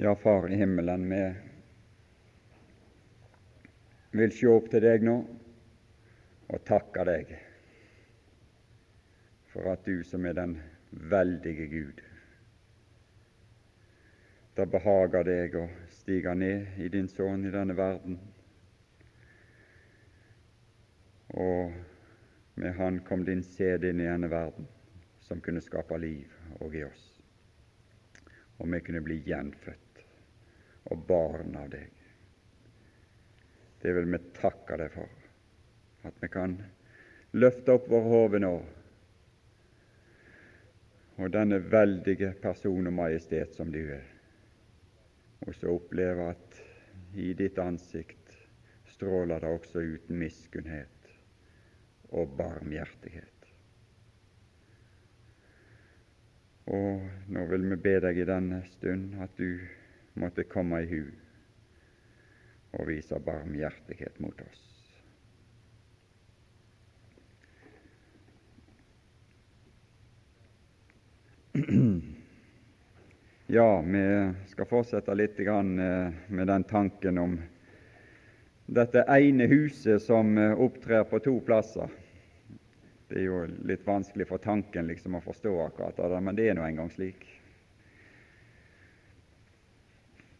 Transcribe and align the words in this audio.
Ja, 0.00 0.14
Far 0.14 0.52
i 0.52 0.56
himmelen, 0.56 1.10
vi 1.10 1.34
vil 4.10 4.30
se 4.32 4.46
opp 4.46 4.68
til 4.70 4.84
deg 4.84 5.02
nå 5.02 5.14
og 6.54 6.60
takke 6.68 7.02
deg 7.08 7.32
for 9.50 9.66
at 9.72 9.82
du 9.82 10.04
som 10.06 10.28
er 10.30 10.36
den 10.38 10.52
veldige 11.10 11.66
Gud, 11.72 11.98
det 14.54 14.68
behager 14.76 15.26
deg 15.26 15.58
å 15.58 15.64
stige 15.96 16.36
ned 16.44 16.78
i 16.78 16.86
din 16.94 17.10
sønn 17.10 17.50
i 17.50 17.52
denne 17.56 17.74
verden, 17.80 18.20
og 21.34 21.74
med 22.54 22.78
han 22.78 23.02
kom 23.10 23.26
din 23.26 23.42
sæd 23.42 23.90
inn 23.90 24.06
i 24.06 24.08
denne 24.12 24.30
verden, 24.30 24.70
som 25.26 25.42
kunne 25.42 25.66
skape 25.66 25.98
liv 25.98 26.38
og 26.62 26.78
i 26.78 26.86
oss, 26.86 27.04
og 28.62 28.70
vi 28.70 28.84
kunne 28.86 29.02
bli 29.02 29.18
gjenfødt 29.26 29.87
og 30.88 31.04
barn 31.08 31.56
av 31.60 31.70
deg. 31.72 31.92
Det 33.82 33.94
vil 33.94 34.08
vi 34.10 34.20
takke 34.40 34.78
deg 34.80 34.90
for, 34.94 35.12
at 36.08 36.18
vi 36.22 36.30
kan 36.32 36.56
løfte 37.38 37.76
opp 37.76 37.88
våre 37.90 38.10
hoder 38.14 38.42
nå 38.42 38.56
og 41.18 41.32
denne 41.34 41.58
veldige 41.58 42.30
person 42.38 42.86
og 42.86 42.94
majestet 42.94 43.56
som 43.58 43.72
du 43.74 43.80
er, 43.90 44.04
og 45.46 45.54
så 45.58 45.72
oppleve 45.74 46.28
at 46.30 46.60
i 47.18 47.32
ditt 47.34 47.58
ansikt 47.58 48.36
stråler 48.94 49.42
det 49.42 49.50
også 49.50 49.82
ut 49.82 50.12
miskunnhet 50.14 51.10
og 52.14 52.36
barmhjertighet. 52.38 53.34
Og 56.68 57.32
nå 57.32 57.44
vil 57.50 57.66
vi 57.72 57.80
be 57.82 57.96
deg 58.04 58.20
i 58.20 58.28
denne 58.28 58.60
stund 58.76 59.16
at 59.24 59.34
du 59.40 59.58
måtte 60.18 60.44
komme 60.44 60.82
i 60.82 60.90
hu 60.90 61.02
og 62.78 62.88
vise 62.90 63.18
barmhjertighet 63.24 64.18
mot 64.20 64.40
oss. 64.44 64.64
Ja, 73.50 73.80
vi 73.80 74.32
skal 74.46 74.66
fortsette 74.68 75.14
litt 75.16 75.38
eh, 75.40 76.10
med 76.28 76.46
den 76.46 76.64
tanken 76.68 77.18
om 77.18 77.38
dette 78.66 79.06
ene 79.08 79.46
huset 79.48 80.02
som 80.04 80.36
eh, 80.38 80.52
opptrer 80.52 81.04
på 81.08 81.18
to 81.24 81.38
plasser. 81.40 81.88
Det 83.08 83.22
er 83.22 83.24
jo 83.24 83.46
litt 83.64 83.86
vanskelig 83.86 84.28
for 84.28 84.44
tanken 84.44 84.86
liksom 84.86 85.16
å 85.16 85.24
forstå 85.24 85.54
akkurat 85.64 85.96
det, 85.96 86.20
men 86.20 86.36
det 86.36 86.50
er 86.50 86.58
nå 86.58 86.66
engang 86.68 86.92
slik 86.92 87.24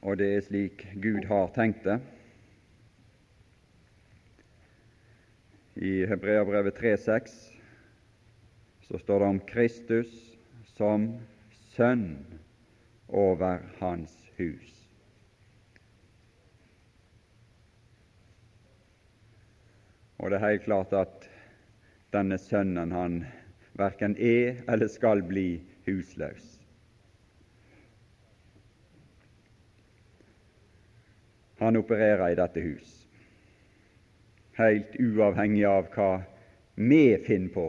og 0.02 0.18
det 0.20 0.28
er 0.34 0.44
slik 0.46 0.84
Gud 1.02 1.26
har 1.26 1.50
tenkt 1.54 1.84
det. 1.86 1.98
I 5.78 6.06
Hebreabrevet 6.10 6.78
3,6 6.78 7.34
så 8.88 8.98
står 8.98 9.18
det 9.18 9.28
om 9.28 9.40
Kristus 9.46 10.10
som 10.74 11.10
sønn 11.74 12.16
over 13.08 13.62
hans 13.78 14.14
hus. 14.38 14.74
Og 20.18 20.30
det 20.30 20.38
er 20.38 20.48
helt 20.48 20.66
klart 20.66 20.94
at 20.98 21.28
denne 22.14 22.38
sønnen 22.42 22.90
han 22.94 23.20
verken 23.78 24.16
er 24.18 24.64
eller 24.66 24.90
skal 24.90 25.22
bli 25.22 25.60
husløs. 25.86 26.57
Han 31.58 31.76
opererer 31.76 32.30
i 32.30 32.38
dette 32.38 32.60
hus, 32.60 33.08
helt 34.58 34.96
uavhengig 34.98 35.64
av 35.66 35.90
hva 35.94 36.10
vi 36.74 37.02
finner 37.26 37.54
på, 37.54 37.66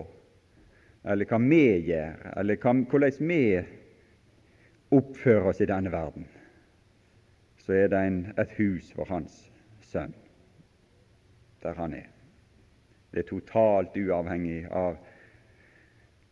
eller 1.04 1.30
hva 1.30 1.40
vi 1.42 1.64
gjør, 1.90 2.16
eller 2.38 2.60
hvordan 2.62 3.30
vi 3.30 3.44
oppfører 4.94 5.52
oss 5.52 5.62
i 5.62 5.70
denne 5.70 5.92
verden, 5.94 6.26
så 7.66 7.76
er 7.78 7.92
det 7.92 8.00
en, 8.06 8.24
et 8.38 8.56
hus 8.58 8.90
for 8.96 9.10
hans 9.10 9.44
sønn 9.86 10.16
der 11.60 11.76
han 11.76 11.92
er. 11.94 12.08
Det 13.12 13.26
er 13.26 13.28
totalt 13.28 13.98
uavhengig 14.00 14.62
av 14.72 14.96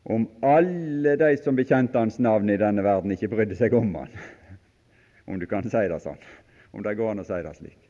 om 0.08 0.24
alle 0.46 1.18
de 1.20 1.34
som 1.42 1.58
bekjente 1.58 2.00
hans 2.00 2.16
navn 2.24 2.48
i 2.50 2.56
denne 2.58 2.84
verden, 2.86 3.12
ikke 3.12 3.28
brydde 3.34 3.58
seg 3.60 3.74
om 3.76 3.90
han, 3.98 4.14
om 5.28 5.40
du 5.42 5.44
kan 5.52 5.68
si 5.68 5.82
det 5.92 6.00
sånn 6.00 6.22
om 6.72 6.84
det 6.84 6.96
går 6.98 7.12
an 7.12 7.24
å 7.24 7.28
si 7.28 7.42
det 7.44 7.56
slik, 7.58 7.90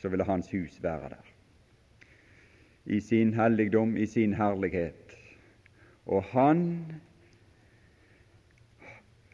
så 0.00 0.10
ville 0.12 0.26
Hans 0.28 0.50
hus 0.52 0.78
være 0.82 1.10
der. 1.14 1.32
I 2.86 3.00
sin 3.00 3.34
helligdom, 3.34 3.96
i 3.96 4.06
sin 4.06 4.34
herlighet. 4.38 5.16
Og 6.06 6.22
han 6.30 6.62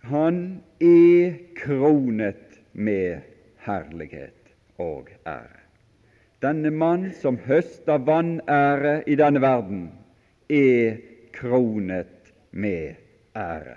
han 0.03 0.63
er 0.81 1.37
kronet 1.55 2.59
med 2.73 3.21
herlighet 3.63 4.55
og 4.79 5.11
ære. 5.27 5.61
Denne 6.43 6.71
mann 6.75 7.13
som 7.15 7.39
høster 7.39 8.03
vanære 8.03 9.05
i 9.07 9.15
denne 9.15 9.41
verden, 9.41 9.85
er 10.51 10.97
kronet 11.33 12.33
med 12.51 12.99
ære. 13.37 13.77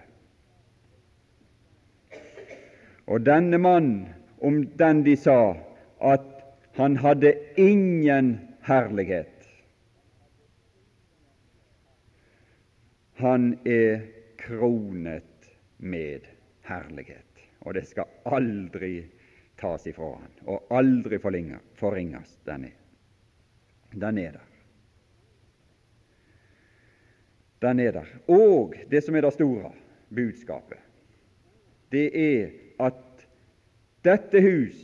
Og 3.05 3.21
denne 3.25 3.57
mann 3.61 3.91
om 4.45 4.78
den 4.78 5.03
de 5.03 5.16
sa 5.17 5.57
at 6.00 6.25
han 6.78 6.97
hadde 6.97 7.33
ingen 7.56 8.35
herlighet. 8.61 9.47
Han 13.16 13.53
er 13.66 14.01
kronet 14.38 15.50
med 15.78 16.28
herlighet, 16.67 17.45
og 17.59 17.73
det 17.73 17.85
skal 17.88 18.11
aldri 18.28 19.05
tas 19.57 19.88
ifra 19.88 20.11
han, 20.19 20.34
og 20.45 20.67
aldri 20.69 21.17
forringes. 21.19 22.38
Den 22.45 22.67
er. 22.67 22.75
den 23.91 24.17
er 24.17 24.31
der. 24.31 24.51
Den 27.61 27.79
er 27.79 27.91
der. 27.91 28.05
Og 28.28 28.75
det 28.91 29.03
som 29.03 29.16
er 29.16 29.22
det 29.22 29.34
store 29.34 29.72
budskapet, 30.16 30.78
det 31.91 32.09
er 32.13 32.50
at 32.79 33.14
dette 34.05 34.41
hus 34.41 34.81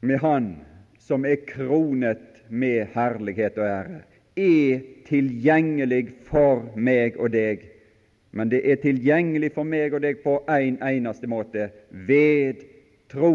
med 0.00 0.20
Han 0.22 0.52
som 1.02 1.24
er 1.26 1.40
kronet 1.48 2.42
med 2.48 2.86
herlighet 2.94 3.58
og 3.58 3.66
ære, 3.66 4.00
er 4.38 4.82
tilgjengelig 5.08 6.04
for 6.28 6.68
meg 6.76 7.16
og 7.18 7.32
deg. 7.34 7.64
Men 8.30 8.52
det 8.52 8.60
er 8.62 8.78
tilgjengelig 8.82 9.50
for 9.56 9.66
meg 9.66 9.96
og 9.96 10.04
deg 10.04 10.20
på 10.22 10.38
en 10.52 10.78
eneste 10.84 11.30
måte 11.30 11.70
ved 11.90 12.62
tro. 13.10 13.32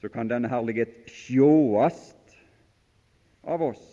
Så 0.00 0.08
kan 0.08 0.30
denne 0.32 0.48
herlighet 0.48 1.12
sjåast 1.12 2.40
av 3.44 3.62
oss. 3.68 3.89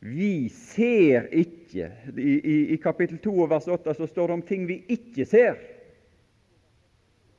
Vi 0.00 0.48
ser 0.48 1.26
ikke 1.36 1.90
I, 2.16 2.30
i, 2.40 2.56
i 2.72 2.76
kapittel 2.80 3.18
2 3.20 3.34
og 3.44 3.50
vers 3.50 3.66
8 3.68 3.94
så 3.94 4.06
står 4.08 4.30
det 4.30 4.36
om 4.38 4.42
ting 4.42 4.64
vi 4.68 4.78
ikke 4.88 5.26
ser. 5.28 5.58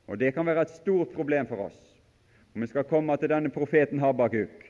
Og 0.06 0.18
Det 0.18 0.34
kan 0.34 0.46
være 0.46 0.62
et 0.62 0.76
stort 0.76 1.10
problem 1.14 1.46
for 1.46 1.66
oss. 1.66 1.78
om 2.54 2.62
Vi 2.62 2.66
skal 2.66 2.84
komme 2.84 3.16
til 3.16 3.32
denne 3.32 3.50
profeten 3.50 3.98
Habakuk. 3.98 4.68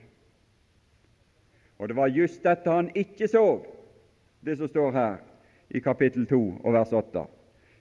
Og 1.78 1.88
Det 1.88 1.96
var 1.96 2.08
just 2.08 2.42
dette 2.42 2.70
han 2.70 2.90
ikke 2.94 3.28
så, 3.28 3.60
det 4.40 4.56
som 4.58 4.68
står 4.68 4.92
her 4.92 5.16
i 5.70 5.80
kapittel 5.80 6.26
2 6.26 6.60
og 6.64 6.72
vers 6.72 6.92
8. 6.92 7.26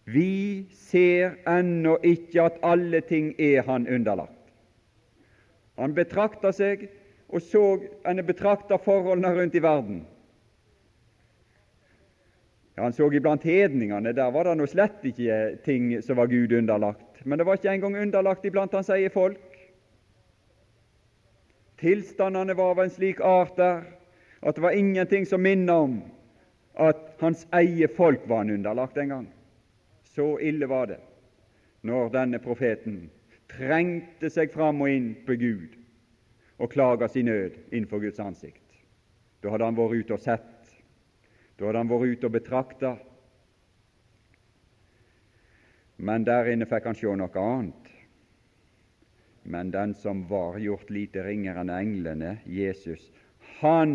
Vi 0.06 0.68
ser 0.74 1.38
ennå 1.48 1.98
ikke 2.04 2.42
at 2.42 2.60
alle 2.64 3.02
ting 3.02 3.36
er 3.40 3.62
han 3.62 3.88
underlagt. 3.88 4.52
Han 5.78 5.94
betrakter 5.96 6.52
seg 6.52 6.90
og 7.32 7.42
så 7.42 7.66
han 8.06 8.26
betrakta 8.26 8.78
forholdene 8.78 9.32
rundt 9.36 9.56
i 9.56 9.64
verden. 9.64 10.02
Ja, 12.76 12.84
Han 12.84 12.94
så 12.94 13.12
iblant 13.12 13.44
hedningene, 13.44 14.14
der 14.14 14.32
var 14.32 14.44
det 14.44 14.58
nå 14.58 14.66
slett 14.68 15.04
ikke 15.06 15.58
ting 15.66 16.02
som 16.02 16.18
var 16.18 16.28
Gud 16.32 16.52
underlagt. 16.52 17.26
Men 17.26 17.38
det 17.38 17.46
var 17.46 17.60
ikke 17.60 17.72
engang 17.72 17.98
underlagt 17.98 18.46
iblant 18.46 18.74
hans 18.74 18.90
eget 18.90 19.14
folk. 19.14 19.40
Tilstandene 21.80 22.56
var 22.58 22.76
av 22.76 22.84
en 22.84 22.94
slik 22.94 23.20
art 23.20 23.58
der 23.58 23.84
at 24.42 24.56
det 24.56 24.64
var 24.64 24.78
ingenting 24.78 25.26
som 25.26 25.42
minner 25.42 25.74
om 25.74 26.02
at 26.80 27.18
hans 27.20 27.48
eget 27.54 27.96
folk 27.96 28.24
var 28.30 28.44
han 28.44 28.50
underlagt 28.50 28.98
en 28.98 29.10
gang. 29.10 29.28
Så 30.04 30.38
ille 30.40 30.70
var 30.70 30.86
det 30.86 31.00
når 31.82 32.10
denne 32.14 32.40
profeten 32.40 33.10
trengte 33.50 34.30
seg 34.30 34.54
fram 34.54 34.82
og 34.82 34.90
inn 34.90 35.14
på 35.26 35.36
Gud 35.42 35.81
og 36.62 36.72
klaga 36.72 37.08
sin 37.10 37.26
nød 37.26 37.58
innenfor 37.72 38.00
Guds 38.00 38.20
ansikt. 38.22 38.62
Da 39.42 39.50
hadde 39.50 39.66
han 39.66 39.78
vært 39.78 40.04
ute 40.04 40.18
og 40.18 40.22
sett 40.22 40.48
Da 41.58 41.68
hadde 41.68 41.82
han 41.82 41.90
vært 41.90 42.16
ute 42.16 42.30
og 42.30 42.34
betrakta, 42.34 42.92
men 46.02 46.24
der 46.26 46.48
inne 46.50 46.66
fikk 46.66 46.88
han 46.90 46.98
se 46.98 47.12
noe 47.14 47.44
annet. 47.44 47.92
Men 49.44 49.70
den 49.74 49.94
som 49.94 50.24
var 50.30 50.58
gjort 50.58 50.90
lite 50.90 51.22
ringere 51.28 51.62
enn 51.62 51.70
englene, 51.76 52.32
Jesus, 52.50 53.12
han 53.60 53.94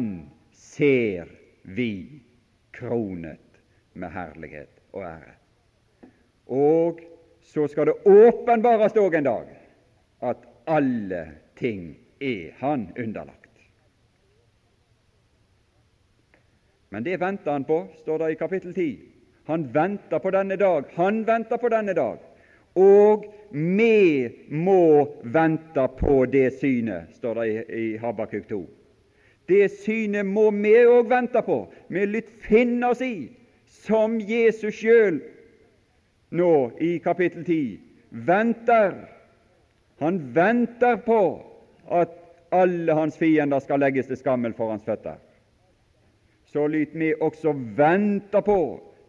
ser 0.54 1.26
vi 1.62 2.22
kronet 2.78 3.60
med 3.98 4.14
herlighet 4.14 4.78
og 4.92 5.02
ære. 5.08 5.34
Og 6.54 7.02
så 7.42 7.66
skal 7.66 7.90
det 7.90 7.98
åpenbares 8.06 8.94
òg 9.02 9.18
en 9.18 9.26
dag 9.26 9.50
at 10.30 10.46
alle 10.70 11.24
ting 11.58 11.96
er 12.20 12.52
Han 12.58 12.88
underlagt. 12.98 13.42
Men 16.90 17.04
det 17.04 17.20
venter 17.20 17.52
han 17.52 17.64
på, 17.64 17.86
står 17.98 18.18
det 18.18 18.30
i 18.30 18.34
kapittel 18.34 18.74
10. 18.74 18.98
Han 19.46 19.74
venter 19.74 20.18
på 20.18 20.30
denne 20.30 20.56
dag. 20.56 20.84
Han 20.94 21.26
venter 21.26 21.56
på 21.56 21.68
denne 21.68 21.94
dag. 21.94 22.18
Og 22.74 23.24
vi 23.50 24.28
må 24.50 25.06
vente 25.22 25.88
på 25.98 26.24
det 26.32 26.52
synet, 26.60 27.14
står 27.16 27.34
det 27.34 27.64
i, 27.68 27.96
Habakuk 27.96 28.48
2. 28.48 28.60
Det 29.48 29.70
synet 29.70 30.26
må 30.26 30.50
vi 30.50 30.74
òg 30.86 31.10
vente 31.10 31.42
på. 31.42 31.66
Vi 31.88 32.06
lytt 32.06 32.30
finne 32.42 32.90
oss 32.90 33.00
i, 33.00 33.28
som 33.86 34.18
Jesus 34.20 34.74
sjøl 34.74 35.20
nå 36.30 36.52
i 36.80 36.96
kapittel 36.98 37.44
10 37.44 37.86
venter. 38.10 38.94
Han 39.98 40.34
venter 40.34 40.96
på 40.96 41.20
at 41.90 42.12
alle 42.54 42.94
hans 42.94 43.18
fiender 43.18 43.58
skal 43.58 43.80
legges 43.80 44.06
til 44.06 44.16
skammel 44.16 44.54
for 44.54 44.70
hans 44.70 44.84
føtter 44.84 45.18
så 46.56 46.66
lyt 46.72 46.94
vi 46.94 47.14
også 47.20 47.52
vente 47.76 48.40
på 48.44 48.60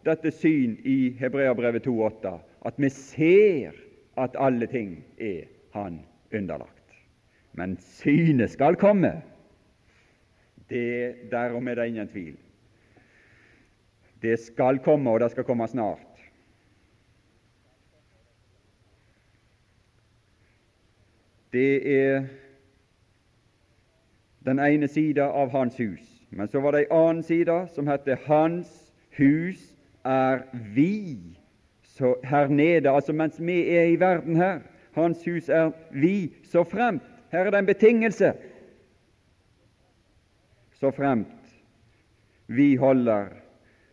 dette 0.04 0.30
syn 0.34 0.74
i 0.84 1.14
Hebreabrevet 1.16 1.86
2,8, 1.86 2.34
at 2.68 2.76
vi 2.76 2.90
ser 2.92 3.78
at 4.18 4.36
alle 4.38 4.66
ting 4.66 4.98
er 5.16 5.46
Han 5.72 6.00
underlagt. 6.34 6.94
Men 7.52 7.76
synet 7.76 8.50
skal 8.50 8.76
komme. 8.76 9.22
Det, 10.70 11.30
derom 11.30 11.68
er 11.68 11.74
det 11.74 11.86
ingen 11.88 12.08
tvil. 12.08 12.36
Det 14.22 14.38
skal 14.40 14.80
komme, 14.84 15.10
og 15.10 15.20
det 15.20 15.30
skal 15.30 15.44
komme 15.44 15.68
snart. 15.68 16.24
Det 21.52 21.72
er 21.92 22.24
den 24.48 24.58
ene 24.58 24.88
sida 24.88 25.28
av 25.28 25.50
Hans 25.52 25.76
hus. 25.80 26.04
Men 26.30 26.48
så 26.48 26.60
var 26.60 26.72
det 26.72 26.86
ei 26.86 26.92
annen 26.92 27.22
side 27.22 27.68
som 27.74 27.86
het 27.86 28.08
'Hans 28.26 28.92
hus 29.18 29.74
er 30.04 30.42
vi'. 30.74 31.36
Så 31.82 32.14
her 32.24 32.48
nede, 32.48 32.90
altså 32.90 33.12
mens 33.12 33.40
vi 33.40 33.76
er 33.76 33.84
i 33.84 34.00
verden 34.00 34.36
her, 34.36 34.60
Hans 34.92 35.24
hus 35.24 35.48
er 35.48 35.70
vi, 35.90 36.32
så 36.44 36.64
fremt 36.64 37.02
Her 37.30 37.46
er 37.46 37.50
det 37.50 37.58
en 37.58 37.66
betingelse. 37.66 38.32
Så 40.72 40.90
fremt 40.90 41.26
vi 42.46 42.76
holder 42.76 43.26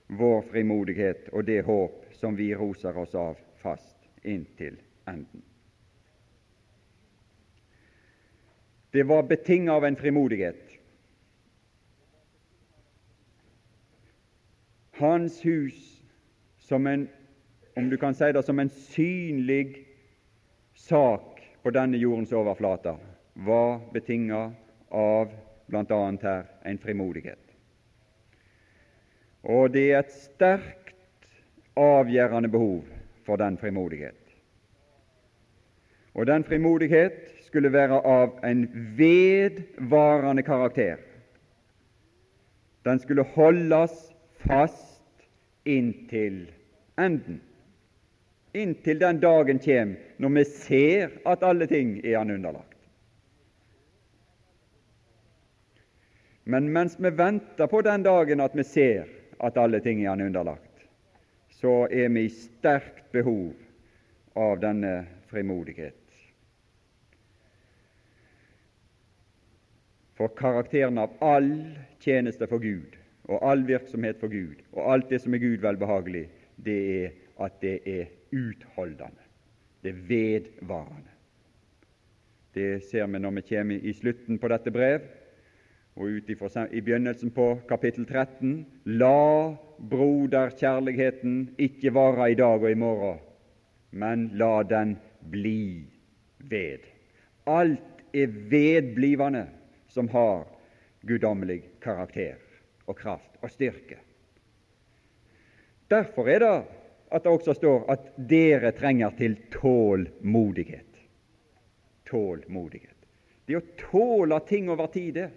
vår 0.07 0.41
frimodighet 0.51 1.29
og 1.31 1.47
det 1.47 1.63
håp 1.65 2.05
som 2.11 2.37
vi 2.37 2.55
roser 2.55 2.97
oss 2.97 3.15
av, 3.15 3.35
fast 3.57 3.97
inntil 4.23 4.77
enden. 5.07 5.43
Det 8.95 9.03
var 9.03 9.23
betinget 9.23 9.71
av 9.71 9.85
en 9.85 9.95
frimodighet. 9.95 10.69
Hans 14.91 15.45
hus 15.45 16.03
som 16.57 16.87
en, 16.87 17.09
om 17.75 17.89
du 17.89 17.97
kan 17.97 18.15
si 18.15 18.31
det, 18.31 18.43
som 18.43 18.59
en 18.59 18.69
synlig 18.69 19.83
sak 20.73 21.43
på 21.63 21.75
denne 21.75 21.99
jordens 21.99 22.31
overflate, 22.31 22.95
var 23.33 23.81
betinget 23.91 24.55
av 24.87 25.35
bl.a. 25.67 26.01
her 26.23 26.47
en 26.63 26.79
frimodighet. 26.79 27.51
Og 29.43 29.75
det 29.75 29.89
er 29.91 30.05
et 30.05 30.15
sterkt 30.15 30.95
avgjørende 31.75 32.47
behov 32.47 32.85
for 33.27 33.43
den 33.43 33.59
frimodighet. 33.59 34.23
Og 36.15 36.31
den 36.31 36.47
frimodighet 36.47 37.34
skulle 37.55 37.71
være 37.71 38.01
av 38.03 38.33
en 38.43 38.65
vedvarende 38.97 40.43
karakter. 40.43 40.97
Den 42.83 42.99
skulle 42.99 43.23
holdes 43.23 43.93
fast 44.43 45.23
inntil 45.63 46.51
enden. 46.99 47.39
Inntil 48.53 48.99
den 48.99 49.21
dagen 49.23 49.59
kommer 49.63 50.19
når 50.19 50.35
vi 50.35 50.45
ser 50.51 51.15
at 51.25 51.47
alle 51.47 51.67
ting 51.71 51.97
er 52.03 52.17
Han 52.17 52.35
underlagt. 52.35 52.75
Men 56.43 56.71
mens 56.73 56.99
vi 56.99 57.09
venter 57.09 57.67
på 57.67 57.81
den 57.81 58.03
dagen 58.03 58.39
at 58.39 58.55
vi 58.55 58.63
ser 58.63 59.07
at 59.39 59.57
alle 59.57 59.79
ting 59.79 60.03
er 60.03 60.09
Han 60.09 60.27
underlagt, 60.27 60.87
så 61.49 61.87
er 61.91 62.09
vi 62.09 62.27
i 62.27 62.29
sterkt 62.29 63.11
behov 63.11 63.53
av 64.35 64.59
denne 64.59 65.05
frimodighet. 65.31 66.04
For 70.15 70.31
karakteren 70.37 70.97
av 70.97 71.17
all 71.19 71.49
tjeneste 71.99 72.47
for 72.47 72.63
Gud 72.63 72.95
og 73.25 73.41
all 73.43 73.65
virksomhet 73.67 74.19
for 74.21 74.31
Gud 74.31 74.61
og 74.71 74.93
alt 74.93 75.09
det 75.09 75.19
som 75.23 75.33
er 75.33 75.43
Gud 75.43 75.63
velbehagelig, 75.65 76.27
det 76.55 76.79
er 77.03 77.09
at 77.43 77.57
det 77.61 77.79
er 77.83 78.05
utholdende. 78.31 79.23
Det 79.83 79.91
er 79.91 80.01
vedvarende. 80.07 81.11
Det 82.55 82.83
ser 82.87 83.07
vi 83.11 83.19
når 83.19 83.31
vi 83.35 83.41
kommer 83.49 83.83
i 83.83 83.93
slutten 83.93 84.39
på 84.39 84.47
dette 84.47 84.71
brev, 84.71 85.01
og 85.95 86.11
ut 86.11 86.29
i 86.29 86.35
begynnelsen 86.81 87.31
på 87.31 87.59
kapittel 87.67 88.05
13. 88.05 88.65
La 88.85 89.55
broderkjærligheten 89.89 91.55
ikke 91.59 91.93
vare 91.93 92.31
i 92.31 92.39
dag 92.39 92.63
og 92.63 92.71
i 92.71 92.79
morgen, 92.79 93.19
men 93.91 94.29
la 94.35 94.63
den 94.63 94.95
bli 95.31 95.85
ved. 96.39 96.87
Alt 97.47 98.03
er 98.13 98.31
vedblivende 98.51 99.47
som 99.95 100.09
har 100.11 100.43
guddommelig 101.07 101.61
karakter 101.79 102.35
og 102.85 102.97
kraft 102.99 103.37
og 103.39 103.51
styrke. 103.53 104.01
Derfor 105.87 106.27
er 106.27 106.43
det 106.43 106.55
at 107.15 107.23
det 107.23 107.31
også 107.31 107.53
står 107.55 107.85
at 107.93 108.09
dere 108.29 108.73
trenger 108.75 109.13
til 109.15 109.37
tålmodighet. 109.53 110.99
Tålmodighet. 112.09 112.91
Det 113.47 113.55
å 113.55 113.67
tåle 113.79 114.39
ting 114.49 114.67
over 114.73 114.89
tid, 114.91 115.21
det. 115.21 115.29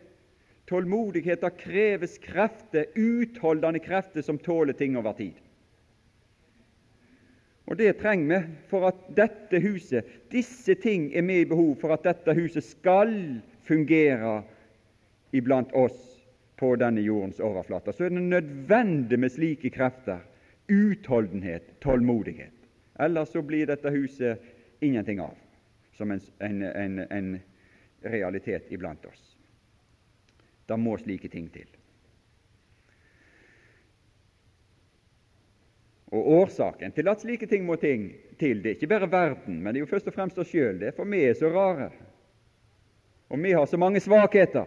Tålmodighet 0.69 1.45
det 1.45 1.53
kreves 1.61 2.17
krefter, 2.25 2.89
utholdende 2.99 3.79
krefter, 3.85 4.25
som 4.27 4.41
tåler 4.43 4.75
ting 4.75 4.97
over 4.99 5.15
tid. 5.17 5.37
Og 7.69 7.77
Det 7.77 7.93
trenger 8.01 8.33
vi 8.33 8.57
for 8.71 8.89
at 8.89 9.07
dette 9.15 9.61
huset, 9.61 10.09
disse 10.33 10.75
ting 10.83 11.13
er 11.13 11.23
med 11.23 11.45
i 11.45 11.49
behov 11.53 11.77
for 11.81 11.93
at 11.93 12.07
dette 12.09 12.35
huset 12.35 12.65
skal 12.65 13.13
fungere 13.69 14.43
iblant 15.31 15.73
oss 15.77 15.99
på 16.59 16.73
denne 16.81 17.05
jordens 17.05 17.41
overflate, 17.41 17.93
så 17.93 18.07
er 18.09 18.15
det 18.15 18.23
nødvendig 18.25 19.19
med 19.21 19.33
slike 19.33 19.71
krefter, 19.71 20.25
utholdenhet, 20.69 21.77
tålmodighet. 21.85 22.55
Ellers 22.99 23.31
så 23.33 23.43
blir 23.47 23.69
dette 23.69 23.93
huset 23.95 24.43
ingenting 24.81 25.21
av 25.23 25.37
som 25.95 26.11
en, 26.11 26.21
en, 26.41 26.99
en 26.99 27.31
realitet 28.03 28.73
iblant 28.75 29.05
oss. 29.07 29.23
Da 30.67 30.77
må 30.77 30.97
slike 30.99 31.31
ting 31.31 31.47
til. 31.53 31.69
Og 36.09 36.29
Årsaken 36.41 36.95
til 36.97 37.11
at 37.11 37.21
slike 37.21 37.47
ting 37.47 37.67
må 37.69 37.77
ting 37.77 38.11
til, 38.41 38.63
det 38.63 38.71
er 38.71 38.77
ikke 38.79 38.91
bare 38.91 39.11
verden, 39.13 39.59
men 39.61 39.75
det 39.75 39.83
er 39.83 39.85
jo 39.85 39.91
først 39.91 40.09
og 40.09 40.15
fremst 40.17 40.39
oss 40.41 40.51
sjøl. 40.53 40.79
Det 40.81 40.91
er 40.91 40.97
for 40.97 41.11
vi 41.11 41.25
er 41.29 41.37
så 41.37 41.51
rare, 41.53 41.91
og 43.29 43.43
vi 43.43 43.53
har 43.53 43.67
så 43.67 43.77
mange 43.77 44.01
svakheter 44.01 44.67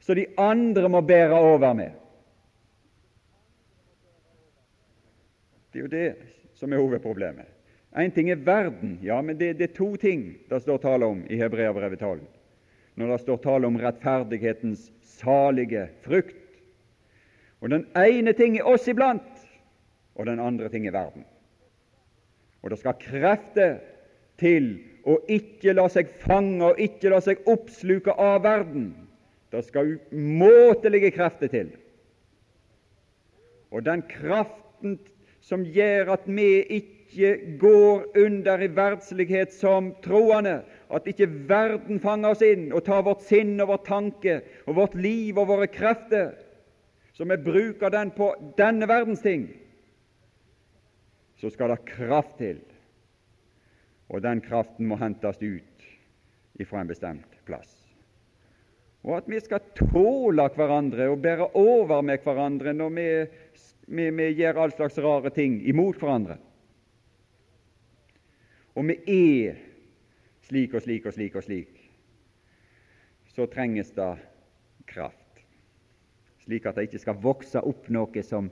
så 0.00 0.14
de 0.14 0.26
andre 0.38 0.88
må 0.88 1.00
bære 1.00 1.34
over 1.34 1.72
med. 1.74 1.90
Det 5.72 5.80
er 5.80 5.82
jo 5.82 5.92
det 5.92 6.14
som 6.54 6.72
er 6.72 6.78
hovedproblemet. 6.78 7.48
Én 7.96 8.12
ting 8.14 8.30
er 8.30 8.36
verden, 8.44 8.98
ja, 9.02 9.20
men 9.20 9.38
det, 9.38 9.58
det, 9.58 9.70
er 9.70 9.74
to 9.74 9.96
ting 9.96 10.36
det 10.50 10.60
står 10.62 10.78
tale 10.78 11.06
om 11.06 11.24
i 11.30 11.36
Hebreabrevet 11.40 11.98
12. 11.98 12.20
Når 12.94 13.10
det 13.12 13.20
står 13.20 13.36
tale 13.44 13.66
om 13.66 13.76
rettferdighetens 13.80 14.90
salige 15.02 15.88
frukt. 16.04 16.36
Og 17.60 17.70
Den 17.70 17.86
ene 17.96 18.32
ting 18.32 18.58
er 18.58 18.68
oss 18.68 18.88
iblant, 18.88 19.48
og 20.14 20.26
den 20.26 20.40
andre 20.40 20.68
ting 20.68 20.86
er 20.86 20.92
verden. 20.92 21.24
Og 22.62 22.70
det 22.70 22.78
skal 22.78 23.00
krefter 23.00 23.78
til 24.38 24.76
å 25.06 25.18
ikke 25.30 25.74
la 25.76 25.86
seg 25.92 26.10
fange 26.24 26.64
og 26.66 26.80
ikke 26.82 27.12
la 27.12 27.20
seg 27.22 27.42
oppsluke 27.46 28.14
av 28.18 28.42
verden 28.46 28.90
det 29.54 29.62
skal 29.68 29.96
umåtelige 30.10 31.12
krefter 31.14 31.50
til 31.52 31.70
Og 33.70 33.82
den 33.86 34.02
kraften 34.08 34.98
som 35.46 35.64
gjør 35.66 36.12
at 36.16 36.26
vi 36.26 36.62
ikke 36.78 37.32
går 37.60 38.04
under 38.18 38.62
i 38.62 38.68
verdslighet 38.76 39.52
som 39.54 39.92
troende, 40.04 40.60
at 40.90 41.06
ikke 41.10 41.28
verden 41.48 42.00
fanger 42.02 42.34
oss 42.34 42.44
inn 42.46 42.70
og 42.72 42.84
tar 42.86 43.04
vårt 43.06 43.24
sinn 43.26 43.56
og 43.60 43.70
vår 43.72 43.82
tanke 43.86 44.36
og 44.66 44.78
vårt 44.78 44.96
liv 44.98 45.38
og 45.38 45.48
våre 45.50 45.68
krefter, 45.70 46.32
så 47.12 47.24
vi 47.24 47.38
bruker 47.42 47.90
den 47.90 48.10
på 48.14 48.30
denne 48.58 48.88
verdens 48.88 49.22
ting, 49.24 49.48
så 51.40 51.50
skal 51.52 51.74
det 51.74 51.84
kraft 51.88 52.38
til. 52.38 52.60
Og 54.12 54.22
den 54.22 54.40
kraften 54.44 54.86
må 54.86 54.98
hentes 55.00 55.40
ut 55.42 55.86
ifra 56.62 56.80
en 56.80 56.90
bestemt 56.90 57.38
plass. 57.48 57.72
Og 59.06 59.20
at 59.20 59.28
vi 59.30 59.38
skal 59.42 59.62
tåle 59.78 60.48
hverandre 60.56 61.08
og 61.12 61.20
bære 61.22 61.52
over 61.58 62.02
med 62.02 62.24
hverandre 62.24 62.74
når 62.74 62.94
vi, 62.96 63.08
vi, 63.86 64.10
vi 64.10 64.28
gjør 64.40 64.62
all 64.64 64.74
slags 64.74 64.98
rare 65.02 65.30
ting 65.34 65.60
imot 65.68 66.00
hverandre. 66.00 66.38
Og 68.76 68.88
vi 68.90 68.96
er 69.08 69.60
slik 70.46 70.74
og 70.74 70.82
slik 70.84 71.06
og 71.06 71.14
slik 71.14 71.36
og 71.38 71.46
slik, 71.46 71.78
så 73.34 73.46
trenges 73.50 73.90
det 73.96 74.10
kraft, 74.88 75.42
slik 76.44 76.66
at 76.66 76.78
det 76.78 76.86
ikke 76.88 77.02
skal 77.02 77.22
vokse 77.22 77.62
opp 77.66 77.88
noe 77.92 78.22
som 78.24 78.50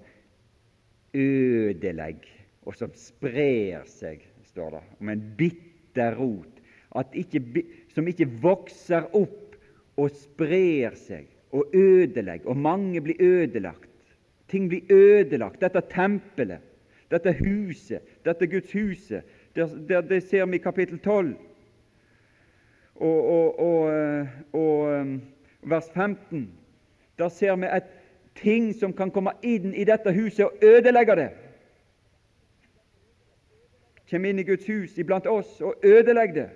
ødelegger, 1.15 2.31
og 2.65 2.77
som 2.79 2.95
sprer 2.97 3.85
seg, 3.89 4.25
står 4.55 4.77
det, 4.77 4.83
om 5.01 5.09
en 5.11 5.23
bitter 5.39 6.15
rot, 6.15 6.61
ikke, 7.19 7.43
som 7.95 8.07
ikke 8.07 8.29
vokser 8.43 9.09
opp 9.19 9.57
og 9.99 10.15
sprer 10.15 10.95
seg 10.99 11.27
og 11.55 11.75
ødelegger, 11.75 12.47
og 12.51 12.57
mange 12.59 13.03
blir 13.03 13.19
ødelagt. 13.19 13.91
Ting 14.51 14.69
blir 14.71 14.87
ødelagt. 14.93 15.61
Dette 15.63 15.83
tempelet, 15.91 16.63
dette 17.11 17.33
huset, 17.41 18.03
dette 18.27 18.47
Guds 18.51 18.73
huset, 18.75 19.27
det, 19.55 19.69
det 20.11 20.23
ser 20.27 20.47
vi 20.47 20.59
i 20.59 20.63
kapittel 20.63 20.99
12 20.99 21.35
og, 22.95 23.21
og, 23.25 23.61
og, 23.61 23.91
eh, 23.91 24.35
og 24.53 25.01
um, 25.01 25.23
vers 25.63 25.91
15. 25.95 26.49
Der 27.19 27.29
ser 27.29 27.57
vi 27.57 27.67
et 27.67 27.91
ting 28.39 28.75
som 28.75 28.93
kan 28.95 29.11
komme 29.15 29.35
inn 29.43 29.75
i 29.75 29.87
dette 29.87 30.15
huset 30.15 30.47
og 30.47 30.63
ødelegge 30.63 31.17
det. 31.19 31.29
Kommer 34.15 34.31
inn 34.31 34.39
i 34.39 34.47
Guds 34.47 34.69
hus 34.71 34.93
iblant 35.03 35.27
oss 35.27 35.57
og 35.59 35.83
ødelegger 35.83 36.37
det. 36.37 36.51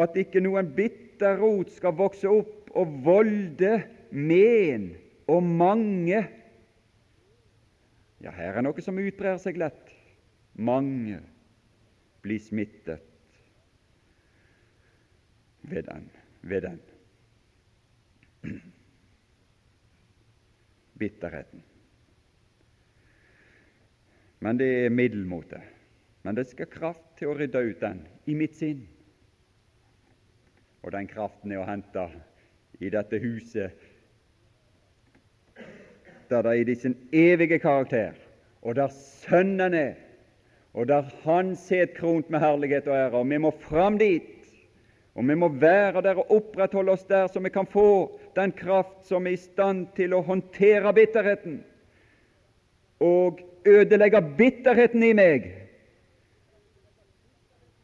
At 0.00 0.16
ikke 0.16 0.40
noen 0.40 0.70
bitter 0.72 1.36
rot 1.36 1.68
skal 1.74 1.92
vokse 1.98 2.30
opp 2.32 2.70
og 2.72 2.94
volde 3.04 3.74
men 4.08 4.94
og 5.28 5.44
mange. 5.44 6.22
Ja, 8.24 8.32
her 8.32 8.56
er 8.56 8.64
noe 8.64 8.80
som 8.80 8.96
utbrer 9.04 9.36
seg 9.42 9.60
lett. 9.60 9.92
Mange 10.56 11.20
blir 12.24 12.40
smittet 12.40 13.04
ved 15.68 15.92
den. 15.92 16.08
Ved 16.40 16.64
den. 16.64 16.80
Bitterheten. 21.04 21.67
Men 24.40 24.58
det 24.58 24.68
er 24.84 24.94
middelmåte. 24.94 25.60
Men 26.22 26.36
det 26.36 26.46
skal 26.50 26.70
kraft 26.70 27.04
til 27.18 27.32
å 27.32 27.36
rydde 27.38 27.62
ut 27.70 27.80
den 27.82 28.02
i 28.26 28.34
mitt 28.38 28.56
sinn. 28.58 28.84
Og 30.82 30.92
den 30.94 31.08
kraften 31.10 31.52
er 31.52 31.62
å 31.62 31.68
hente 31.68 32.04
i 32.78 32.90
dette 32.94 33.18
huset, 33.18 33.74
der 36.28 36.44
det 36.44 36.52
er 36.52 36.70
i 36.70 36.76
sin 36.76 36.94
evige 37.12 37.58
karakter, 37.58 38.14
og 38.62 38.76
der 38.76 38.92
Sønnen 38.92 39.74
er, 39.74 39.94
og 40.76 40.86
der 40.90 41.08
Han 41.24 41.54
sitter 41.56 41.94
kront 41.96 42.30
med 42.30 42.40
herlighet 42.40 42.86
og 42.86 42.94
ære. 42.94 43.16
Og 43.18 43.30
vi 43.30 43.38
må 43.38 43.50
fram 43.64 43.96
dit 43.98 44.38
og 45.18 45.26
vi 45.26 45.34
må 45.34 45.48
være 45.50 46.02
der 46.06 46.20
og 46.22 46.30
opprettholde 46.30 46.92
oss 46.94 47.02
der, 47.08 47.26
så 47.26 47.40
vi 47.42 47.50
kan 47.50 47.66
få 47.66 48.18
den 48.36 48.52
kraft 48.54 49.08
som 49.08 49.26
er 49.26 49.34
i 49.34 49.40
stand 49.40 49.88
til 49.96 50.14
å 50.14 50.22
håndtere 50.22 50.92
bitterheten 50.94 51.56
og 53.02 53.40
ødelegge 53.68 54.22
bitterheten 54.38 55.02
i 55.02 55.12
meg. 55.16 55.48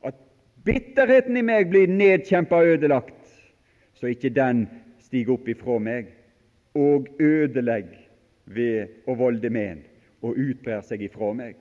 At 0.05 0.17
bitterheten 0.65 1.37
i 1.37 1.45
meg 1.47 1.69
blir 1.73 1.91
nedkjempa 1.91 2.63
og 2.63 2.77
ødelagt, 2.77 3.29
så 3.95 4.11
ikke 4.13 4.33
den 4.35 4.67
stiger 5.05 5.37
opp 5.37 5.49
ifra 5.49 5.79
meg 5.79 6.11
og 6.75 7.07
ødelegger 7.23 8.01
ved 8.45 9.07
å 9.07 9.15
volde 9.17 9.51
men 9.51 9.85
og 10.25 10.41
utbrer 10.41 10.83
seg 10.85 11.05
ifra 11.07 11.31
meg. 11.37 11.55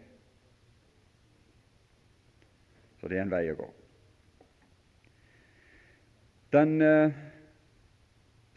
Så 2.99 3.11
det 3.11 3.19
er 3.19 3.25
en 3.25 3.33
vei 3.33 3.45
å 3.51 3.59
gå. 3.59 3.69
Den 6.53 6.75
uh, 6.81 7.11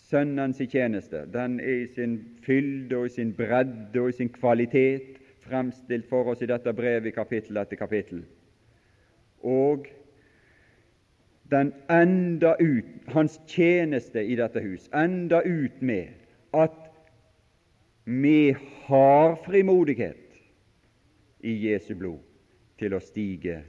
Sønnens 0.06 0.60
tjeneste 0.70 1.24
den 1.34 1.58
er 1.58 1.80
i 1.82 1.86
sin 1.90 2.18
fylde 2.44 2.98
og 2.98 3.08
i 3.08 3.14
sin 3.16 3.32
bredde 3.34 3.98
og 4.00 4.12
i 4.12 4.18
sin 4.20 4.30
kvalitet 4.30 5.16
fremstilt 5.48 6.08
for 6.08 6.32
oss 6.32 6.42
i 6.42 6.50
dette 6.50 6.72
brevet 6.76 7.10
i 7.10 7.14
kapittel 7.14 7.56
etter 7.60 7.78
kapittel. 7.78 8.24
Og 9.46 9.86
den 11.50 11.72
enda 11.92 12.56
ut, 12.58 12.88
hans 13.14 13.38
tjeneste 13.46 14.22
i 14.22 14.36
dette 14.38 14.60
hus, 14.60 14.88
enda 14.94 15.42
ut 15.46 15.82
med 15.82 16.08
at 16.56 16.82
vi 18.06 18.56
har 18.86 19.36
frimodighet 19.44 20.40
i 21.46 21.54
Jesu 21.68 21.94
blod 21.94 22.22
til 22.78 22.94
å 22.94 23.02
stige, 23.02 23.60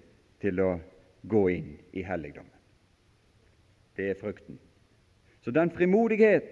til 0.41 0.61
å 0.61 0.77
gå 1.29 1.43
inn 1.53 1.73
i 1.93 2.03
helligdommen. 2.05 2.53
Det 3.97 4.11
er 4.11 4.19
frukten. 4.19 4.59
Så 5.41 5.51
den 5.51 5.71
frimodighet 5.73 6.49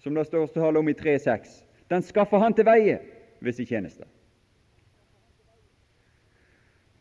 som 0.00 0.14
det 0.16 0.26
står 0.28 0.52
tale 0.52 0.80
om 0.80 0.88
i 0.88 0.96
3.6, 0.96 1.64
den 1.88 2.04
skaffer 2.04 2.40
han 2.40 2.56
til 2.56 2.68
veie 2.68 3.00
ved 3.44 3.52
sin 3.52 3.66
tjeneste. 3.66 4.04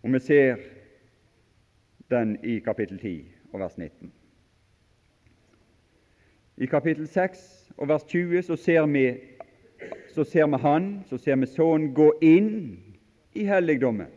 Og 0.03 0.13
vi 0.13 0.19
ser 0.19 0.55
den 2.11 2.37
i 2.43 2.59
kapittel 2.59 2.99
10 2.99 3.27
og 3.53 3.59
vers 3.59 3.77
19. 3.77 4.11
I 6.57 6.65
kapittel 6.65 7.07
6 7.07 7.71
og 7.77 7.87
vers 7.87 8.03
20 8.03 8.41
så 8.41 8.55
ser 8.55 8.85
vi, 8.85 9.05
så 10.13 10.23
ser 10.23 10.47
vi 10.47 10.57
Han, 10.61 11.03
så 11.09 11.17
ser 11.17 11.35
vi 11.35 11.45
Sønnen 11.45 11.93
gå 11.93 12.11
inn 12.21 12.51
i 13.33 13.45
helligdommen 13.47 14.11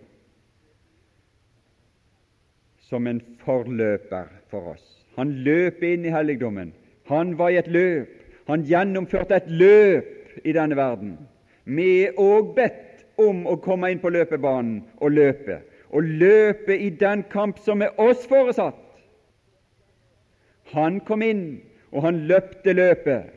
som 2.87 3.07
en 3.07 3.21
forløper 3.43 4.29
for 4.51 4.75
oss. 4.75 4.85
Han 5.17 5.33
løp 5.47 5.83
inn 5.83 6.05
i 6.05 6.13
helligdommen. 6.13 6.73
Han 7.09 7.39
var 7.39 7.51
i 7.51 7.59
et 7.59 7.71
løp. 7.73 8.13
Han 8.47 8.63
gjennomførte 8.63 9.41
et 9.41 9.49
løp 9.51 10.45
i 10.45 10.53
denne 10.55 10.77
verden. 10.77 11.17
Vi 11.67 12.07
er 12.07 12.19
òg 12.21 12.55
bedt 12.55 13.05
om 13.19 13.47
å 13.51 13.57
komme 13.63 13.91
inn 13.91 14.03
på 14.03 14.13
løpebanen 14.15 14.83
og 15.03 15.15
løpe. 15.17 15.61
Og 15.91 16.03
løpe 16.03 16.77
i 16.79 16.91
den 16.91 17.25
kamp 17.31 17.59
som 17.63 17.83
er 17.83 17.95
oss 18.01 18.27
foresatt. 18.31 18.83
Han 20.75 21.01
kom 21.07 21.23
inn, 21.23 21.61
og 21.95 22.03
han 22.07 22.25
løpte 22.31 22.75
løpet. 22.75 23.33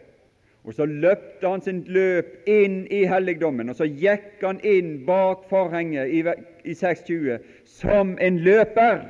Og 0.68 0.76
så 0.76 0.86
løpte 0.86 1.48
han 1.48 1.62
sin 1.64 1.84
løp 1.88 2.50
inn 2.50 2.84
i 2.94 3.06
helligdommen, 3.10 3.70
og 3.72 3.78
så 3.80 3.88
gikk 3.88 4.44
han 4.44 4.60
inn 4.66 5.00
bak 5.08 5.48
forhenget 5.50 6.12
i 6.12 6.74
620 6.74 7.40
som 7.66 8.18
en 8.22 8.42
løper. 8.46 9.02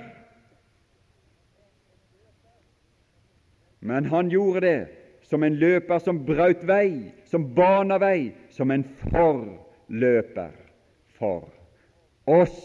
Men 3.80 4.06
han 4.12 4.30
gjorde 4.32 4.62
det 4.68 4.80
som 5.30 5.44
en 5.44 5.56
løper 5.62 6.02
som 6.02 6.24
brøt 6.26 6.64
vei, 6.66 7.12
som 7.30 7.46
bana 7.54 8.00
vei, 8.02 8.32
som 8.50 8.72
en 8.74 8.84
forløper 9.04 10.56
for 11.20 11.46
oss, 12.26 12.58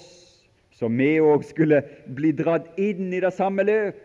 som 0.72 0.96
vi 0.96 1.18
òg 1.20 1.44
skulle 1.44 1.82
bli 2.16 2.32
dratt 2.36 2.78
inn 2.80 3.12
i 3.12 3.20
det 3.20 3.34
samme 3.36 3.66
løp. 3.68 4.00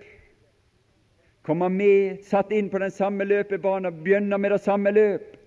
Komme 1.48 1.70
med, 1.72 2.20
satt 2.28 2.52
inn 2.54 2.68
på 2.70 2.82
den 2.84 2.92
samme 2.94 3.26
løpebanen, 3.26 4.04
begynne 4.04 4.38
med 4.38 4.52
det 4.54 4.62
samme 4.62 4.92
løp, 4.94 5.38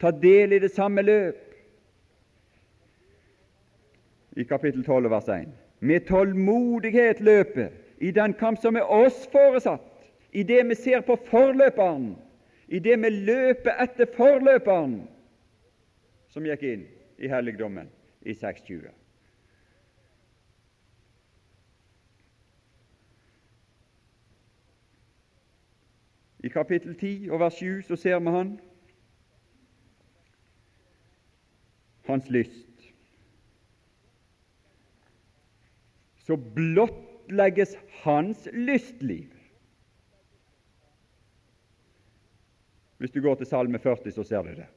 ta 0.00 0.10
del 0.10 0.56
i 0.56 0.62
det 0.64 0.72
samme 0.74 1.04
løp. 1.04 1.42
I 4.36 4.44
kapittel 4.44 4.82
12 4.84 5.12
vers 5.12 5.28
1. 5.32 5.52
Med 5.80 6.08
tålmodighet 6.08 7.20
løpe 7.20 7.70
i 8.00 8.10
den 8.16 8.32
kamp 8.36 8.58
som 8.60 8.76
er 8.76 8.88
oss 8.88 9.26
foresatt 9.32 9.84
i 10.36 10.42
det 10.44 10.64
vi 10.68 10.76
ser 10.76 11.04
på 11.04 11.16
forløperen, 11.28 12.16
i 12.68 12.78
det 12.78 12.96
vi 13.02 13.10
løper 13.10 13.78
etter 13.82 14.08
forløperen, 14.16 15.00
som 16.28 16.46
gikk 16.46 16.64
inn 16.66 16.86
i 17.22 17.30
helligdommen 17.30 17.90
i 18.26 18.34
620. 18.34 18.90
I 26.46 26.50
kapittel 26.52 26.94
10 26.94 27.30
og 27.30 27.40
vers 27.40 27.58
7 27.58 27.82
så 27.86 27.96
ser 27.98 28.18
vi 28.22 28.34
han 28.34 28.52
hans 32.06 32.28
lyst, 32.30 32.90
så 36.26 36.36
blottlegges 36.36 37.74
hans 38.02 38.48
lystliv. 38.52 39.35
Hvis 42.98 43.12
du 43.12 43.20
går 43.20 43.34
til 43.40 43.46
Salme 43.46 43.78
40, 43.78 44.12
så 44.12 44.24
ser 44.24 44.42
du 44.42 44.54
det, 44.56 44.68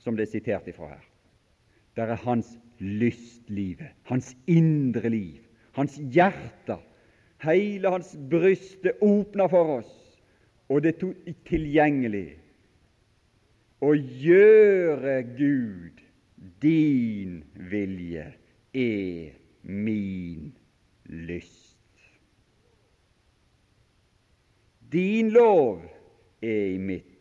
som 0.00 0.16
det 0.16 0.26
er 0.26 0.32
sitert 0.32 0.68
ifra 0.68 0.88
her. 0.94 1.04
Der 1.96 2.12
er 2.12 2.22
hans 2.24 2.58
lystlivet, 2.78 3.92
hans 4.08 4.36
indre 4.46 5.08
liv, 5.08 5.40
hans 5.72 5.96
hjerte. 6.12 6.78
Hele 7.44 7.90
hans 7.92 8.14
bryst 8.30 8.84
er 8.86 8.96
åpna 9.04 9.48
for 9.52 9.78
oss, 9.78 9.92
og 10.68 10.82
det 10.82 10.96
er 10.96 11.34
tilgjengelig. 11.48 12.28
Å 13.84 13.92
gjøre 13.92 15.18
Gud 15.36 16.00
din 16.64 17.42
vilje 17.68 18.30
er 18.72 19.34
min 19.62 20.48
lyst. 21.04 21.76
Din 24.92 25.28
lov 25.34 25.82
er 26.40 26.72
i 26.72 26.78
mitt 26.80 27.15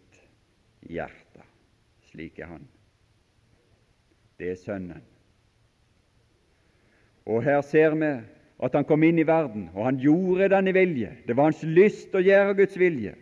hjerte. 0.89 1.44
Slik 2.12 2.39
er 2.39 2.46
Han. 2.54 2.68
Det 4.39 4.51
er 4.51 4.56
Sønnen. 4.60 5.04
Og 7.25 7.44
her 7.44 7.62
ser 7.62 7.96
vi 7.96 8.12
at 8.63 8.75
han 8.75 8.86
kom 8.88 9.04
inn 9.04 9.20
i 9.20 9.27
verden, 9.27 9.70
og 9.74 9.86
han 9.88 9.98
gjorde 10.00 10.51
denne 10.54 10.74
vilje. 10.75 11.12
Det 11.27 11.36
var 11.36 11.50
hans 11.50 11.63
lyst 11.63 12.13
å 12.15 12.24
gjøre 12.24 12.56
Guds 12.60 12.77
vilje. 12.80 13.15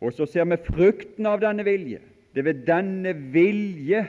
Og 0.00 0.12
så 0.14 0.26
ser 0.30 0.46
vi 0.46 0.60
frukten 0.68 1.26
av 1.26 1.40
denne 1.42 1.64
vilje. 1.66 2.02
Det 2.34 2.44
er 2.44 2.50
ved 2.52 2.66
denne 2.68 3.14
vilje 3.32 4.04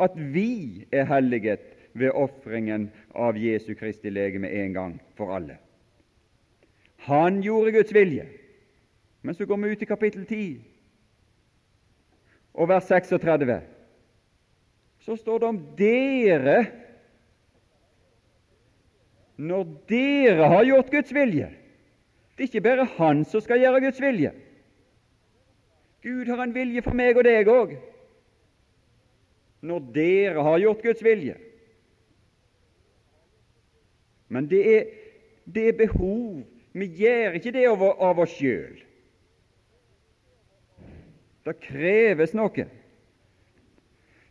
at 0.00 0.16
vi 0.16 0.86
er 0.92 1.08
helliget 1.08 1.74
ved 1.96 2.14
ofringen 2.14 2.88
av 3.16 3.36
Jesu 3.40 3.74
Kristi 3.74 4.12
legeme 4.12 4.48
en 4.52 4.72
gang 4.72 4.96
for 5.16 5.34
alle. 5.36 5.58
Han 7.08 7.42
gjorde 7.44 7.72
Guds 7.72 7.94
vilje. 7.94 8.26
Men 9.22 9.34
så 9.34 9.46
går 9.46 9.56
vi 9.56 9.72
ut 9.72 9.82
i 9.82 9.88
kapittel 9.88 10.24
10 10.24 10.75
og 12.56 12.68
vers 12.70 12.88
36. 12.88 13.60
Så 15.04 15.16
står 15.20 15.38
det 15.42 15.48
om 15.48 15.60
dere 15.78 16.58
når 19.36 19.64
dere 19.88 20.48
har 20.48 20.64
gjort 20.64 20.90
Guds 20.90 21.12
vilje. 21.12 21.50
Det 22.36 22.44
er 22.44 22.48
ikke 22.48 22.64
bare 22.64 22.88
Han 22.96 23.24
som 23.24 23.40
skal 23.44 23.60
gjøre 23.60 23.80
Guds 23.84 24.00
vilje. 24.00 24.32
Gud 26.02 26.26
har 26.26 26.42
en 26.42 26.54
vilje 26.54 26.82
for 26.84 26.96
meg 26.96 27.18
og 27.18 27.26
deg 27.26 27.48
òg. 27.50 27.76
Når 29.66 29.92
dere 29.92 30.44
har 30.46 30.60
gjort 30.62 30.84
Guds 30.84 31.02
vilje. 31.04 31.36
Men 34.28 34.48
det 34.50 34.62
er, 34.76 34.84
det 35.44 35.68
er 35.68 35.78
behov. 35.78 36.42
Vi 36.72 36.88
gjør 37.00 37.38
ikke 37.38 37.52
det 37.54 37.66
av, 37.68 38.18
oss 38.18 38.34
sjøl. 38.36 38.85
Det 41.46 41.54
kreves 41.62 42.34
noe. 42.34 42.66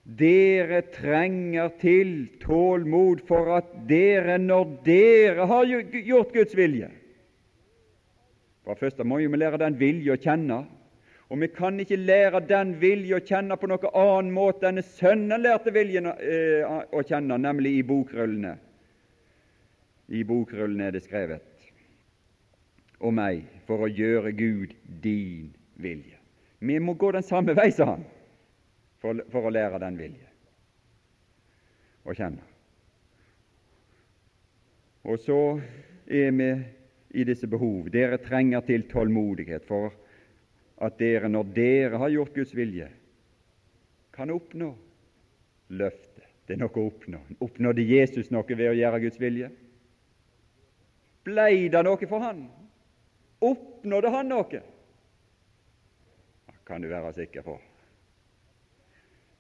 Dere 0.05 0.81
trenger 0.93 1.71
til 1.81 2.09
tålmod 2.43 3.23
for 3.25 3.55
at 3.55 3.71
dere, 3.89 4.35
når 4.37 4.73
dere 4.85 5.47
har 5.49 5.65
gjort 5.65 6.35
Guds 6.35 6.53
vilje 6.53 6.91
For 8.61 8.75
det 8.75 8.83
første 8.83 9.07
må 9.07 9.17
vi 9.17 9.39
lære 9.39 9.57
den 9.63 9.79
vilje 9.79 10.13
å 10.13 10.19
kjenne, 10.21 10.59
og 11.29 11.41
vi 11.41 11.49
kan 11.53 11.79
ikke 11.81 11.97
lære 11.97 12.43
den 12.45 12.75
vilje 12.81 13.17
å 13.17 13.23
kjenne 13.25 13.57
på 13.57 13.69
noen 13.71 13.97
annen 13.97 14.33
måte 14.33 14.69
enn 14.69 14.83
Sønnen 14.85 15.41
lærte 15.41 15.73
viljen 15.73 16.11
eh, 16.11 16.65
å 16.65 17.01
kjenne, 17.01 17.39
nemlig 17.41 17.79
i 17.79 17.85
bokrullene. 17.85 18.55
I 20.13 20.21
bokrullene 20.27 20.89
er 20.89 20.97
det 20.97 21.05
skrevet 21.05 21.71
om 23.01 23.17
meg 23.17 23.41
for 23.65 23.85
å 23.85 23.89
gjøre 23.89 24.35
Gud 24.37 24.77
din 25.01 25.49
vilje. 25.81 26.24
Vi 26.59 26.79
må 26.79 26.93
gå 26.93 27.11
den 27.11 27.23
samme 27.23 27.55
vei, 27.57 27.71
sa 27.71 27.91
han, 27.95 28.05
for, 29.01 29.19
for 29.31 29.47
å 29.47 29.53
lære 29.53 29.81
den 29.83 29.97
vilje 29.99 30.29
å 32.05 32.13
kjenne. 32.13 32.43
Og 35.05 35.19
så 35.21 35.39
er 36.05 36.31
vi 36.33 36.49
i 37.15 37.25
disse 37.27 37.47
behov. 37.49 37.89
Dere 37.93 38.19
trenger 38.21 38.65
til 38.65 38.85
tålmodighet 38.89 39.65
for 39.67 39.93
at 40.83 40.97
dere, 40.99 41.29
når 41.31 41.51
dere 41.55 42.01
har 42.01 42.13
gjort 42.13 42.35
Guds 42.35 42.53
vilje, 42.57 42.89
kan 44.15 44.31
oppnå 44.33 44.71
løftet. 45.75 46.23
Det 46.45 46.55
er 46.55 46.61
noe 46.61 46.77
å 46.77 46.89
oppnå. 46.91 47.19
Oppnådde 47.41 47.85
Jesus 47.89 48.29
noe 48.33 48.45
ved 48.57 48.69
å 48.69 48.77
gjøre 48.77 49.01
Guds 49.01 49.17
vilje? 49.21 49.49
Blei 51.25 51.65
det 51.73 51.81
noe 51.87 52.09
for 52.09 52.21
han? 52.21 52.43
Oppnådde 53.45 54.11
han 54.13 54.29
noe? 54.29 54.61
Kan 56.67 56.81
du 56.81 56.87
være 56.87 57.13
sikker 57.13 57.41
på. 57.41 57.59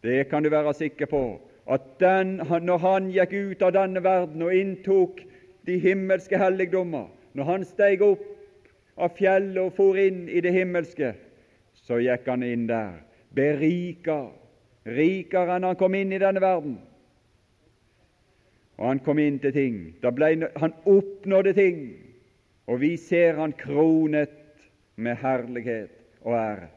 Det 0.03 0.29
kan 0.29 0.43
du 0.43 0.49
være 0.49 0.73
sikker 0.73 1.05
på, 1.05 1.41
at 1.71 1.81
den, 1.99 2.35
når 2.61 2.77
han 2.77 3.09
gikk 3.09 3.33
ut 3.33 3.61
av 3.65 3.73
denne 3.73 4.03
verden 4.03 4.43
og 4.45 4.53
inntok 4.53 5.23
de 5.65 5.79
himmelske 5.81 6.37
helligdommer, 6.37 7.07
når 7.33 7.43
han 7.43 7.65
steg 7.65 8.03
opp 8.05 8.25
av 9.01 9.15
fjellet 9.17 9.63
og 9.63 9.73
for 9.73 9.97
inn 9.97 10.27
i 10.29 10.43
det 10.45 10.53
himmelske, 10.53 11.15
så 11.73 11.97
gikk 12.03 12.29
han 12.29 12.45
inn 12.45 12.67
der 12.69 13.01
berika, 13.35 14.27
rikere 14.85 15.57
enn 15.57 15.65
han 15.71 15.79
kom 15.79 15.97
inn 15.97 16.13
i 16.13 16.21
denne 16.21 16.43
verden. 16.43 16.77
Og 18.77 18.87
han 18.91 19.01
kom 19.01 19.19
inn 19.23 19.39
til 19.39 19.53
ting. 19.55 19.77
Ble, 20.03 20.31
han 20.59 20.73
oppnådde 20.85 21.53
ting, 21.57 21.83
og 22.67 22.81
vi 22.83 22.95
ser 22.99 23.39
han 23.39 23.55
kronet 23.57 24.33
med 24.95 25.17
herlighet 25.23 26.21
og 26.21 26.35
ære. 26.37 26.69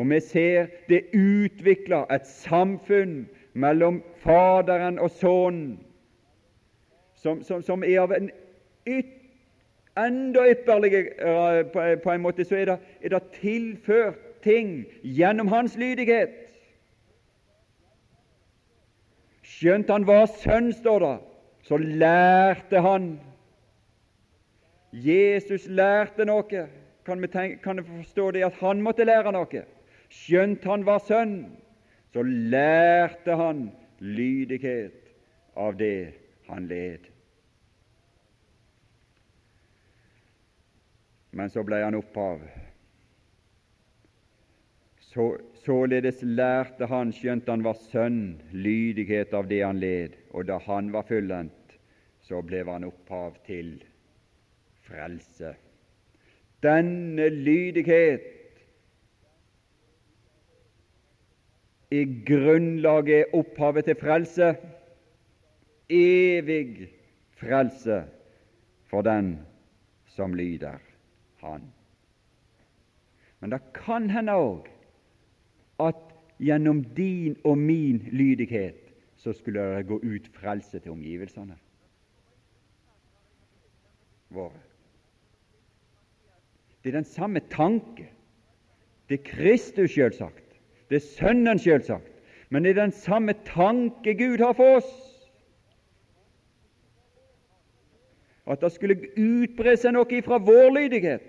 Og 0.00 0.08
vi 0.08 0.20
ser 0.24 0.70
det 0.88 1.02
utvikler 1.12 2.08
et 2.14 2.26
samfunn 2.26 3.26
mellom 3.52 4.00
Faderen 4.24 4.98
og 4.98 5.10
Sønnen 5.12 5.78
som, 7.20 7.42
som, 7.44 7.60
som, 7.60 7.82
er 7.84 8.00
av 8.00 8.14
en 8.16 8.30
ytterligere 8.88 9.18
enda 10.06 10.50
ypperligere 10.50 11.64
på, 11.64 12.02
på, 12.02 12.10
en 12.10 12.22
måte 12.22 12.44
så 12.44 12.56
er 12.56 12.64
det, 12.64 12.76
er 13.02 13.14
det 13.14 13.22
tilført 13.40 14.42
ting 14.42 14.84
gjennom 15.02 15.48
hans 15.52 15.76
lydighet. 15.76 16.32
Skjønt 19.44 19.90
han 19.90 20.06
var 20.08 20.30
sønn, 20.40 20.70
står 20.72 21.02
det, 21.04 21.16
så 21.68 21.76
lærte 21.76 22.80
han. 22.80 23.10
Jesus 24.92 25.66
lærte 25.68 26.24
noe. 26.24 26.64
Kan 27.04 27.20
vi, 27.20 27.28
tenke, 27.28 27.58
kan 27.64 27.76
vi 27.80 27.84
forstå 27.84 28.30
det 28.36 28.46
at 28.46 28.56
han 28.62 28.80
måtte 28.82 29.04
lære 29.04 29.32
noe? 29.34 29.64
Skjønt 30.10 30.64
han 30.66 30.82
var 30.86 31.02
sønn, 31.06 31.36
så 32.10 32.24
lærte 32.26 33.36
han 33.38 33.68
lydighet 34.02 35.12
av 35.54 35.76
det 35.78 36.12
han 36.48 36.66
led. 36.70 37.06
Men 41.30 41.52
så 41.52 41.62
ble 41.62 41.78
han 41.84 41.94
opphav. 41.94 42.42
Så, 45.10 45.28
således 45.62 46.24
lærte 46.26 46.86
han, 46.90 47.14
skjønt 47.14 47.48
han 47.50 47.62
var 47.66 47.78
sønn, 47.78 48.40
lydighet 48.50 49.34
av 49.34 49.46
det 49.50 49.62
han 49.62 49.78
led, 49.82 50.18
og 50.34 50.46
da 50.50 50.58
han 50.66 50.90
var 50.94 51.06
fullendt, 51.06 51.78
så 52.26 52.42
ble 52.46 52.64
han 52.66 52.86
opphav 52.86 53.38
til 53.46 53.76
frelse. 54.86 55.54
Denne 56.62 57.30
lydighet 57.30 58.39
i 61.90 62.04
grunnlaget 62.26 63.32
opphavet 63.34 63.84
til 63.84 63.96
frelse, 64.00 64.54
evig 65.90 66.88
frelse 67.40 68.04
for 68.90 69.02
den 69.02 69.38
som 70.06 70.34
lyder 70.34 70.78
Han. 71.40 71.62
Men 73.40 73.52
det 73.52 73.60
kan 73.74 74.10
hende 74.10 74.32
òg 74.36 74.68
at 75.80 76.00
gjennom 76.38 76.84
din 76.84 77.36
og 77.44 77.58
min 77.58 78.02
lydighet 78.12 78.76
så 79.16 79.32
skulle 79.32 79.62
det 79.76 79.86
gå 79.86 79.96
ut 80.02 80.28
frelse 80.34 80.78
til 80.78 80.92
omgivelsene 80.92 81.56
våre. 84.30 84.60
Det 86.84 86.88
er 86.92 87.00
den 87.00 87.04
samme 87.04 87.40
tanke. 87.50 88.06
Det 89.08 89.20
er 89.20 89.24
Kristus, 89.24 89.90
selvsagt. 89.90 90.49
Det 90.90 90.98
er 90.98 91.06
Sønnen, 91.06 91.58
selvsagt, 91.58 92.10
men 92.50 92.64
det 92.64 92.70
er 92.70 92.82
den 92.82 92.92
samme 92.92 93.34
tanke 93.46 94.14
Gud 94.18 94.42
har 94.42 94.52
for 94.58 94.80
oss. 94.80 94.90
At 98.50 98.60
det 98.60 98.72
skulle 98.74 98.96
utbre 99.14 99.76
seg 99.78 99.94
noe 99.94 100.18
ifra 100.18 100.40
vår 100.42 100.72
lydighet 100.74 101.28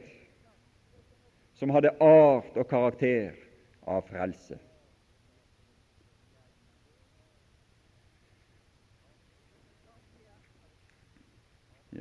som 1.61 1.69
hadde 1.69 1.93
art 2.01 2.57
og 2.57 2.65
karakter 2.71 3.35
av 3.85 4.01
frelse. 4.09 4.57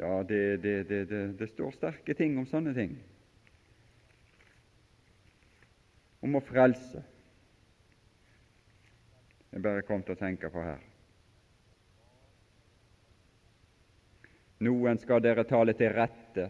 Ja, 0.00 0.22
det, 0.22 0.62
det, 0.62 0.88
det, 0.88 1.38
det, 1.38 1.48
står 1.52 1.74
sterke 1.76 2.14
ting 2.16 2.38
om 2.40 2.46
sånne 2.48 2.72
ting. 2.72 2.94
Om 6.24 6.38
å 6.38 6.46
frelse. 6.48 7.02
Jeg 9.50 9.62
bare 9.62 9.82
kom 9.82 10.02
til 10.06 10.14
å 10.14 10.20
tenke 10.20 10.50
på 10.52 10.62
her. 10.62 10.78
Noen 14.60 14.98
skal 15.00 15.22
dere 15.24 15.46
tale 15.48 15.72
til 15.74 15.90
rette 15.94 16.46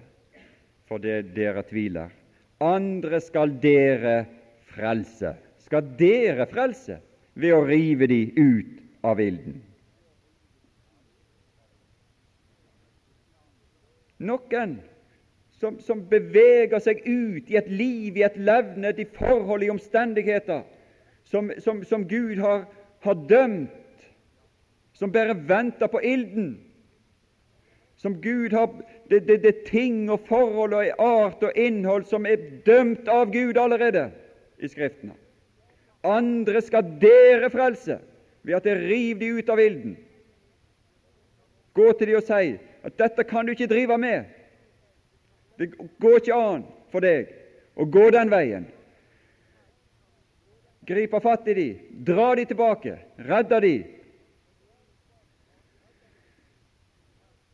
for 0.91 1.03
det 1.03 1.31
dere 1.37 1.63
tviler. 1.69 2.11
Andre 2.61 3.21
skal 3.23 3.55
dere 3.63 4.25
frelse. 4.75 5.33
Skal 5.63 5.95
dere 5.97 6.49
frelse 6.51 6.99
ved 7.39 7.55
å 7.55 7.63
rive 7.65 8.09
de 8.11 8.25
ut 8.37 9.07
av 9.07 9.23
ilden? 9.23 9.61
Noen 14.21 14.75
som, 15.61 15.79
som, 15.81 16.03
beveger 16.09 16.83
seg 16.83 17.01
ut 17.07 17.49
i 17.49 17.57
et 17.57 17.71
liv, 17.73 18.19
i 18.19 18.27
et 18.27 18.37
levnet, 18.37 18.99
i 19.01 19.07
forhold, 19.17 19.65
i 19.65 19.71
omstendigheter 19.73 20.67
som, 21.25 21.49
som, 21.63 21.81
som 21.85 22.05
Gud 22.09 22.41
har, 22.43 22.67
har, 23.01 23.15
dømt, 23.29 24.05
som 24.93 25.13
bare 25.13 25.37
venter 25.49 25.89
på 25.89 26.03
ilden. 26.05 26.59
Som 27.97 28.21
Gud 28.21 28.53
har 28.53 28.69
det, 29.11 29.27
det, 29.29 29.43
det 29.43 29.65
ting 29.69 30.11
og 30.11 30.21
forhold 30.29 30.75
og 30.77 31.03
art 31.05 31.43
og 31.45 31.57
innhold 31.57 32.07
som 32.09 32.27
er 32.27 32.41
dømt 32.67 33.09
av 33.09 33.33
Gud 33.33 33.59
allerede 33.61 34.07
i 34.61 34.69
Skriftene. 34.69 35.17
Andre 36.05 36.63
skal 36.65 36.95
dere 37.01 37.51
frelse 37.53 37.99
ved 38.43 38.57
at 38.57 38.65
dere 38.65 38.87
river 38.89 39.21
de 39.21 39.33
ut 39.37 39.53
av 39.53 39.61
ilden. 39.61 39.97
Gå 41.77 41.93
til 41.93 42.09
de 42.09 42.17
og 42.17 42.25
si 42.25 42.55
at 42.57 42.97
dette 42.99 43.25
kan 43.29 43.47
du 43.47 43.53
ikke 43.53 43.69
drive 43.69 43.99
med. 44.01 44.25
Det 45.61 45.73
går 46.01 46.23
ikke 46.23 46.39
an 46.41 46.65
for 46.93 47.05
deg 47.05 47.29
å 47.77 47.85
gå 47.85 48.09
den 48.15 48.33
veien. 48.33 48.65
Gripe 50.91 51.21
fatt 51.21 51.49
i 51.49 51.55
de, 51.55 51.81
drar 51.93 52.37
de 52.37 52.45
tilbake, 52.51 52.99
redder 53.17 53.61
de. 53.61 53.75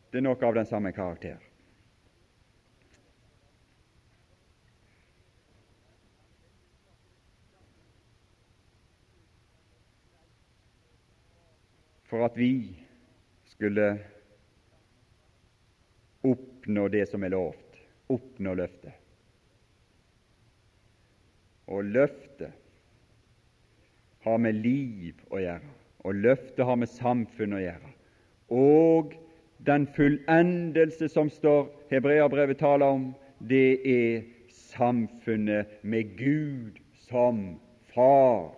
Det 0.08 0.22
er 0.22 0.24
noe 0.24 0.40
av 0.48 0.56
den 0.56 0.68
samme 0.70 0.94
karakter. 0.96 1.36
For 12.08 12.24
at 12.24 12.40
vi 12.40 12.54
skulle 13.52 13.92
oppnå 16.24 16.88
det 16.88 17.04
som 17.12 17.28
er 17.28 17.36
lovt, 17.36 17.82
oppnå 18.16 18.56
løftet. 18.64 19.02
Og 21.68 21.84
løftet 21.84 22.62
har 24.26 24.38
med 24.42 24.58
liv 24.62 25.14
å 25.30 25.38
gjøre, 25.38 25.70
og 26.04 26.22
løftet 26.26 26.64
har 26.66 26.78
med 26.80 26.90
samfunn 26.90 27.54
å 27.54 27.62
gjøre. 27.62 27.92
Og 28.50 29.14
den 29.66 29.86
fullendelse 29.96 31.08
som 31.10 31.30
står 31.30 31.68
Hebreabrevet 31.90 32.58
taler 32.58 32.98
om, 32.98 33.06
det 33.38 33.78
er 33.86 34.26
samfunnet 34.50 35.78
med 35.82 36.16
Gud 36.18 36.82
som 37.08 37.56
Far. 37.94 38.50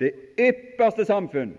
Det 0.00 0.12
ypperste 0.40 1.04
samfunn 1.04 1.52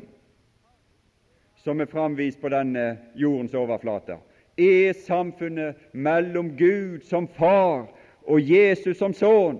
som 1.63 1.79
er 1.79 1.91
framvist 1.91 2.41
på 2.41 2.51
denne 2.51 2.93
jordens 3.15 3.53
overflate 3.55 4.17
er 4.59 4.93
samfunnet 5.05 5.75
mellom 5.93 6.51
Gud 6.57 7.03
som 7.07 7.27
Far 7.27 7.87
og 8.23 8.41
Jesus 8.41 8.97
som 8.97 9.13
Sønn. 9.13 9.59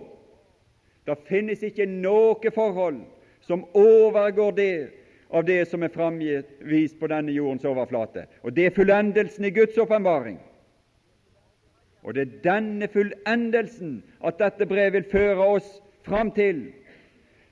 Det 1.06 1.18
finnes 1.28 1.64
ikke 1.64 1.88
noe 1.90 2.52
forhold 2.56 3.02
som 3.48 3.66
overgår 3.74 4.52
det 4.52 4.90
av 5.34 5.46
det 5.46 5.66
som 5.70 5.84
er 5.84 5.90
framvist 5.90 7.00
på 7.00 7.10
denne 7.10 7.34
jordens 7.34 7.66
overflate. 7.66 8.28
Og 8.44 8.54
Det 8.54 8.66
er 8.66 8.76
fullendelsen 8.76 9.46
i 9.46 9.52
Guds 9.52 9.78
åpenbaring. 9.78 10.40
Og 12.04 12.14
det 12.14 12.22
er 12.22 12.40
denne 12.44 12.88
fullendelsen 12.92 14.04
at 14.24 14.40
dette 14.40 14.68
brevet 14.68 14.94
vil 14.94 15.12
føre 15.12 15.48
oss 15.56 15.70
fram 16.04 16.32
til 16.36 16.68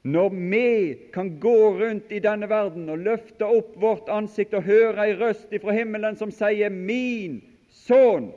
når 0.03 0.29
vi 0.33 0.97
kan 1.13 1.39
gå 1.39 1.57
rundt 1.77 2.11
i 2.11 2.19
denne 2.19 2.49
verden 2.49 2.89
og 2.89 3.03
løfte 3.05 3.45
opp 3.45 3.75
vårt 3.81 4.09
ansikt 4.09 4.55
og 4.57 4.65
høre 4.65 5.05
ei 5.05 5.13
røst 5.13 5.53
ifra 5.53 5.75
himmelen 5.77 6.17
som 6.17 6.31
sier 6.31 6.69
'Min 6.69 7.41
sønn'. 7.69 8.31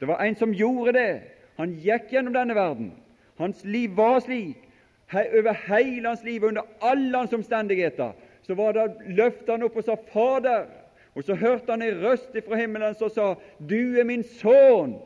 Det 0.00 0.08
var 0.08 0.20
en 0.20 0.34
som 0.34 0.52
gjorde 0.52 0.92
det. 0.92 1.20
Han 1.56 1.72
gikk 1.80 2.12
gjennom 2.12 2.34
denne 2.34 2.54
verden. 2.54 2.92
Hans 3.38 3.64
liv 3.64 3.96
var 3.96 4.20
slik. 4.20 4.65
Over 5.12 5.52
hele 5.52 6.08
hans 6.08 6.24
liv, 6.24 6.44
under 6.44 6.62
alle 6.82 7.18
hans 7.18 7.32
omstendigheter, 7.32 8.12
så 8.42 8.54
var 8.54 8.72
det 8.72 8.90
løftet 9.06 9.50
han 9.50 9.62
opp 9.62 9.76
og 9.76 9.84
sa 9.84 9.94
'Fader'. 9.94 10.66
Og 11.14 11.24
så 11.24 11.34
hørte 11.34 11.70
han 11.70 11.82
en 11.82 12.02
røst 12.04 12.36
fra 12.48 12.56
himmelen 12.56 12.94
som 12.94 13.08
sa 13.08 13.34
'Du 13.68 13.98
er 14.00 14.04
min 14.04 14.22
sønn'. 14.22 14.98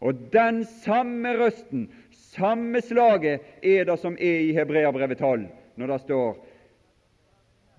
Og 0.00 0.14
den 0.32 0.64
samme 0.64 1.36
røsten 1.38 1.90
samme 2.38 2.80
slaget 2.80 3.40
er 3.62 3.84
det 3.84 3.98
som 3.98 4.16
er 4.20 4.38
i 4.38 4.52
Hebreabrevet 4.52 5.18
12, 5.18 5.46
når 5.76 5.86
det 5.86 6.00
står 6.00 6.46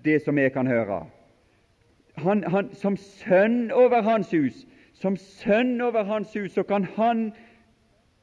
det 0.04 0.22
som 0.24 0.38
jeg 0.38 0.52
kan 0.52 0.66
høre. 0.66 1.06
Han, 2.16 2.44
han, 2.44 2.74
som 2.74 2.96
sønn 2.96 3.70
over 3.70 4.02
hans 4.02 4.30
hus, 4.30 4.66
som 4.94 5.16
sønn 5.16 5.80
over 5.80 6.02
hans 6.04 6.32
hus, 6.34 6.52
så 6.52 6.62
kan 6.62 6.84
han 6.96 7.32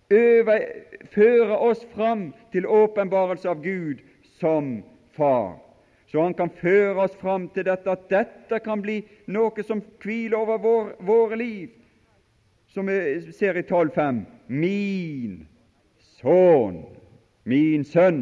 øve, 0.09 0.59
føre 1.11 1.57
oss 1.57 1.85
fram 1.95 2.33
til 2.51 2.67
åpenbarelse 2.67 3.49
av 3.49 3.63
Gud 3.63 4.03
som 4.39 4.83
Far. 5.11 5.57
Så 6.07 6.21
han 6.23 6.33
kan 6.33 6.49
føre 6.49 7.03
oss 7.03 7.15
fram 7.19 7.49
til 7.49 7.65
dette, 7.67 7.91
at 7.91 8.09
dette 8.09 8.59
kan 8.63 8.81
bli 8.81 9.01
noe 9.27 9.63
som 9.67 9.81
hviler 10.03 10.37
over 10.39 10.61
vår, 10.63 10.91
våre 11.03 11.39
liv, 11.39 11.69
som 12.71 12.87
vi 12.87 13.31
ser 13.35 13.59
i 13.59 13.65
12.5. 13.67 14.21
Min 14.47 15.41
sønn, 16.21 16.85
min 17.43 17.83
sønn. 17.83 18.21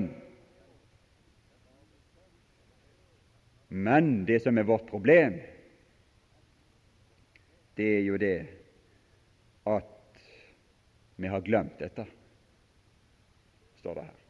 Men 3.69 4.25
det 4.25 4.41
som 4.41 4.57
er 4.57 4.65
vårt 4.65 4.87
problem, 4.89 5.37
det 7.77 7.91
er 7.97 8.05
jo 8.07 8.17
det 8.17 8.37
at 9.67 9.94
vi 11.15 11.27
har 11.27 11.41
glemt 11.41 11.79
dette, 11.79 12.05
står 13.79 13.95
det 13.95 14.05
her. 14.07 14.21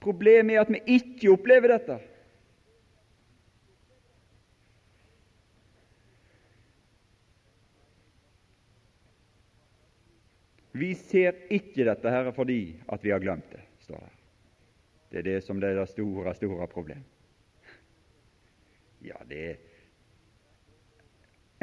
Problemet 0.00 0.56
er 0.56 0.64
at 0.64 0.72
vi 0.72 0.80
ikke 0.96 1.32
opplever 1.34 1.68
dette. 1.74 1.98
Vi 10.80 10.94
ser 10.94 11.36
ikke 11.52 11.84
dette 11.84 12.12
her 12.14 12.30
fordi 12.32 12.60
at 12.88 13.04
vi 13.04 13.12
har 13.12 13.20
glemt 13.20 13.48
det, 13.52 13.60
står 13.84 14.00
det. 14.00 14.16
Det 15.10 15.18
er 15.18 15.26
det 15.26 15.40
som 15.42 15.58
er 15.58 15.74
det 15.74 15.88
store, 15.90 16.34
store 16.38 16.66
problemet. 16.70 17.06
Ja, 19.02 19.16
det 19.28 19.40
er 19.48 19.56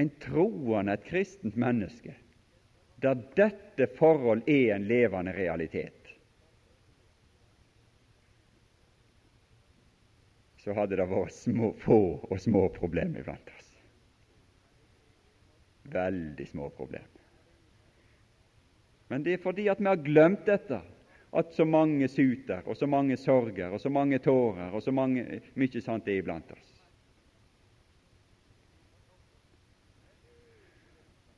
en 0.02 0.12
troende, 0.22 0.94
et 0.94 1.06
kristent 1.06 1.56
menneske, 1.58 2.16
der 3.02 3.20
dette 3.38 3.88
forhold 3.98 4.42
er 4.50 4.76
en 4.76 4.88
levende 4.90 5.34
realitet. 5.34 5.94
Så 10.58 10.74
hadde 10.74 10.98
det 11.00 11.06
vært 11.08 11.36
små, 11.36 11.72
få 11.80 12.00
og 12.28 12.40
små 12.42 12.66
problemer 12.76 13.22
iblant 13.22 13.54
oss. 13.54 13.70
Veldig 15.94 16.48
små 16.50 16.70
problemer. 16.76 17.14
Men 19.08 19.24
det 19.24 19.38
er 19.38 19.44
fordi 19.44 19.70
at 19.72 19.80
vi 19.80 19.88
har 19.88 20.04
glemt 20.04 20.44
dette, 20.50 20.82
at 21.38 21.54
så 21.54 21.66
mange 21.68 22.08
suter, 22.12 22.66
og 22.66 22.76
så 22.76 22.88
mange 22.88 23.18
sorger, 23.20 23.72
og 23.72 23.80
så 23.82 23.90
mange 23.94 24.20
tårer, 24.20 24.74
og 24.74 24.84
så 24.84 24.92
mange, 24.92 25.42
mye 25.56 25.82
sant 25.84 26.08
er 26.08 26.20
iblant 26.20 26.52
oss. 26.52 26.77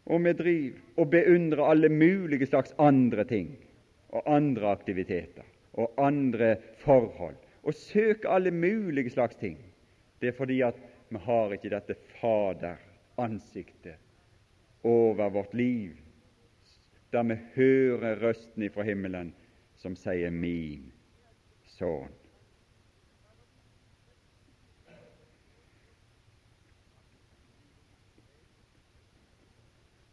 Og 0.10 0.24
vi 0.26 0.34
driver 0.34 0.80
og 0.98 1.12
beundrer 1.14 1.70
alle 1.70 1.90
mulige 1.90 2.50
slags 2.50 2.74
andre 2.80 3.24
ting 3.24 3.52
og 4.10 4.26
andre 4.36 4.72
aktiviteter 4.72 5.46
og 5.74 5.94
andre 6.02 6.56
forhold, 6.82 7.36
og 7.64 7.74
søker 7.74 8.30
alle 8.30 8.52
mulige 8.52 9.10
slags 9.10 9.36
ting. 9.36 9.58
Det 10.22 10.28
er 10.28 10.38
fordi 10.38 10.62
at 10.62 10.76
vi 11.10 11.18
har 11.22 11.54
ikke 11.54 11.70
dette 11.70 11.96
Fader-ansiktet 12.20 13.96
over 14.84 15.30
vårt 15.30 15.54
liv 15.54 15.92
der 17.14 17.24
vi 17.24 17.36
hører 17.56 18.20
røsten 18.22 18.64
ifra 18.64 18.84
himmelen 18.84 19.34
som 19.76 19.96
sier 19.96 20.30
'min 20.30 20.92
sønn'. 21.66 22.19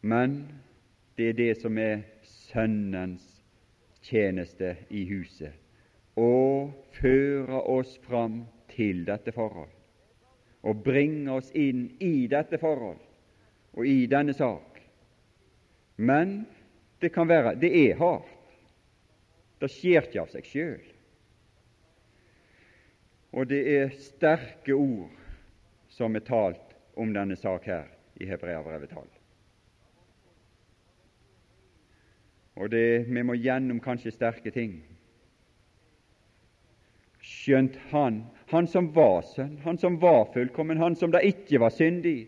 Men 0.06 0.36
det 1.16 1.30
er 1.32 1.38
det 1.38 1.54
som 1.60 1.78
er 1.78 2.04
Sønnens 2.22 3.24
tjeneste 4.06 4.76
i 4.94 5.02
huset, 5.10 5.50
å 6.16 6.70
føre 7.00 7.62
oss 7.72 7.96
fram 8.06 8.44
til 8.70 9.02
dette 9.08 9.34
forhold, 9.34 9.72
og 10.62 10.84
bringe 10.86 11.40
oss 11.40 11.50
inn 11.58 11.88
i 12.02 12.28
dette 12.30 12.60
forhold 12.62 13.02
og 13.76 13.86
i 13.86 14.06
denne 14.10 14.34
sak. 14.36 14.78
Men 15.96 16.44
det 17.02 17.12
kan 17.14 17.28
være 17.28 17.56
det 17.60 17.72
er 17.76 17.98
hardt. 18.00 18.32
Det 19.60 19.70
skjer 19.72 20.04
ikke 20.04 20.22
av 20.22 20.32
seg 20.32 20.48
sjøl. 20.48 20.86
Og 23.36 23.48
det 23.50 23.62
er 23.74 23.94
sterke 24.00 24.76
ord 24.76 25.12
som 25.92 26.16
er 26.16 26.24
talt 26.24 26.76
om 26.96 27.12
denne 27.16 27.36
sak 27.40 27.68
her 27.68 27.88
i 28.20 28.28
Hebreabrevet 28.28 28.92
12. 28.92 29.15
Og 32.56 32.70
det, 32.72 33.04
vi 33.08 33.22
må 33.22 33.36
gjennom 33.36 33.80
kanskje 33.84 34.14
sterke 34.14 34.50
ting. 34.50 34.78
Skjønt 37.20 37.76
han, 37.90 38.22
han 38.52 38.68
som 38.70 38.88
var 38.94 39.24
sønn, 39.34 39.58
han 39.64 39.78
som 39.78 39.98
var 40.00 40.28
fullkommen, 40.32 40.80
han 40.80 40.96
som 40.96 41.12
det 41.12 41.24
ikke 41.26 41.60
var 41.60 41.74
synd 41.74 42.06
i, 42.06 42.20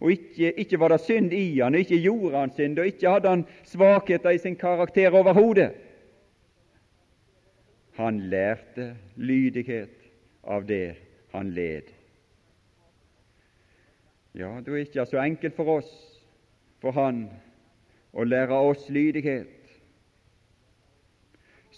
og 0.00 0.12
ikke, 0.14 0.52
ikke 0.62 0.80
var 0.80 0.94
det 0.94 1.00
synd 1.04 1.32
i 1.36 1.60
han, 1.60 1.76
og 1.76 1.84
ikke 1.84 2.00
gjorde 2.00 2.38
han 2.38 2.52
synd, 2.56 2.78
og 2.80 2.88
ikke 2.88 3.14
hadde 3.14 3.32
han 3.34 3.46
svakheter 3.68 4.36
i 4.36 4.42
sin 4.42 4.56
karakter 4.56 5.16
overhodet. 5.16 5.70
Han 8.00 8.20
lærte 8.32 8.94
lydighet 9.16 9.96
av 10.44 10.64
det 10.68 10.96
han 11.34 11.52
led. 11.52 11.90
Ja, 14.34 14.56
det 14.64 14.72
er 14.72 14.84
ikke 14.86 15.06
så 15.06 15.20
enkelt 15.20 15.56
for 15.56 15.76
oss, 15.78 15.90
for 16.80 16.96
han, 16.96 17.26
å 18.16 18.24
lære 18.24 18.56
oss 18.56 18.88
lydighet. 18.88 19.59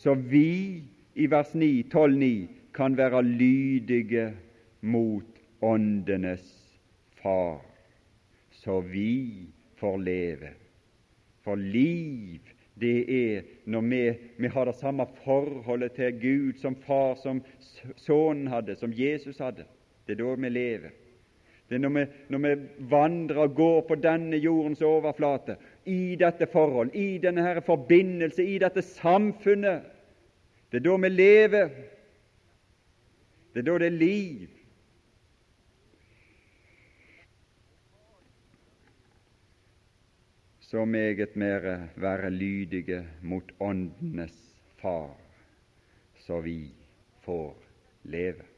Så 0.02 0.14
vi 0.14 0.82
i 1.14 1.26
vers 1.26 1.54
9, 1.54 1.82
12,9 1.82 2.46
kan 2.74 2.96
være 2.98 3.20
lydige 3.22 4.32
mot 4.80 5.38
åndenes 5.62 6.48
far, 7.22 7.60
så 8.50 8.80
vi 8.80 9.46
får 9.78 9.96
leve. 10.02 10.48
For 11.44 11.54
liv 11.54 12.40
det 12.74 12.98
er 13.14 13.46
når 13.70 13.80
vi, 13.80 14.00
vi, 14.42 14.50
har 14.50 14.66
det 14.66 14.74
samme 14.80 15.06
forholdet 15.22 15.92
til 15.92 16.18
Gud 16.18 16.58
som 16.58 16.74
far, 16.82 17.14
som 17.22 17.38
sønnen 17.96 18.50
hadde, 18.50 18.74
som 18.76 18.90
Jesus 18.90 19.38
hadde. 19.38 19.68
Det 20.06 20.18
er 20.18 20.24
da 20.24 20.34
vi 20.34 20.50
lever. 20.50 20.90
Det 21.68 21.78
er 21.78 21.84
når 21.84 21.94
vi, 21.94 22.06
når 22.28 22.42
vi 22.42 22.54
vandrer 22.90 23.44
og 23.44 23.54
går 23.54 23.80
på 23.86 24.00
denne 24.02 24.42
jordens 24.42 24.82
overflate, 24.82 25.56
i 25.84 26.16
dette 26.16 26.46
forhold, 26.46 26.94
i 26.94 27.18
denne 27.18 27.42
her 27.42 27.60
forbindelse, 27.60 28.44
i 28.44 28.58
dette 28.58 28.82
samfunnet. 28.82 29.82
Det 30.72 30.80
er 30.80 30.86
da 30.86 30.96
vi 30.96 31.08
lever. 31.08 31.68
Det 33.54 33.60
er 33.60 33.68
da 33.72 33.78
det 33.78 33.86
er 33.86 33.98
liv. 33.98 34.48
så 40.72 40.84
meget 40.84 41.36
mere 41.36 41.88
være 41.96 42.30
lydige 42.30 43.06
mot 43.22 43.52
Åndenes 43.60 44.56
Far, 44.80 45.16
så 46.16 46.40
vi 46.40 46.72
får 47.20 47.62
leve. 48.02 48.51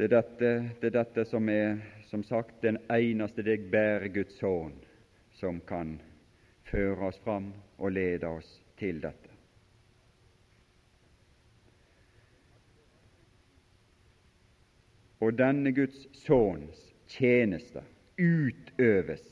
Det 0.00 0.06
er 0.06 0.22
dette, 0.22 0.50
det 0.80 0.86
er 0.88 0.92
dette 0.94 1.22
som 1.28 1.48
er, 1.52 1.74
som 2.08 2.22
sagt, 2.24 2.62
den 2.62 2.78
eneste 2.88 3.42
deg 3.44 3.66
bærer 3.68 4.08
Guds 4.08 4.38
sønn, 4.40 4.78
som 5.36 5.58
kan 5.68 5.98
føre 6.70 7.10
oss 7.10 7.18
fram 7.20 7.50
og 7.76 7.92
lede 7.92 8.24
oss 8.24 8.48
til 8.80 9.02
dette. 9.02 9.28
Og 15.20 15.36
denne 15.36 15.74
Guds 15.76 16.06
sønns 16.22 16.80
tjeneste 17.12 17.82
utøves 18.16 19.26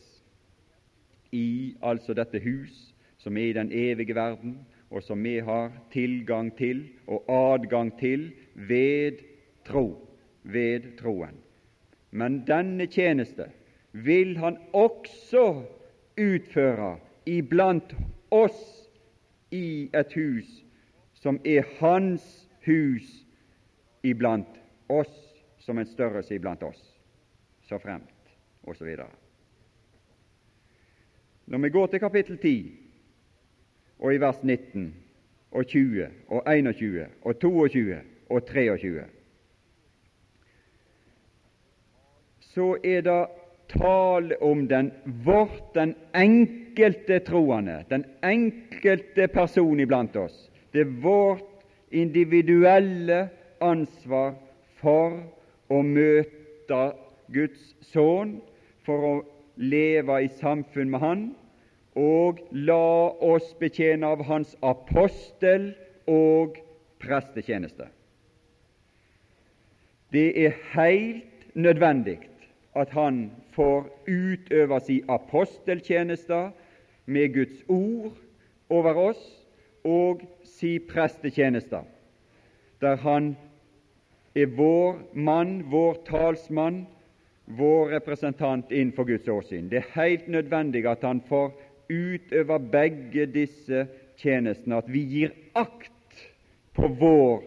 i 1.32 1.78
altså 1.80 2.12
dette 2.12 2.42
hus 2.44 2.76
som 3.16 3.40
er 3.40 3.54
i 3.54 3.56
den 3.56 3.72
evige 3.72 4.18
verden, 4.20 4.58
og 4.92 5.00
som 5.00 5.24
vi 5.24 5.38
har 5.48 5.72
tilgang 5.96 6.52
til 6.60 6.84
og 7.06 7.24
adgang 7.32 7.94
til 7.96 8.28
ved 8.68 9.24
tro, 9.64 10.04
ved 10.48 10.96
troen. 10.98 11.36
Men 12.10 12.42
denne 12.48 12.86
tjeneste 12.86 13.50
vil 13.92 14.36
han 14.40 14.56
også 14.72 15.44
utføre 16.18 16.96
iblant 17.26 17.92
oss 18.30 18.88
i 19.52 19.90
et 19.96 20.12
hus 20.16 20.48
som 21.18 21.40
er 21.44 21.66
hans 21.80 22.24
hus 22.66 23.08
iblant 24.06 24.60
oss, 24.88 25.14
som 25.58 25.78
en 25.78 25.86
størrelse 25.86 26.34
iblant 26.34 26.62
oss, 26.62 26.80
så 27.68 27.78
fremt 27.82 28.32
osv. 28.62 28.94
Når 31.46 31.58
vi 31.58 31.70
går 31.70 31.86
til 31.86 32.00
kapittel 32.00 32.38
10 32.38 32.54
og 33.98 34.14
i 34.14 34.20
vers 34.20 34.42
19 34.42 34.94
og 35.50 35.66
20 35.66 36.08
og 36.28 36.42
21 36.46 37.06
og 37.22 37.38
22 37.40 38.00
og 38.30 38.46
23, 38.46 39.04
så 42.54 42.76
er 42.84 43.02
det 43.06 43.20
tale 43.68 44.36
om 44.42 44.68
den 44.68 44.90
vårt, 45.24 45.74
den 45.74 45.94
enkelte 46.16 47.18
troende, 47.26 47.82
den 47.90 48.04
enkelte 48.24 49.28
person 49.28 49.80
iblant 49.80 50.16
oss. 50.16 50.50
Det 50.72 50.80
er 50.80 50.94
vårt 51.02 51.44
individuelle 51.90 53.28
ansvar 53.60 54.34
for 54.80 55.18
å 55.68 55.82
møte 55.84 56.80
Guds 57.32 57.74
sønn 57.92 58.38
for 58.86 59.04
å 59.04 59.14
leve 59.58 60.22
i 60.24 60.30
samfunn 60.38 60.90
med 60.92 61.02
Han, 61.02 61.22
og 61.98 62.40
la 62.54 63.10
oss 63.26 63.50
betjene 63.60 64.06
av 64.06 64.22
Hans 64.28 64.54
apostel- 64.62 65.74
og 66.08 66.56
prestetjeneste. 67.02 67.84
Det 70.08 70.30
er 70.40 70.54
helt 70.72 71.52
nødvendig 71.52 72.16
at 72.78 72.92
han 72.94 73.30
får 73.56 73.88
utøve 74.06 74.80
sin 74.86 75.10
aposteltjeneste 75.10 76.40
med 77.06 77.34
Guds 77.34 77.62
ord 77.68 78.16
over 78.70 79.00
oss 79.08 79.22
og 79.84 80.22
si 80.44 80.76
prestetjeneste, 80.78 81.80
der 82.80 82.96
han 83.02 83.32
er 84.36 84.50
vår 84.54 85.00
mann, 85.14 85.62
vår 85.70 86.02
talsmann, 86.06 86.84
vår 87.48 87.94
representant 87.96 88.72
innenfor 88.72 89.08
Guds 89.08 89.28
åsyn. 89.28 89.70
Det 89.70 89.80
er 89.80 89.94
helt 89.94 90.28
nødvendig 90.28 90.84
at 90.86 91.02
han 91.06 91.22
får 91.28 91.54
utøve 91.88 92.58
begge 92.70 93.26
disse 93.32 93.86
tjenestene, 94.20 94.82
at 94.82 94.90
vi 94.92 95.04
gir 95.08 95.32
akt 95.56 96.26
på 96.76 96.90
vår 97.00 97.46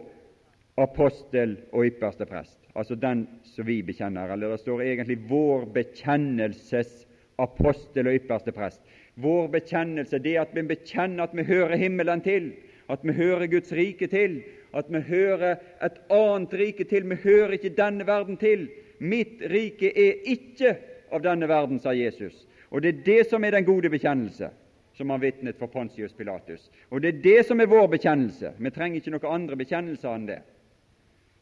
apostel 0.82 1.56
og 1.70 1.86
ypperste 1.86 2.26
prest, 2.26 2.58
altså 2.74 2.94
den 2.94 3.26
som 3.44 3.66
vi 3.66 3.82
bekjenner. 3.82 4.32
Eller 4.32 4.50
det 4.50 4.60
står 4.60 4.82
egentlig 4.82 5.18
'vår 5.28 5.66
bekjennelses 5.74 7.06
apostel 7.38 8.06
og 8.06 8.14
ypperste 8.14 8.52
prest'. 8.52 8.82
Vår 9.14 9.48
bekjennelse 9.48 10.18
det 10.18 10.36
at 10.36 10.54
vi 10.54 10.62
bekjenner 10.62 11.24
at 11.24 11.36
vi 11.36 11.42
hører 11.42 11.76
himmelen 11.76 12.20
til, 12.20 12.52
at 12.88 12.98
vi 13.02 13.12
hører 13.12 13.46
Guds 13.46 13.72
rike 13.72 14.06
til, 14.06 14.42
at 14.74 14.84
vi 14.88 15.00
hører 15.00 15.56
et 15.84 15.98
annet 16.10 16.54
rike 16.54 16.84
til. 16.84 17.08
Vi 17.10 17.16
hører 17.24 17.50
ikke 17.50 17.76
denne 17.76 18.06
verden 18.06 18.36
til. 18.36 18.68
Mitt 18.98 19.42
rike 19.50 19.92
er 19.98 20.22
ikke 20.24 20.76
av 21.12 21.22
denne 21.22 21.48
verden, 21.48 21.80
sa 21.80 21.92
Jesus. 21.92 22.46
Og 22.70 22.82
det 22.82 22.88
er 22.88 23.04
det 23.04 23.26
som 23.28 23.44
er 23.44 23.50
den 23.50 23.64
gode 23.64 23.90
bekjennelse, 23.90 24.48
som 24.96 25.10
han 25.10 25.20
vitnet 25.20 25.58
for 25.58 25.66
Pontius 25.66 26.12
Pilatus. 26.12 26.70
Og 26.90 27.02
det 27.02 27.08
er 27.08 27.22
det 27.22 27.46
som 27.46 27.60
er 27.60 27.66
vår 27.68 27.86
bekjennelse. 27.86 28.54
Vi 28.58 28.70
trenger 28.70 29.00
ikke 29.00 29.12
noen 29.12 29.34
andre 29.34 29.56
bekjennelser 29.56 30.14
enn 30.14 30.28
det. 30.30 30.38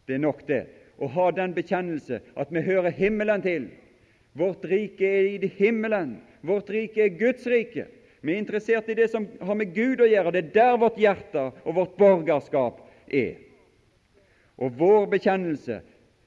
Det 0.09 0.17
er 0.17 0.25
nok 0.25 0.43
det. 0.49 0.65
Å 1.01 1.09
ha 1.09 1.31
den 1.33 1.55
bekjennelse 1.57 2.21
at 2.37 2.51
vi 2.53 2.63
hører 2.65 2.93
himmelen 2.93 3.43
til. 3.45 3.71
Vårt 4.37 4.65
rike 4.69 5.07
er 5.07 5.47
i 5.47 5.53
himmelen. 5.59 6.19
Vårt 6.47 6.71
rike 6.71 7.07
er 7.07 7.17
Guds 7.19 7.47
rike. 7.49 7.87
Vi 8.21 8.35
er 8.35 8.43
interessert 8.43 8.89
i 8.89 8.95
det 8.95 9.09
som 9.11 9.27
har 9.41 9.57
med 9.57 9.73
Gud 9.75 10.03
å 10.05 10.09
gjøre. 10.09 10.33
Det 10.35 10.43
er 10.45 10.53
der 10.55 10.77
vårt 10.81 10.99
hjerte 11.01 11.47
og 11.65 11.75
vårt 11.79 11.97
borgerskap 11.97 12.83
er. 13.09 13.41
Og 14.61 14.77
vår 14.77 15.07
bekjennelse 15.15 15.81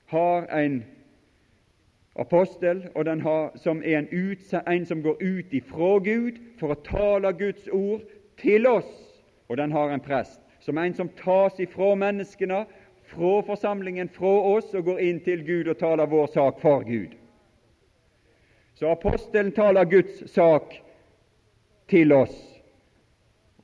har 0.10 0.48
en 0.50 0.82
apostel, 2.16 2.88
og 2.96 3.06
den 3.06 3.22
har, 3.22 3.52
som 3.56 3.82
er 3.86 3.98
en, 3.98 4.08
ut, 4.12 4.54
en 4.68 4.86
som 4.86 5.02
går 5.02 5.22
ut 5.22 5.54
ifra 5.54 5.98
Gud 6.06 6.42
for 6.60 6.74
å 6.74 6.82
tale 6.86 7.34
Guds 7.38 7.70
ord 7.74 8.02
til 8.42 8.68
oss, 8.70 8.90
og 9.50 9.58
den 9.58 9.72
har 9.72 9.94
en 9.94 10.02
prest, 10.02 10.42
som 10.62 10.78
en 10.78 10.94
som 10.94 11.10
tas 11.20 11.60
ifra 11.62 11.94
menneskene, 11.96 12.64
fra 13.14 13.42
forsamlingen, 13.48 14.10
fra 14.10 14.34
oss, 14.56 14.74
og 14.74 14.88
går 14.90 15.02
inn 15.06 15.20
til 15.26 15.44
Gud 15.48 15.70
og 15.72 15.78
taler 15.80 16.10
vår 16.10 16.32
sak 16.34 16.62
for 16.62 16.86
Gud. 16.88 17.14
Så 18.76 18.90
apostelen 18.90 19.54
taler 19.54 19.86
Guds 19.86 20.24
sak 20.34 20.74
til 21.90 22.14
oss, 22.16 22.36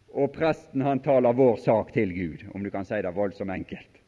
og 0.09 0.31
presten 0.33 0.81
han 0.85 1.01
taler 1.05 1.38
vår 1.38 1.57
sak 1.63 1.93
til 1.93 2.13
Gud, 2.13 2.45
om 2.53 2.63
du 2.63 2.69
kan 2.73 2.85
si 2.85 3.01
det 3.01 3.15
voldsomt 3.15 3.53
enkelt. 3.53 3.99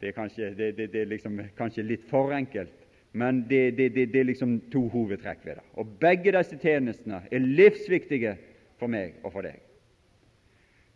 Det 0.00 0.10
er 0.10 0.16
kanskje, 0.16 0.50
det, 0.54 0.72
det, 0.76 0.90
det 0.92 1.00
er 1.00 1.12
liksom, 1.14 1.40
kanskje 1.56 1.86
litt 1.86 2.04
for 2.10 2.34
enkelt, 2.36 2.74
men 3.16 3.46
det, 3.48 3.78
er 3.80 4.28
liksom 4.28 4.58
to 4.72 4.82
hovedtrekk 4.92 5.46
ved 5.46 5.56
det. 5.56 5.64
Og 5.80 5.94
Begge 6.00 6.34
disse 6.36 6.58
tjenestene 6.60 7.22
er 7.32 7.40
livsviktige 7.40 8.34
for 8.76 8.92
meg 8.92 9.16
og 9.24 9.32
for 9.32 9.46
deg. 9.46 9.62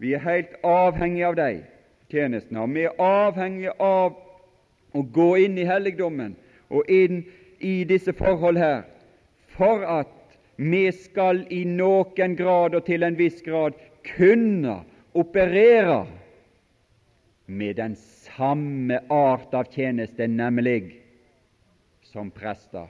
Vi 0.01 0.13
er 0.17 0.25
helt 0.25 0.59
avhengige 0.65 1.31
av 1.31 1.39
de 1.39 1.63
tjenestene, 2.11 2.63
og 2.63 2.75
vi 2.75 2.87
er 2.89 3.03
avhengige 3.03 3.75
av 3.83 4.17
å 4.97 5.03
gå 5.03 5.29
inn 5.45 5.59
i 5.59 5.67
helligdommen 5.69 6.35
og 6.71 6.89
inn 6.91 7.23
i 7.61 7.83
disse 7.89 8.13
forhold 8.17 8.59
her 8.59 8.83
for 9.57 9.85
at 9.87 10.17
vi 10.61 10.91
skal 10.93 11.45
i 11.53 11.63
noen 11.65 12.37
grad 12.37 12.75
og 12.77 12.85
til 12.89 13.05
en 13.07 13.19
viss 13.19 13.41
grad 13.45 13.77
kunne 14.17 14.81
operere 15.17 16.05
med 17.51 17.77
den 17.77 17.97
samme 17.97 19.01
art 19.11 19.55
av 19.55 19.71
tjeneste, 19.75 20.27
nemlig 20.29 21.01
som 22.07 22.31
prester. 22.31 22.87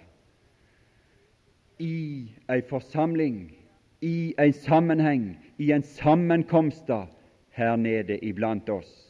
I 1.81 2.29
ei 2.53 2.61
forsamling, 2.69 3.49
i 4.05 4.35
en 4.39 4.53
sammenheng, 4.53 5.31
i 5.57 5.71
en 5.73 5.83
sammenkomst 5.83 6.91
her 7.57 7.77
nede 7.77 8.19
iblant 8.25 8.69
oss. 8.69 9.10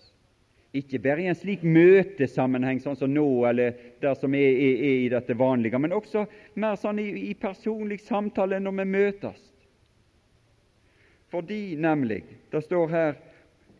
Ikke 0.77 1.01
bare 1.03 1.25
i 1.25 1.31
en 1.31 1.35
slik 1.35 1.65
møtesammenheng, 1.67 2.79
sånn 2.79 2.99
som 2.99 3.11
nå, 3.11 3.27
eller 3.49 3.75
der 4.03 4.15
som 4.15 4.35
er, 4.39 4.53
er, 4.55 4.83
er 4.87 4.99
i 5.07 5.09
dette 5.11 5.35
vanlige, 5.35 5.81
men 5.83 5.97
også 5.97 6.29
mer 6.63 6.77
sånn 6.79 7.01
i, 7.03 7.09
i 7.31 7.35
personlig 7.35 7.99
samtale 8.05 8.61
når 8.63 8.77
vi 8.79 8.87
møtes. 8.93 9.41
Fordi 11.35 11.75
nemlig, 11.79 12.23
det 12.55 12.63
står 12.67 12.87
her 12.95 13.19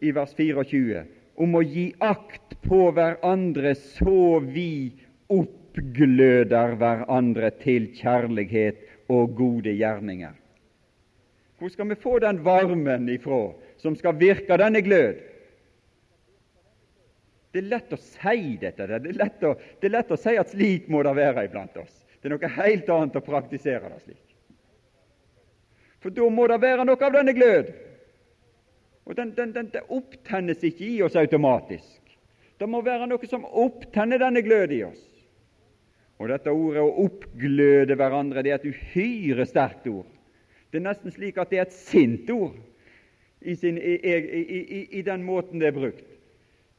i 0.03 0.11
vers 0.15 0.35
24, 0.35 1.05
om 1.41 1.55
å 1.55 1.63
gi 1.63 1.87
akt 2.03 2.59
på 2.67 2.83
hverandre 2.95 3.77
så 3.79 4.41
vi 4.43 4.91
oppgløder 5.31 6.75
hverandre 6.81 7.53
til 7.63 7.91
kjærlighet 7.95 8.83
og 9.11 9.35
gode 9.39 9.79
gjerninger. 9.79 10.35
Hvor 11.61 11.71
skal 11.71 11.91
vi 11.91 12.03
få 12.03 12.19
den 12.23 12.43
varmen 12.43 13.09
ifra 13.13 13.51
som 13.79 13.95
skal 13.99 14.19
virke 14.19 14.59
denne 14.59 14.83
glød? 14.83 15.30
Det 17.51 17.59
er 17.59 17.71
lett 17.71 17.93
å 17.93 17.99
si 17.99 18.57
dette. 18.61 18.87
Det 18.87 18.97
er 18.97 19.47
å, 19.49 19.55
det 19.81 19.89
er 19.89 19.95
lett 19.97 20.13
å 20.15 20.19
si 20.21 20.37
at 20.39 20.53
slik 20.53 20.89
må 20.93 21.03
det 21.07 21.15
være 21.19 21.47
iblant 21.49 21.77
oss. 21.83 21.95
Det 22.21 22.29
er 22.29 22.35
noe 22.37 22.51
helt 22.57 22.91
annet 22.95 23.17
å 23.19 23.25
praktisere 23.25 23.91
det 23.91 24.03
slik. 24.05 24.27
For 26.01 26.15
da 26.15 26.29
må 26.33 26.47
det 26.49 26.61
være 26.63 26.87
noe 26.87 27.07
av 27.07 27.15
denne 27.17 27.35
glød. 27.37 27.73
Og 29.09 29.17
den, 29.19 29.33
den, 29.37 29.53
den, 29.57 29.71
den 29.73 29.93
opptennes 29.93 30.63
ikke 30.65 30.87
i 30.87 31.01
oss 31.03 31.19
automatisk. 31.19 31.99
Det 32.61 32.69
må 32.69 32.83
være 32.85 33.09
noe 33.09 33.29
som 33.29 33.47
opptenner 33.49 34.21
denne 34.21 34.43
glød 34.45 34.77
i 34.77 34.83
oss. 34.87 35.01
Og 36.21 36.29
dette 36.29 36.53
ordet 36.53 36.83
'å 36.85 37.07
oppgløde 37.07 37.97
hverandre' 37.97 38.43
det 38.45 38.53
er 38.53 38.59
et 38.61 38.69
uhyre 38.69 39.47
sterkt 39.49 39.87
ord. 39.89 40.09
Det 40.71 40.79
er 40.79 40.85
nesten 40.85 41.11
slik 41.11 41.39
at 41.41 41.51
det 41.51 41.59
er 41.59 41.67
et 41.67 41.73
sint 41.73 42.29
ord 42.31 42.59
i, 43.41 43.55
sin, 43.57 43.79
i, 43.79 43.95
i, 43.97 44.81
i 44.99 45.03
den 45.03 45.25
måten 45.25 45.59
det 45.59 45.71
er 45.71 45.79
brukt. 45.79 46.10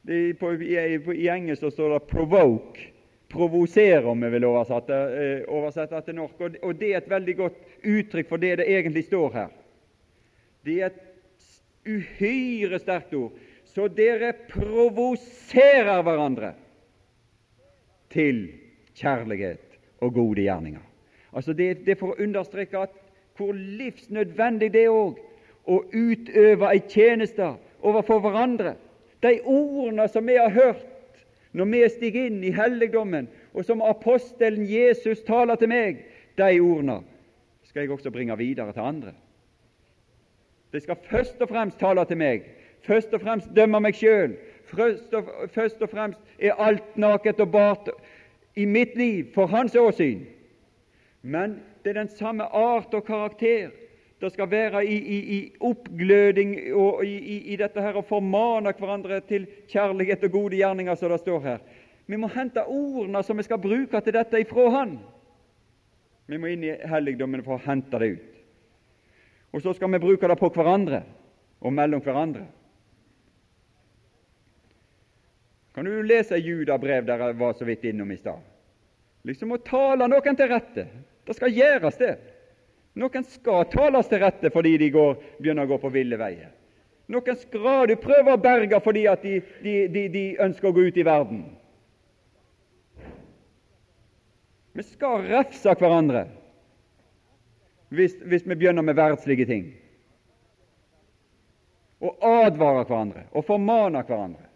Det, 0.02 0.34
på, 0.34 0.52
i, 0.54 1.00
I 1.14 1.28
engelsk 1.28 1.60
så 1.60 1.70
står 1.70 1.90
det 1.90 2.06
'provoke', 2.10 2.88
provosere, 3.28 4.04
om 4.04 4.20
vi 4.20 4.28
vil 4.28 4.44
oversette, 4.44 4.94
eh, 4.94 5.44
oversette 5.48 6.00
til 6.00 6.14
norsk. 6.14 6.40
Og, 6.40 6.56
og, 6.62 6.74
det 6.76 6.90
er 6.92 6.98
et 6.98 7.10
veldig 7.10 7.36
godt 7.36 7.60
uttrykk 7.84 8.28
for 8.28 8.42
det 8.42 8.58
det 8.58 8.68
egentlig 8.68 9.04
står 9.04 9.32
her. 9.32 9.48
Det 10.64 10.80
er 10.82 10.90
et 10.90 11.00
uhyre 11.86 12.78
sterkt 12.78 13.14
ord. 13.14 13.32
Så 13.64 13.88
dere 13.88 14.34
provoserer 14.50 16.02
hverandre 16.02 16.52
til 18.12 18.48
kjærlighet 18.94 19.78
og 20.00 20.14
gode 20.14 20.42
gjerninger. 20.42 20.82
Altså 21.32 21.52
Det, 21.52 21.86
det 21.86 21.94
er 21.94 22.00
for 22.00 22.12
å 22.12 22.20
understreke 22.20 22.78
at 22.78 22.98
hvor 23.36 23.56
livsnødvendig 23.56 24.72
det 24.74 24.84
er 24.84 24.92
òg 24.92 25.16
å 25.64 25.78
utøve 25.88 26.68
ei 26.68 26.82
tjeneste 26.84 27.54
overfor 27.80 28.20
hverandre 28.20 28.74
de 29.22 29.40
ordene 29.44 30.08
som 30.08 30.26
vi 30.26 30.36
har 30.36 30.50
hørt 30.50 30.88
når 31.52 31.68
vi 31.68 31.82
stiger 31.92 32.28
inn 32.30 32.40
i 32.44 32.52
helligdommen, 32.56 33.26
og 33.52 33.66
som 33.68 33.82
apostelen 33.84 34.64
Jesus 34.64 35.20
taler 35.26 35.58
til 35.60 35.68
meg, 35.68 35.98
de 36.40 36.60
ordene 36.60 37.02
skal 37.68 37.84
jeg 37.84 37.92
også 37.92 38.10
bringe 38.10 38.36
videre 38.40 38.72
til 38.72 38.80
andre. 38.80 39.12
De 40.72 40.80
skal 40.80 40.96
først 41.10 41.40
og 41.44 41.50
fremst 41.52 41.78
tale 41.80 42.04
til 42.08 42.16
meg, 42.16 42.46
først 42.86 43.12
og 43.12 43.20
fremst 43.20 43.52
dømme 43.56 43.82
meg 43.84 43.96
sjøl. 43.96 44.38
Først, 44.72 45.82
og 45.82 45.90
fremst 45.90 46.18
er 46.38 46.56
alt 46.56 46.96
naket 46.96 47.40
og 47.44 47.50
bart 47.52 47.90
i 48.56 48.64
mitt 48.64 48.94
liv 48.96 49.32
for 49.34 49.46
hans 49.46 49.76
åsyn. 49.76 50.22
Men 51.22 51.58
det 51.84 51.92
er 51.92 52.00
den 52.00 52.08
samme 52.08 52.44
art 52.44 52.94
og 52.94 53.04
karakter 53.04 53.68
det 54.22 54.30
skal 54.30 54.50
være 54.50 54.84
i, 54.86 54.96
i, 54.96 55.18
i 55.36 55.38
oppgløding 55.60 56.54
og 56.78 57.04
i, 57.04 57.38
i, 57.52 57.56
dette 57.58 57.82
her 57.82 57.96
å 57.98 58.04
formane 58.06 58.70
hverandre 58.78 59.18
til 59.26 59.48
kjærlighet 59.70 60.28
og 60.28 60.36
gode 60.36 60.60
gjerninger, 60.60 60.94
som 60.98 61.10
det 61.10 61.18
står 61.24 61.40
her. 61.42 61.64
Vi 62.06 62.18
må 62.18 62.30
hente 62.30 62.62
ordene 62.62 63.22
som 63.26 63.38
vi 63.38 63.46
skal 63.46 63.60
bruke 63.62 64.00
til 64.00 64.14
dette 64.14 64.40
ifra 64.42 64.68
Han. 64.76 64.96
Vi 66.30 66.38
må 66.38 66.52
inn 66.52 66.68
i 66.68 66.76
helligdommen 66.86 67.42
for 67.42 67.58
å 67.58 67.64
hente 67.66 67.98
det 67.98 68.12
ut. 68.14 68.40
Og 69.52 69.64
så 69.64 69.74
skal 69.74 69.90
vi 69.92 70.02
bruke 70.02 70.30
det 70.30 70.38
på 70.38 70.50
hverandre 70.54 71.02
og 71.60 71.74
mellom 71.74 72.02
hverandre. 72.02 72.46
Kan 75.74 75.88
du 75.88 76.02
lese 76.04 76.38
Judabrev 76.38 77.06
der 77.08 77.26
jeg 77.26 77.38
var 77.40 77.56
så 77.58 77.66
vidt 77.66 77.84
innom 77.90 78.10
i 78.12 78.20
stad? 78.20 78.38
Liksom 79.26 79.54
å 79.54 79.62
tale 79.64 80.06
noen 80.10 80.38
til 80.38 80.50
rette. 80.50 80.86
Det 81.26 81.36
skal 81.36 81.54
gjøres, 81.54 81.98
det. 81.98 82.14
Noen 82.92 83.24
skal 83.24 83.64
tales 83.72 84.10
til 84.10 84.20
rette 84.20 84.50
fordi 84.52 84.74
de 84.82 84.90
går, 84.92 85.16
begynner 85.40 85.64
å 85.64 85.72
gå 85.72 85.78
på 85.80 85.92
ville 85.94 86.18
veier. 86.20 86.50
Noen 87.12 87.38
skal 87.40 87.88
du 87.88 87.96
prøve 88.00 88.34
å 88.34 88.40
berge 88.40 88.80
fordi 88.84 89.06
at 89.08 89.24
de, 89.24 89.40
de, 89.64 89.76
de, 89.92 90.04
de 90.12 90.24
ønsker 90.44 90.68
å 90.68 90.74
gå 90.76 90.86
ut 90.88 91.00
i 91.00 91.06
verden. 91.06 91.42
Vi 94.72 94.84
skal 94.86 95.24
refse 95.28 95.72
hverandre 95.76 96.26
hvis, 97.92 98.14
hvis 98.24 98.46
vi 98.48 98.56
begynner 98.56 98.84
med 98.84 98.96
verdslige 98.96 99.48
ting. 99.48 99.66
Og 102.02 102.24
advare 102.24 102.86
hverandre 102.86 103.26
og 103.32 103.44
formane 103.46 104.00
hverandre. 104.08 104.48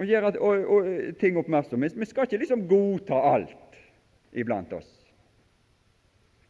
Og 0.00 0.08
gjøre 0.08 0.30
ting 1.20 1.36
oppmerksom. 1.36 1.82
Vi 1.82 2.08
skal 2.08 2.26
ikke 2.26 2.40
liksom 2.40 2.64
godta 2.70 3.18
alt 3.34 3.82
iblant 4.32 4.72
oss 4.72 4.99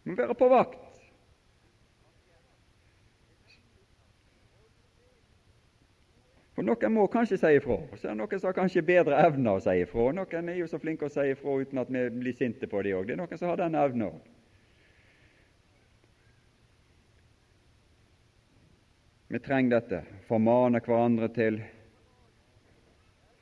må 0.04 0.16
være 0.16 0.34
på 0.34 0.48
vakt. 0.48 0.90
For 6.60 6.66
Noen 6.68 6.92
må 6.92 7.06
kanskje 7.08 7.38
si 7.40 7.50
ifra, 7.56 7.78
og 7.88 7.96
så 7.96 8.10
er 8.10 8.12
det 8.12 8.18
noen 8.20 8.40
som 8.40 8.50
har 8.50 8.56
kanskje 8.58 8.82
bedre 8.84 9.16
evner 9.24 9.56
å 9.56 9.62
si 9.64 9.78
ifra. 9.80 10.10
Noen 10.12 10.50
er 10.52 10.58
jo 10.58 10.66
så 10.68 10.80
flinke 10.82 11.08
å 11.08 11.12
si 11.12 11.24
ifra 11.32 11.54
uten 11.56 11.80
at 11.80 11.88
vi 11.88 12.02
blir 12.12 12.36
sinte 12.36 12.68
på 12.68 12.82
dem 12.84 12.98
òg. 12.98 13.06
Det 13.08 13.14
er 13.14 13.20
noen 13.22 13.40
som 13.40 13.48
har 13.48 13.62
den 13.62 13.78
evna 13.80 14.10
òg. 14.10 14.28
Vi 19.30 19.40
trenger 19.40 19.78
dette. 19.78 20.02
Formane 20.28 20.82
hverandre 20.84 21.30
til 21.32 21.60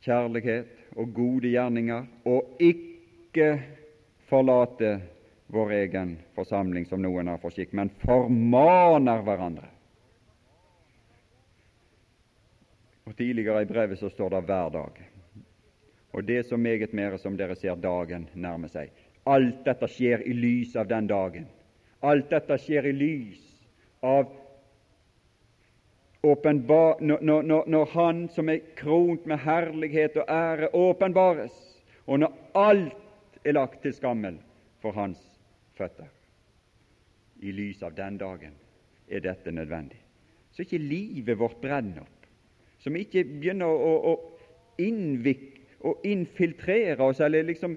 kjærlighet 0.07 0.95
og 0.95 1.11
gode 1.17 1.51
gjerninger, 1.51 2.07
og 2.29 2.63
ikke 2.63 3.51
forlate 4.31 4.99
vår 5.49 5.73
egen 5.73 6.19
forsamling, 6.35 6.87
som 6.87 7.03
noen 7.03 7.29
har 7.29 7.41
for 7.41 7.53
skikk, 7.53 7.73
men 7.73 7.91
formaner 8.05 9.23
hverandre. 9.25 9.69
Og 13.09 13.17
Tidligere 13.17 13.63
i 13.65 13.69
brevet 13.69 13.99
så 13.99 14.11
står 14.13 14.31
det 14.31 14.41
'hver 14.45 14.71
dag'. 14.71 15.03
Og 16.13 16.25
det 16.25 16.39
er 16.39 16.43
så 16.43 16.57
meget 16.57 16.93
mer 16.93 17.17
som 17.17 17.37
dere 17.37 17.57
ser 17.57 17.75
dagen 17.75 18.29
nærme 18.35 18.69
seg. 18.69 18.91
Alt 19.27 19.65
dette 19.65 19.89
skjer 19.89 20.23
i 20.27 20.33
lys 20.33 20.77
av 20.77 20.89
den 20.89 21.07
dagen. 21.07 21.47
Alt 22.03 22.31
dette 22.31 22.59
skjer 22.59 22.87
i 22.87 22.93
lys 22.93 23.67
av 24.03 24.27
åpenbar, 26.23 27.01
når, 27.01 27.21
når, 27.21 27.65
når 27.67 27.85
Han 27.85 28.29
som 28.29 28.49
er 28.49 28.61
kront 28.77 29.27
med 29.27 29.39
herlighet 29.39 30.17
og 30.17 30.25
ære, 30.29 30.75
åpenbares, 30.75 31.85
og 32.07 32.19
når 32.19 32.33
alt 32.55 33.39
er 33.45 33.53
lagt 33.53 33.83
til 33.83 33.93
skammel 33.93 34.39
for 34.81 34.93
Hans 34.93 35.38
føtter. 35.79 36.09
I 37.43 37.55
lys 37.55 37.83
av 37.87 37.95
den 37.95 38.19
dagen 38.19 38.57
er 39.09 39.23
dette 39.25 39.53
nødvendig. 39.55 40.01
Så 40.53 40.65
ikke 40.65 40.81
livet 40.83 41.39
vårt 41.39 41.61
brenner 41.63 42.03
opp, 42.03 42.27
så 42.79 42.91
vi 42.95 43.05
ikke 43.05 43.25
begynner 43.29 43.71
å, 43.71 43.93
å 44.11 44.83
innvik, 44.83 45.55
og 45.87 46.03
infiltrere 46.07 47.07
oss 47.07 47.21
eller 47.23 47.47
liksom 47.47 47.77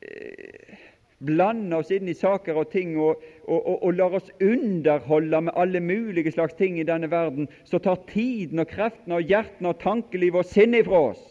eh, 0.00 0.78
blande 1.22 1.76
oss 1.76 1.90
inn 1.94 2.08
i 2.08 2.16
saker 2.16 2.56
og 2.58 2.70
ting 2.72 2.94
og, 2.96 3.20
og, 3.44 3.58
og, 3.58 3.76
og 3.76 3.98
lar 3.98 4.16
oss 4.18 4.30
underholde 4.42 5.42
med 5.46 5.58
alle 5.60 5.82
mulige 5.84 6.32
slags 6.32 6.56
ting 6.58 6.80
i 6.80 6.86
denne 6.88 7.10
verden, 7.12 7.50
så 7.68 7.78
tar 7.82 8.00
tiden 8.08 8.64
og 8.64 8.70
kreftene 8.72 9.20
og 9.20 9.28
hjertene 9.28 9.72
og 9.72 9.82
tankelivet 9.82 10.42
og 10.42 10.48
sinnet 10.48 10.86
ifra 10.86 11.04
oss. 11.12 11.22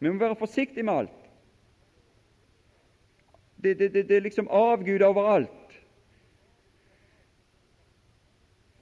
Vi 0.00 0.08
må 0.08 0.16
være 0.22 0.40
forsiktige 0.40 0.86
med 0.88 1.02
alt. 1.02 1.19
Det, 3.62 3.74
det, 3.74 3.88
det, 3.88 4.02
det 4.08 4.16
er 4.16 4.24
liksom 4.24 4.48
avgud 4.48 5.02
overalt. 5.04 5.56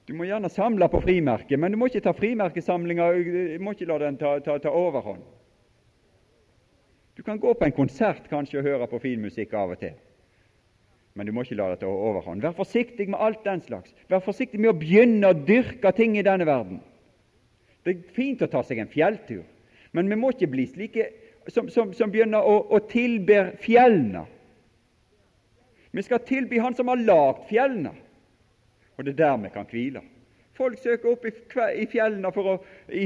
Du 0.09 0.15
må 0.17 0.25
gjerne 0.25 0.49
samle 0.49 0.87
på 0.89 1.03
frimerket, 1.05 1.59
men 1.61 1.75
du 1.75 1.77
må 1.77 1.91
ikke 1.91 2.01
ta 2.07 2.15
frimerkesamlinga 2.17 3.11
Du 3.13 3.59
må 3.61 3.75
ikke 3.75 3.89
la 3.91 3.99
den 4.01 4.17
ta, 4.17 4.39
ta, 4.41 4.55
ta, 4.63 4.71
overhånd. 4.73 5.25
Du 7.19 7.23
kan 7.27 7.41
gå 7.43 7.53
på 7.55 7.67
en 7.67 7.75
konsert 7.75 8.31
kanskje 8.31 8.61
og 8.61 8.69
høre 8.71 8.87
på 8.89 9.03
fin 9.03 9.21
musikk 9.21 9.53
av 9.59 9.75
og 9.75 9.83
til, 9.83 9.97
men 11.19 11.27
du 11.27 11.35
må 11.35 11.43
ikke 11.43 11.59
la 11.59 11.73
det 11.73 11.83
ta 11.83 11.91
overhånd. 11.91 12.41
Vær 12.47 12.55
forsiktig 12.57 13.09
med 13.11 13.19
alt 13.21 13.43
den 13.45 13.61
slags. 13.67 13.93
Vær 14.09 14.23
forsiktig 14.25 14.63
med 14.63 14.71
å 14.71 14.79
begynne 14.79 15.35
å 15.35 15.37
dyrke 15.37 15.93
ting 15.99 16.17
i 16.17 16.25
denne 16.25 16.47
verden. 16.47 16.81
Det 17.83 17.97
er 17.97 18.15
fint 18.15 18.47
å 18.47 18.51
ta 18.53 18.63
seg 18.63 18.79
en 18.81 18.93
fjelltur, 18.93 19.43
men 19.93 20.09
vi 20.09 20.17
må 20.23 20.31
ikke 20.33 20.53
bli 20.55 20.71
slike 20.71 21.11
som, 21.51 21.69
som, 21.73 21.93
som 21.97 22.15
begynner 22.15 22.47
å, 22.47 22.63
å 22.71 22.81
tilbe 22.89 23.51
fjellene. 23.65 24.25
Vi 25.91 26.03
skal 26.03 26.21
tilby 26.27 26.59
Han 26.59 26.75
som 26.75 26.89
har 26.89 27.01
lagd 27.01 27.49
fjellene, 27.49 27.95
og 28.97 29.05
det 29.05 29.15
er 29.15 29.21
der 29.23 29.37
vi 29.43 29.51
kan 29.55 29.69
hvile. 29.71 30.03
Folk 30.59 30.79
søker 30.83 31.13
opp 31.13 31.27
i 31.29 31.87
fjellene 31.87 32.33
for 32.35 32.51
å, 32.51 32.55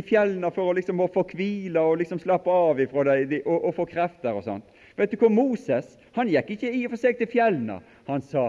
fjellene 0.08 0.48
for 0.54 0.70
å, 0.70 0.76
liksom, 0.78 1.02
å 1.04 1.10
få 1.12 1.26
hvile 1.34 1.80
og 1.84 1.98
liksom 2.00 2.20
slappe 2.22 2.48
av 2.50 2.80
ifra 2.80 3.04
det, 3.10 3.42
og, 3.44 3.66
og 3.68 3.74
få 3.76 3.84
krefter 3.90 4.32
og 4.32 4.46
sånt. 4.46 4.64
Vet 4.96 5.12
du 5.12 5.18
hvor 5.20 5.32
Moses 5.32 5.98
han 6.16 6.32
gikk 6.32 6.54
ikke 6.54 6.72
i 6.72 6.86
og 6.86 6.94
for 6.94 7.02
seg 7.02 7.20
til 7.20 7.28
fjellene. 7.28 7.82
Han 8.08 8.24
sa, 8.24 8.48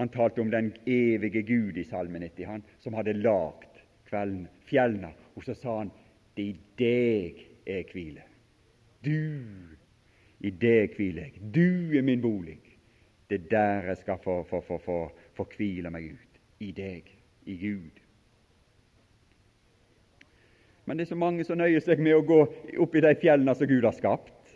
han 0.00 0.12
talte 0.14 0.40
om 0.40 0.50
den 0.52 0.72
evige 0.88 1.44
Gud 1.44 1.76
i 1.76 1.84
Salme 1.84 2.24
90, 2.24 2.48
han 2.48 2.64
som 2.80 2.96
hadde 2.96 3.18
lagd 3.20 3.82
fjellene. 4.08 5.12
Og 5.36 5.44
så 5.44 5.56
sa 5.56 5.82
han 5.82 5.92
det 6.36 6.48
i 6.48 6.56
deg 6.80 7.44
er 7.68 7.84
hvile. 7.92 8.24
Du, 9.04 9.12
i 10.40 10.50
deg 10.50 10.96
hviler 10.96 11.28
jeg. 11.28 11.40
Du 11.54 11.98
er 11.98 12.04
min 12.06 12.22
bolig. 12.22 12.58
Det 13.32 13.38
er 13.40 13.48
der 13.48 13.86
jeg 13.88 13.96
skal 14.02 14.18
få, 14.20 14.42
få, 14.44 14.60
få, 14.60 14.76
få, 14.78 14.96
få 15.32 15.44
hvile 15.56 15.88
meg 15.88 16.10
ut. 16.12 16.40
I 16.60 16.68
deg, 16.76 17.06
i 17.48 17.54
Gud. 17.56 18.00
Men 20.84 20.98
det 20.98 21.06
er 21.06 21.14
så 21.14 21.16
mange 21.16 21.46
som 21.48 21.56
nøyer 21.56 21.80
seg 21.80 22.02
med 22.04 22.18
å 22.18 22.26
gå 22.28 22.40
opp 22.84 22.96
i 22.98 23.02
de 23.06 23.14
fjellene 23.22 23.54
som 23.56 23.70
Gud 23.70 23.86
har 23.88 23.96
skapt. 23.96 24.52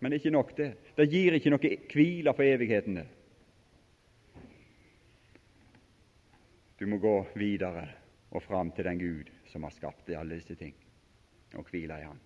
Men 0.00 0.10
det 0.10 0.18
er 0.18 0.24
ikke 0.24 0.34
nok, 0.34 0.50
det. 0.58 0.68
Det 0.98 1.06
gir 1.12 1.38
ikke 1.38 1.52
noe 1.54 1.70
hvile 1.92 2.34
for 2.34 2.48
evigheten. 2.48 2.98
det. 2.98 3.06
Du 6.82 6.88
må 6.90 6.98
gå 6.98 7.14
videre 7.38 7.86
og 8.34 8.42
fram 8.42 8.74
til 8.74 8.90
den 8.90 8.98
Gud 8.98 9.30
som 9.46 9.62
har 9.62 9.78
skapt 9.78 10.10
alle 10.10 10.40
disse 10.40 10.58
ting, 10.58 10.74
og 11.54 11.70
hvile 11.70 12.02
i 12.02 12.08
Han. 12.08 12.18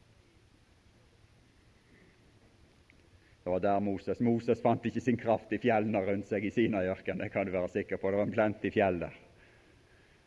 Det 3.47 3.53
var 3.53 3.61
der 3.62 3.80
Moses 3.80 4.18
Moses 4.20 4.59
fant 4.59 4.82
ikke 4.88 5.01
sin 5.01 5.16
kraft 5.16 5.53
i 5.55 5.59
fjellene 5.62 6.01
rundt 6.03 6.26
seg 6.26 6.42
i 6.42 6.51
Sinaiørkenen, 6.51 7.20
det 7.22 7.28
kan 7.30 7.47
du 7.47 7.53
være 7.55 7.68
sikker 7.70 8.01
på. 8.03 8.11
Det 8.11 8.18
var 8.18 8.26
en 8.26 8.32
plenty 8.34 8.72
fjell 8.74 8.97
der. 9.05 9.12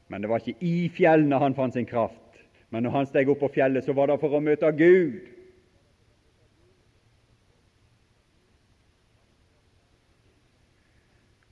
Men 0.07 0.23
det 0.23 0.29
var 0.31 0.39
ikke 0.39 0.63
i 0.63 0.87
fjellene 0.95 1.39
han 1.41 1.55
fant 1.57 1.75
sin 1.75 1.89
kraft. 1.89 2.39
Men 2.71 2.87
når 2.87 2.93
han 2.93 3.09
steg 3.09 3.27
opp 3.27 3.41
på 3.43 3.49
fjellet, 3.57 3.83
så 3.83 3.91
var 3.97 4.07
det 4.07 4.15
for 4.21 4.37
å 4.37 4.39
møte 4.39 4.71
Gud. 4.71 5.19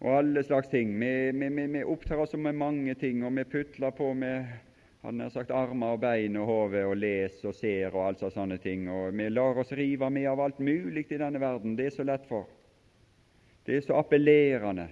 Og 0.07 0.15
alle 0.22 0.45
slags 0.47 0.72
ting. 0.72 0.95
Vi, 1.03 1.11
vi, 1.36 1.51
vi, 1.51 1.68
vi 1.76 1.84
opptar 1.84 2.24
oss 2.24 2.39
med 2.39 2.55
mange 2.55 2.95
ting, 2.95 3.28
og 3.28 3.36
vi 3.36 3.43
putler 3.57 3.91
på 3.91 4.13
med 4.15 4.55
hadde 5.04 5.18
nær 5.20 5.32
sagt 5.34 5.52
armer 5.54 5.95
og 5.95 6.02
bein 6.02 6.38
og 6.41 6.48
hode 6.50 6.84
og 6.89 6.95
les 6.98 7.41
og 7.45 7.56
ser 7.56 7.93
og 7.93 8.08
alt 8.08 8.24
sånne 8.34 8.58
ting. 8.62 8.88
Og 8.89 9.14
vi 9.16 9.30
lar 9.30 9.60
oss 9.62 9.74
rive 9.78 10.10
med 10.14 10.28
av 10.32 10.41
alt 10.41 10.60
mulig 10.60 11.06
i 11.12 11.20
denne 11.22 11.41
verden. 11.41 11.76
Det 11.78 11.89
er 11.89 11.98
så 11.98 12.08
lett 12.08 12.26
for. 12.30 12.48
Det 13.68 13.78
er 13.78 13.86
så 13.86 14.00
appellerende. 14.00 14.88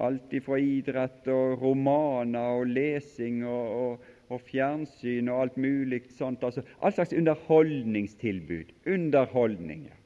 Alt 0.00 0.32
ifra 0.32 0.56
idrett 0.56 1.26
og 1.28 1.60
romaner 1.60 2.62
og 2.62 2.70
lesing 2.70 3.42
og, 3.44 3.72
og, 3.76 4.12
og 4.32 4.44
fjernsyn 4.48 5.28
og 5.28 5.40
alt 5.42 5.58
mulig 5.60 6.04
sånt. 6.16 6.44
Altså, 6.44 6.64
all 6.80 6.94
slags 6.96 7.12
underholdningstilbud. 7.12 8.72
Underholdninger. 8.88 9.98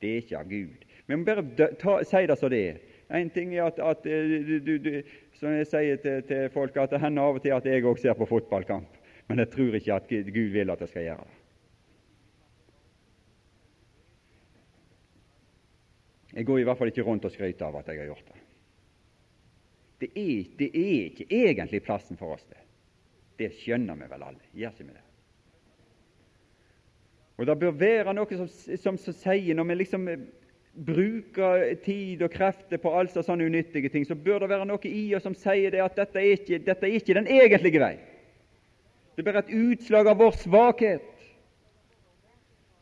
Det 0.00 0.12
er 0.12 0.22
ikke 0.22 0.40
av 0.40 0.48
Gud. 0.48 0.86
Vi 1.06 1.16
må 1.16 1.24
bare 1.26 1.74
ta, 1.78 2.00
si 2.04 2.24
det 2.26 2.38
som 2.40 2.50
det 2.52 2.62
er. 2.70 2.80
En 3.14 3.28
ting 3.30 3.52
er 3.54 3.68
at, 3.68 3.78
at 3.78 4.02
du, 4.02 4.58
du, 4.66 4.78
du, 4.82 4.90
som 5.36 5.52
jeg 5.52 5.68
sier 5.68 5.98
til, 6.00 6.22
til 6.26 6.46
folk, 6.54 6.76
at 6.80 6.94
det 6.94 7.02
hender 7.02 7.28
av 7.28 7.38
og 7.38 7.44
til 7.44 7.52
at 7.56 7.66
jeg 7.68 7.84
òg 7.84 8.00
ser 8.00 8.16
på 8.16 8.28
fotballkamp 8.28 9.02
men 9.26 9.42
jeg 9.42 9.50
tror 9.52 9.74
ikke 9.74 9.96
at 9.96 10.14
Gud 10.30 10.52
vil 10.54 10.70
at 10.70 10.82
jeg 10.84 10.92
skal 10.92 11.06
gjøre 11.08 11.24
det. 11.26 11.42
Jeg 16.36 16.46
går 16.46 16.60
i 16.60 16.66
hvert 16.68 16.78
fall 16.78 16.90
ikke 16.92 17.06
rundt 17.06 17.24
og 17.24 17.32
skryter 17.32 17.66
av 17.66 17.78
at 17.80 17.88
jeg 17.88 18.02
har 18.02 18.10
gjort 18.10 18.28
det. 18.28 18.42
Det 19.96 20.10
er, 20.12 20.48
det 20.58 20.68
er 20.76 21.06
ikke 21.08 21.26
egentlig 21.32 21.82
plassen 21.82 22.18
for 22.20 22.36
oss, 22.36 22.44
det. 22.50 22.60
Det 23.40 23.48
skjønner 23.56 23.96
vi 23.96 24.08
vel 24.10 24.24
alle, 24.26 24.50
gjør 24.52 24.74
ikke 24.74 24.84
vi 24.84 24.96
det? 24.96 25.04
Og 27.36 27.46
Det 27.46 27.56
bør 27.60 27.72
være 27.80 28.14
noe 28.16 28.36
som, 28.38 28.48
som, 28.48 28.98
som 29.00 29.16
sier, 29.16 29.56
når 29.56 29.68
vi 29.70 29.78
liksom 29.80 30.06
bruker 30.76 31.74
tid 31.84 32.22
og 32.22 32.32
krefter 32.34 32.80
på 32.80 32.92
alt 32.92 33.14
sånne 33.16 33.46
unyttige 33.48 33.88
ting, 33.88 34.04
så 34.04 34.14
bør 34.14 34.44
det 34.44 34.50
være 34.52 34.68
noe 34.68 34.90
i 34.90 35.08
oss 35.16 35.24
som 35.24 35.36
sier 35.36 35.72
det 35.72 35.80
at 35.80 35.96
dette 35.96 36.20
er 36.20 36.36
ikke, 36.36 36.60
dette 36.66 36.86
er 36.86 36.96
ikke 36.98 37.16
den 37.16 37.28
egentlige 37.32 37.80
vei. 37.80 37.94
Det 39.16 39.24
blir 39.24 39.38
et 39.40 39.52
utslag 39.56 40.10
av 40.10 40.20
vår 40.20 40.36
svakhet. 40.42 41.12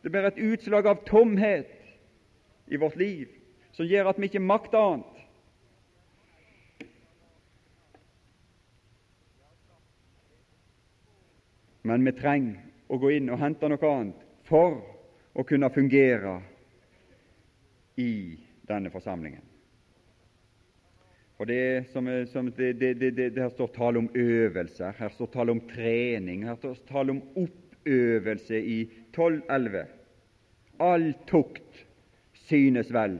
Det 0.03 0.11
blir 0.11 0.27
et 0.27 0.41
utslag 0.43 0.87
av 0.91 1.05
tomhet 1.07 1.71
i 2.67 2.77
vårt 2.77 2.97
liv 2.99 3.31
som 3.75 3.87
gjør 3.87 4.11
at 4.11 4.19
vi 4.19 4.27
ikke 4.29 4.43
makter 4.43 4.79
annet. 4.79 5.23
Men 11.85 12.03
vi 12.07 12.15
trenger 12.17 12.59
å 12.91 12.99
gå 12.99 13.11
inn 13.15 13.31
og 13.31 13.39
hente 13.39 13.69
noe 13.69 13.91
annet 13.91 14.21
for 14.49 14.79
å 15.35 15.43
kunne 15.47 15.69
fungere 15.73 16.39
i 17.95 18.37
denne 18.67 18.89
forsamlingen. 18.89 19.43
Og 21.37 21.47
det, 21.47 21.89
som, 21.91 22.07
som 22.31 22.51
det, 22.55 22.73
det, 22.79 23.33
Her 23.35 23.49
står 23.49 23.67
tale 23.75 23.99
om 23.99 24.09
øvelser, 24.13 24.93
her 24.97 25.09
står 25.09 25.27
tale 25.33 25.51
om 25.51 25.59
trening, 25.67 26.45
her 26.47 26.55
står 26.55 26.77
tale 26.87 27.11
om 27.11 27.21
oppøvelse 27.35 28.61
i 28.61 28.77
12.11. 29.17 29.83
All 30.79 31.11
tukt 31.27 31.85
synes 32.47 32.91
vel 32.93 33.19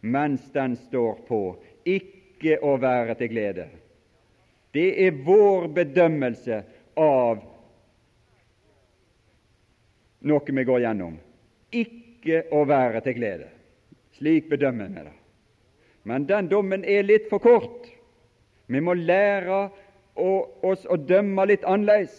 mens 0.00 0.46
den 0.54 0.76
står 0.76 1.26
på, 1.26 1.40
ikke 1.82 2.58
å 2.62 2.76
være 2.78 3.16
til 3.18 3.32
glede. 3.32 3.66
Det 4.74 4.88
er 5.06 5.18
vår 5.26 5.70
bedømmelse 5.74 6.62
av 7.00 7.42
noe 10.26 10.56
vi 10.58 10.64
går 10.68 10.82
gjennom. 10.84 11.18
Ikke 11.72 12.44
å 12.54 12.62
være 12.68 13.02
til 13.02 13.18
glede. 13.18 13.55
Slik 14.16 14.48
bedømmer 14.48 14.88
vi 14.88 15.04
det. 15.04 15.14
Men 16.06 16.24
den 16.28 16.48
dommen 16.48 16.84
er 16.84 17.04
litt 17.04 17.28
for 17.28 17.42
kort. 17.42 17.88
Vi 18.66 18.80
må 18.80 18.94
lære 18.94 19.66
oss 20.16 20.86
å 20.88 20.96
dømme 20.96 21.44
litt 21.50 21.66
annerledes. 21.68 22.14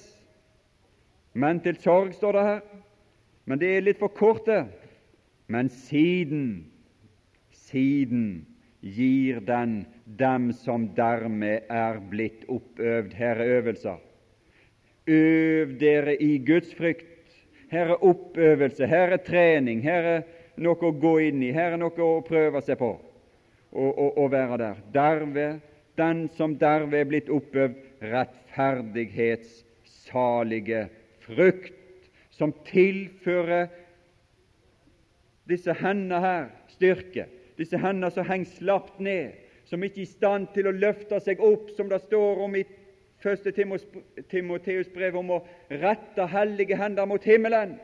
Men 1.33 1.61
til 1.63 1.77
sorg, 1.81 2.13
står 2.13 2.37
det 2.37 2.45
her. 2.47 2.61
Men 3.47 3.61
det 3.61 3.71
er 3.73 3.85
litt 3.85 4.01
for 4.01 4.13
kort, 4.13 4.45
det. 4.45 4.65
Men 5.47 5.69
siden, 5.71 6.67
siden 7.69 8.45
gir 8.81 9.39
den 9.47 9.85
dem 10.19 10.51
som 10.55 10.89
dermed 10.95 11.67
er 11.71 12.01
blitt 12.11 12.43
oppøvd. 12.51 13.13
Her 13.15 13.39
er 13.39 13.53
øvelser. 13.59 14.01
Øv 15.07 15.77
dere 15.79 16.17
i 16.21 16.37
Guds 16.43 16.73
frykt. 16.75 17.05
Her 17.71 17.93
er 17.95 18.03
oppøvelse, 18.03 18.87
her 18.87 19.15
er 19.15 19.23
trening, 19.23 19.81
her 19.83 20.05
er 20.11 20.21
noe 20.63 20.87
å 20.87 20.91
gå 20.91 21.19
inn 21.27 21.43
i, 21.45 21.51
her 21.55 21.71
er 21.75 21.79
noe 21.81 22.03
å 22.03 22.25
prøve 22.25 22.61
seg 22.65 22.77
på 22.79 22.89
å, 22.97 22.99
å, 24.09 24.27
være 24.31 24.57
der. 24.61 24.75
Derved, 24.93 25.59
den 25.97 26.29
som 26.37 26.57
derved 26.59 26.99
er 26.99 27.05
blitt 27.09 27.29
oppøvd 27.33 27.75
rettferdighetssalige 28.13 30.81
frukt, 31.25 31.73
som 32.37 32.49
tilfører 32.67 33.65
disse 35.49 35.73
hendene 35.79 36.19
her 36.21 36.43
styrke, 36.73 37.23
disse 37.57 37.77
hendene 37.81 38.11
som 38.13 38.25
henger 38.27 38.51
slapt 38.59 38.99
ned, 39.01 39.27
som 39.67 39.83
ikke 39.83 40.01
er 40.03 40.05
i 40.05 40.09
stand 40.09 40.47
til 40.55 40.65
å 40.69 40.75
løfte 40.75 41.19
seg 41.23 41.37
opp, 41.43 41.69
som 41.75 41.89
det 41.91 41.99
står 42.05 42.33
om 42.45 42.55
i 42.55 42.63
første 43.23 43.51
Timoteus 44.29 44.89
brev, 44.93 45.17
om 45.17 45.29
å 45.37 45.45
rette 45.71 46.23
hellige 46.31 46.77
hender 46.79 47.05
mot 47.09 47.23
himmelen. 47.25 47.79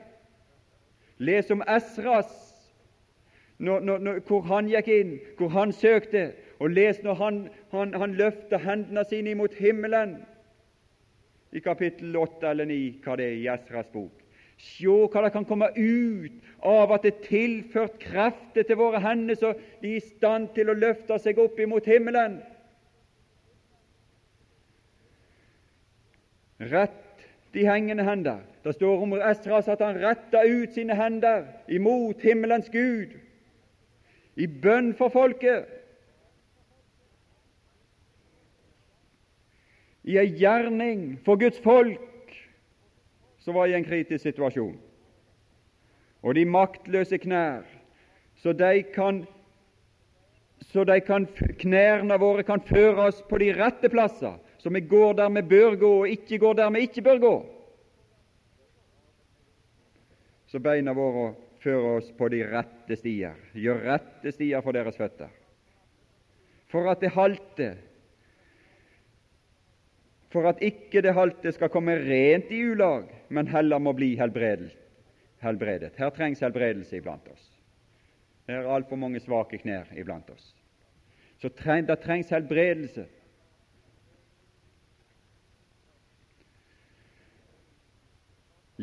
Les 1.24 1.52
om 1.52 1.64
Esras 1.70 2.43
når, 3.58 3.80
når, 3.80 4.20
hvor 4.28 4.42
han 4.50 4.68
gikk 4.72 4.88
inn, 4.88 5.14
hvor 5.38 5.54
han 5.54 5.72
søkte. 5.72 6.32
Og 6.60 6.72
les 6.72 7.00
når 7.04 7.14
han, 7.20 7.40
han, 7.72 7.94
han 7.94 8.14
løfter 8.18 8.62
hendene 8.64 9.04
sine 9.10 9.34
imot 9.34 9.54
himmelen 9.60 10.18
i 11.54 11.60
kapittel 11.62 12.16
8 12.18 12.50
eller 12.50 12.66
9, 12.70 12.78
hva 13.04 13.18
det 13.20 13.26
er 13.28 13.38
i 13.38 13.50
Esras 13.52 13.90
bok. 13.94 14.24
Se 14.58 14.88
hva 14.88 15.26
det 15.26 15.34
kan 15.34 15.46
komme 15.46 15.70
ut 15.76 16.40
av 16.64 16.94
at 16.96 17.04
det 17.04 17.14
er 17.14 17.28
tilført 17.28 18.00
krefter 18.02 18.64
til 18.64 18.80
våre 18.80 19.02
hender, 19.04 19.36
så 19.36 19.54
de 19.82 19.92
er 19.92 20.00
i 20.00 20.06
stand 20.06 20.54
til 20.56 20.72
å 20.72 20.78
løfte 20.78 21.18
seg 21.20 21.42
opp 21.42 21.60
imot 21.60 21.90
himmelen. 21.90 22.40
Rett 26.64 27.28
de 27.54 27.66
hengende 27.68 28.06
hender. 28.08 28.40
Det 28.64 28.76
står 28.78 29.04
om 29.04 29.18
Esras 29.20 29.68
at 29.68 29.82
han 29.84 30.00
retta 30.00 30.46
ut 30.48 30.74
sine 30.74 30.96
hender 30.96 31.44
imot 31.68 32.22
himmelens 32.24 32.70
Gud, 32.72 33.12
i 34.36 34.48
bønn 34.48 34.94
for 34.98 35.14
folket. 35.14 35.68
I 40.04 40.18
ei 40.20 40.34
gjerning 40.36 41.14
for 41.24 41.40
Guds 41.40 41.62
folk 41.64 42.34
som 43.44 43.56
var 43.56 43.70
i 43.70 43.78
en 43.78 43.86
kritisk 43.88 44.24
situasjon. 44.24 44.76
Og 46.24 46.36
de 46.36 46.44
maktløse 46.48 47.18
knær, 47.20 47.64
så 48.40 48.56
de 48.56 48.84
kan 48.96 49.24
så 50.64 50.84
de 50.88 50.96
kan, 51.04 51.26
knærne 51.60 52.16
våre 52.18 52.44
kan 52.48 52.62
føre 52.66 53.10
oss 53.10 53.20
på 53.28 53.38
de 53.42 53.52
rette 53.58 53.90
plasser, 53.92 54.38
så 54.58 54.72
vi 54.72 54.82
går 54.88 55.18
der 55.20 55.30
vi 55.36 55.42
bør 55.42 55.76
gå, 55.76 55.92
og 56.04 56.10
ikke 56.10 56.40
går 56.40 56.54
der 56.58 56.72
vi 56.74 56.86
ikke 56.88 57.02
bør 57.02 57.20
gå. 57.20 57.34
Så 60.48 60.62
beina 60.64 60.94
våre 60.96 61.34
fører 61.64 61.98
oss 61.98 62.12
på 62.18 62.28
de 62.34 62.44
rette 62.48 62.98
stier, 63.00 63.40
gjør 63.56 63.82
rette 63.88 64.34
stier 64.36 64.64
for 64.64 64.76
deres 64.76 65.00
føtter. 65.00 65.32
For 66.72 66.90
at 66.92 67.02
det 67.04 67.14
halte, 67.16 67.70
for 70.34 70.50
at 70.50 70.62
ikke 70.66 71.04
det 71.06 71.14
halte 71.14 71.54
skal 71.54 71.72
komme 71.74 71.96
rent 72.02 72.52
i 72.52 72.64
ulag, 72.74 73.10
men 73.30 73.50
heller 73.54 73.82
må 73.82 73.94
bli 73.96 74.16
helbredet. 74.18 74.74
Her 75.44 76.14
trengs 76.16 76.42
helbredelse 76.42 76.98
iblant 76.98 77.28
oss. 77.30 77.50
Det 78.48 78.56
er 78.58 78.68
altfor 78.68 79.00
mange 79.00 79.22
svake 79.24 79.60
knær 79.62 79.92
iblant 79.96 80.30
oss. 80.34 80.50
Så 81.40 81.52
treng, 81.52 81.86
det 81.88 82.00
trengs 82.04 82.32
helbredelse. 82.32 83.06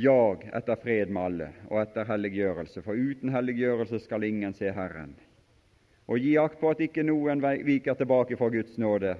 Jag 0.02 0.50
etter 0.54 0.76
fred 0.76 1.10
med 1.10 1.22
alle 1.22 1.46
og 1.68 1.82
etter 1.82 2.06
helliggjørelse, 2.08 2.80
for 2.80 2.96
uten 2.96 3.34
helliggjørelse 3.34 3.98
skal 4.00 4.24
ingen 4.24 4.54
se 4.56 4.70
Herren. 4.72 5.12
Og 6.08 6.22
gi 6.24 6.38
akt 6.40 6.56
på 6.62 6.70
at 6.72 6.80
ikke 6.80 7.04
noen 7.04 7.42
viker 7.66 7.98
tilbake 7.98 8.38
for 8.40 8.54
Guds 8.54 8.78
nåde, 8.80 9.12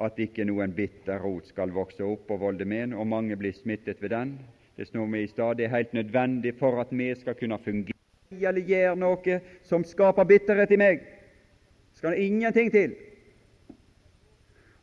at 0.00 0.22
ikke 0.24 0.46
noen 0.48 0.72
bitter 0.72 1.20
rot 1.20 1.52
skal 1.52 1.74
vokse 1.76 2.00
opp 2.06 2.32
og 2.32 2.40
volde 2.46 2.64
men, 2.64 2.96
og 2.96 3.04
mange 3.12 3.36
blir 3.36 3.52
smittet 3.52 4.00
ved 4.00 4.14
den. 4.14 4.32
Det 4.76 4.88
snår 4.88 5.12
vi 5.12 5.22
i 5.26 5.28
stad. 5.28 5.60
Det 5.60 5.68
er 5.68 5.76
helt 5.76 5.92
nødvendig 5.92 6.54
for 6.56 6.80
at 6.80 6.96
vi 6.96 7.12
skal 7.20 7.36
kunne 7.36 7.60
fungere 7.60 8.00
eller 8.32 8.64
gjøre 8.64 8.96
noe 8.96 9.40
som 9.68 9.84
skaper 9.84 10.24
bitterhet 10.24 10.72
i 10.72 10.80
meg. 10.80 11.04
Skal 11.92 12.16
det 12.16 12.24
ingenting 12.24 12.72
til. 12.72 12.96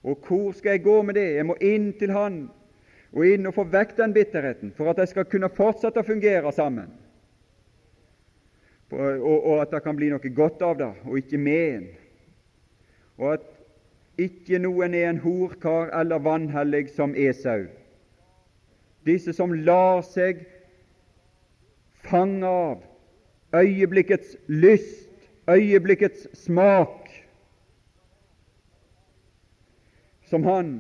Og 0.04 0.22
hvor 0.28 0.52
skal 0.54 0.78
jeg 0.78 0.86
gå 0.86 1.02
med 1.02 1.18
det? 1.18 1.32
Jeg 1.40 1.50
må 1.50 1.58
inn 1.58 1.90
til 1.98 2.14
Han 2.14 2.44
og 3.14 3.26
inn 3.30 3.48
og 3.48 3.56
få 3.56 3.66
vekk 3.70 3.96
den 3.98 4.14
bitterheten 4.16 4.74
for 4.78 4.90
at 4.90 5.00
de 5.02 5.08
skal 5.10 5.28
kunne 5.30 5.52
fortsette 5.54 6.02
å 6.02 6.08
fungere 6.08 6.52
sammen, 6.56 6.90
og, 8.94 9.38
og 9.38 9.62
at 9.62 9.74
det 9.74 9.82
kan 9.86 9.98
bli 9.98 10.10
noe 10.14 10.34
godt 10.38 10.62
av 10.66 10.78
det, 10.82 10.92
og 11.06 11.18
ikke 11.18 11.40
en, 11.54 11.88
og 13.18 13.36
at 13.36 13.50
ikke 14.22 14.60
noen 14.62 14.94
er 14.94 15.10
en 15.10 15.22
horkar 15.24 15.90
eller 15.98 16.22
vanhellig 16.22 16.92
som 16.94 17.16
Esau. 17.18 17.66
Disse 19.06 19.34
som 19.34 19.54
lar 19.66 20.04
seg 20.06 20.46
fange 22.06 22.46
av 22.48 22.84
øyeblikkets 23.58 24.36
lyst, 24.48 25.10
øyeblikkets 25.50 26.28
smak, 26.46 27.10
som 30.30 30.46
han 30.48 30.74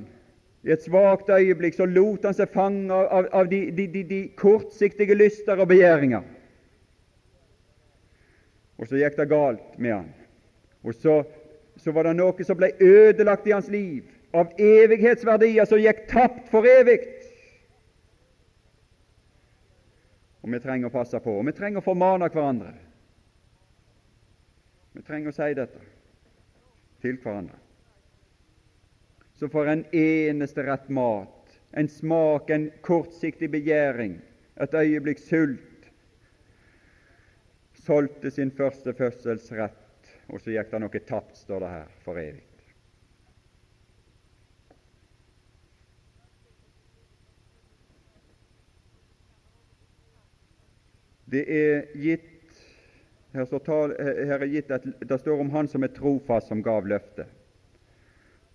i 0.63 0.71
et 0.71 0.83
svakt 0.83 1.29
øyeblikk 1.29 1.75
så 1.75 1.85
lot 1.85 2.23
han 2.23 2.35
seg 2.35 2.51
fange 2.53 2.95
av, 2.95 3.27
av 3.35 3.49
de, 3.51 3.65
de, 3.75 3.87
de, 3.91 4.03
de, 4.07 4.19
kortsiktige 4.39 5.15
lyster 5.17 5.59
og 5.59 5.67
begjæringer. 5.67 6.23
Og 8.79 8.87
så 8.87 8.99
gikk 8.99 9.17
det 9.19 9.29
galt 9.31 9.75
med 9.77 9.91
han. 9.97 10.11
Og 10.83 10.95
så, 10.95 11.17
så 11.79 11.91
var 11.95 12.07
det 12.07 12.15
noe 12.15 12.47
som 12.47 12.59
ble 12.59 12.71
ødelagt 12.79 13.47
i 13.47 13.55
hans 13.55 13.67
liv, 13.71 14.07
av 14.33 14.55
evighetsverdier 14.57 15.67
som 15.69 15.81
gikk 15.83 16.07
tapt 16.09 16.47
for 16.51 16.65
evig. 16.65 17.03
Og 20.43 20.51
vi 20.51 20.61
trenger 20.63 20.89
å 20.89 20.95
passe 20.95 21.19
på, 21.23 21.35
og 21.39 21.45
vi 21.47 21.55
trenger 21.55 21.83
å 21.83 21.85
formane 21.85 22.31
hverandre. 22.31 22.71
Vi 24.95 25.03
trenger 25.03 25.31
å 25.31 25.35
si 25.35 25.51
dette 25.59 25.83
til 27.03 27.19
hverandre 27.19 27.62
så 29.43 29.49
får 29.49 29.67
en 29.67 29.85
eneste 29.91 30.63
rett 30.63 30.89
mat, 30.89 31.59
en 31.71 31.87
smak, 31.87 32.49
en 32.49 32.69
kortsiktig 32.81 33.49
begjæring, 33.51 34.13
et 34.55 34.73
øyeblikks 34.73 35.25
sult, 35.27 35.89
solgte 37.83 38.31
sin 38.31 38.53
første 38.55 38.93
fødselsrett, 38.95 40.13
og 40.31 40.39
så 40.39 40.55
gikk 40.55 40.71
det 40.71 40.79
noe 40.79 41.03
tapt, 41.03 41.35
står 41.41 41.65
det 41.65 41.73
her, 41.73 41.91
for 42.05 42.21
evig. 42.23 42.47
Det 51.35 51.45
er 51.59 51.87
gitt 51.99 52.59
her, 53.35 53.51
står, 53.51 53.97
her 53.99 54.39
er 54.39 54.51
gitt 54.55 54.71
et, 54.71 54.91
det 55.03 55.19
står 55.19 55.43
om 55.43 55.51
Han 55.51 55.67
som 55.67 55.83
er 55.83 55.97
trofast, 55.99 56.47
som 56.47 56.63
gav 56.63 56.87
løftet. 56.87 57.42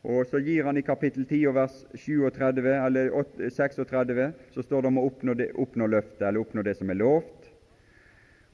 Og 0.06 0.26
så 0.30 0.38
gir 0.38 0.64
han 0.64 0.78
i 0.78 0.84
kapittel 0.86 1.26
10 1.26 1.46
og 1.50 1.54
vers 1.56 1.78
37, 1.98 2.68
eller 2.86 3.10
36 3.50 4.28
så 4.54 4.62
står 4.62 4.82
det 4.82 4.90
om 4.92 5.00
å 5.00 5.06
oppnå, 5.08 5.34
det, 5.34 5.48
oppnå 5.58 5.88
løftet, 5.90 6.22
eller 6.28 6.44
oppnå 6.44 6.62
det 6.62 6.76
som 6.78 6.90
er 6.90 7.00
lovt. 7.00 7.48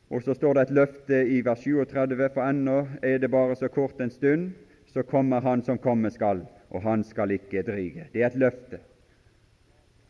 Og 0.09 0.23
så 0.25 0.35
står 0.37 0.55
det 0.55 0.63
et 0.65 0.75
løfte 0.79 1.21
i 1.37 1.43
vers 1.45 1.61
37, 1.61 2.17
for 2.33 2.47
ennå 2.47 2.79
er 3.03 3.21
det 3.21 3.31
bare 3.33 3.57
så 3.61 3.69
kort 3.69 4.01
en 4.01 4.13
stund, 4.13 4.53
så 4.89 5.03
kommer 5.03 5.41
Han 5.41 5.63
som 5.63 5.79
komme 5.79 6.11
skal, 6.11 6.45
og 6.71 6.83
han 6.83 7.05
skal 7.05 7.31
ikke 7.35 7.65
drige. 7.67 8.09
Det 8.13 8.23
er 8.23 8.27
et 8.27 8.41
løfte. 8.41 8.79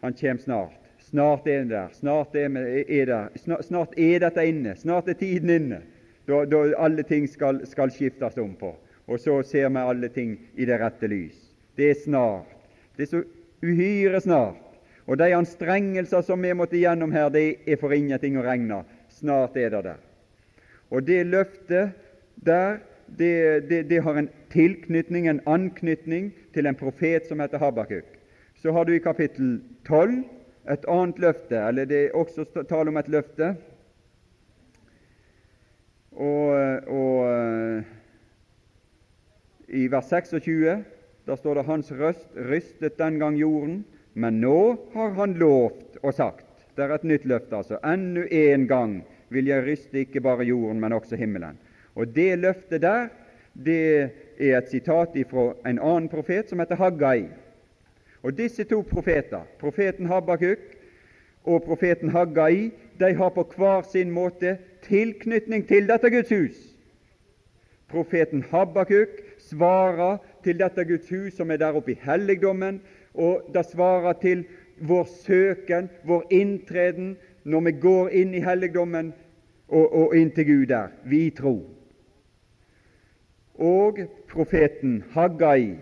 Han 0.03 0.14
kommer 0.14 0.43
snart. 0.43 0.80
Snart 1.01 1.47
er 1.49 1.59
han 1.59 1.70
der. 1.70 1.89
Snart 1.93 2.35
er, 2.37 2.57
er 2.89 3.07
der. 3.07 3.28
Snart, 3.37 3.64
snart, 3.64 3.99
er 3.99 4.20
dette 4.20 4.47
inne. 4.47 4.76
Snart 4.76 5.09
er 5.09 5.18
tiden 5.18 5.51
inne, 5.51 5.82
da, 6.28 6.45
da 6.45 6.62
alle 6.78 7.03
ting 7.03 7.26
skal, 7.28 7.66
skal 7.66 7.91
skiftes 7.91 8.39
om 8.39 8.55
på 8.61 8.74
og 9.07 9.20
så 9.20 9.42
ser 9.44 9.68
vi 9.68 9.82
alle 9.82 10.09
ting 10.09 10.36
i 10.57 10.66
det 10.68 10.78
rette 10.80 11.09
lys. 11.11 11.36
Det 11.76 11.90
er 11.90 11.98
snart. 12.05 12.48
Det 12.96 13.07
er 13.07 13.11
så 13.11 13.22
uhyre 13.64 14.20
snart. 14.20 14.61
Og 15.05 15.18
de 15.20 15.34
anstrengelser 15.36 16.24
som 16.24 16.40
vi 16.42 16.55
måtte 16.57 16.80
gjennom 16.80 17.12
her, 17.12 17.28
det 17.28 17.59
er 17.68 17.80
for 17.80 17.92
ingenting 17.92 18.38
å 18.40 18.44
regne. 18.46 18.80
Snart 19.12 19.57
er 19.61 19.74
det 19.74 19.82
der. 19.84 20.00
Og 20.90 21.05
det 21.05 21.26
løftet 21.28 21.92
der, 22.46 22.78
det, 23.18 23.68
det, 23.68 23.82
det 23.90 24.00
har 24.05 24.16
en 24.16 24.30
tilknytning, 24.55 25.28
en 25.28 25.42
anknytning, 25.46 26.32
til 26.55 26.70
en 26.70 26.78
profet 26.78 27.26
som 27.28 27.42
heter 27.42 27.61
Habakuk. 27.61 28.07
Så 28.62 28.72
har 28.72 28.86
du 28.86 28.94
i 28.94 29.02
kapittel 29.02 29.59
12 29.84 30.22
et 30.72 30.86
annet 30.88 31.18
løfte, 31.20 31.59
eller 31.59 31.84
det 31.84 31.98
er 32.07 32.16
også 32.16 32.46
tale 32.70 32.88
om 32.88 32.96
et 32.96 33.11
løfte. 33.12 33.50
Og, 36.14 36.88
og 36.88 37.84
i 39.68 39.86
vers 39.90 40.04
26 40.10 40.84
der 41.26 41.36
står 41.36 41.54
det 41.54 41.64
'Hans 41.64 41.92
røst 41.92 42.28
rystet 42.36 42.98
den 42.98 43.18
gang 43.18 43.36
jorden', 43.36 43.84
men 44.14 44.40
nå 44.40 44.76
har 44.92 45.10
han 45.10 45.34
lovt 45.34 45.98
og 46.02 46.14
sagt 46.14 46.46
Det 46.76 46.84
er 46.84 46.94
et 46.94 47.04
nytt 47.04 47.24
løfte, 47.24 47.56
altså. 47.56 47.78
Ennu 47.84 48.24
en 48.30 48.66
gang 48.68 49.04
vil 49.28 49.46
jeg 49.46 49.62
ryste 49.62 49.98
ikke 49.98 50.20
bare 50.20 50.44
jorden, 50.44 50.80
men 50.80 50.92
også 50.92 51.16
himmelen. 51.16 51.58
Og 51.94 52.16
Det 52.16 52.38
løftet 52.38 52.82
der 52.82 53.08
det 53.64 54.10
er 54.40 54.58
et 54.58 54.70
sitat 54.70 55.08
fra 55.30 55.54
en 55.70 55.78
annen 55.78 56.08
profet 56.08 56.48
som 56.48 56.58
heter 56.58 56.74
Haggai. 56.74 57.28
Og 58.22 58.38
Disse 58.38 58.64
to 58.64 58.80
profeter, 58.82 59.46
profeten 59.58 60.06
Habakuk 60.06 60.58
og 61.44 61.62
profeten 61.62 62.08
Haggai, 62.08 62.70
de 63.00 63.14
har 63.14 63.28
på 63.28 63.52
hver 63.56 63.82
sin 63.92 64.10
måte 64.10 64.58
tilknytning 64.82 65.68
til 65.68 65.88
dette 65.88 66.10
Guds 66.10 66.28
hus. 66.28 66.56
Profeten 67.88 68.44
Habakuk 68.50 69.23
svarer 69.49 70.18
til 70.45 70.59
dette 70.61 70.84
Guds 70.88 71.09
hus 71.11 71.36
som 71.36 71.51
er 71.51 71.61
der 71.61 71.76
oppe 71.76 71.95
i 71.95 72.01
helligdommen, 72.01 72.80
og 73.14 73.47
det 73.55 73.66
svarer 73.70 74.16
til 74.22 74.45
vår 74.80 75.05
søken, 75.05 75.90
vår 76.05 76.26
inntreden, 76.30 77.16
når 77.45 77.61
vi 77.61 77.72
går 77.80 78.09
inn 78.09 78.34
i 78.34 78.42
helligdommen 78.42 79.12
og, 79.68 79.86
og 79.92 80.16
inn 80.16 80.30
til 80.34 80.47
Gud 80.49 80.66
der. 80.72 80.92
Vi 81.05 81.30
tror. 81.30 81.62
Og 83.55 83.99
profeten 84.28 85.05
Haggai, 85.14 85.76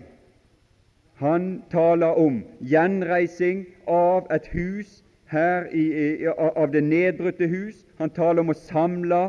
han 1.17 1.63
taler 1.71 2.19
om 2.19 2.43
gjenreising 2.59 3.65
av 3.87 4.27
et 4.33 4.47
hus 4.53 5.03
her 5.31 5.65
i, 5.71 5.83
i, 5.83 6.27
av 6.27 6.69
det 6.73 6.83
nedbrutte 6.83 7.47
hus. 7.49 7.81
Han 7.97 8.13
taler 8.13 8.43
om 8.43 8.53
å 8.53 8.57
samle 8.57 9.23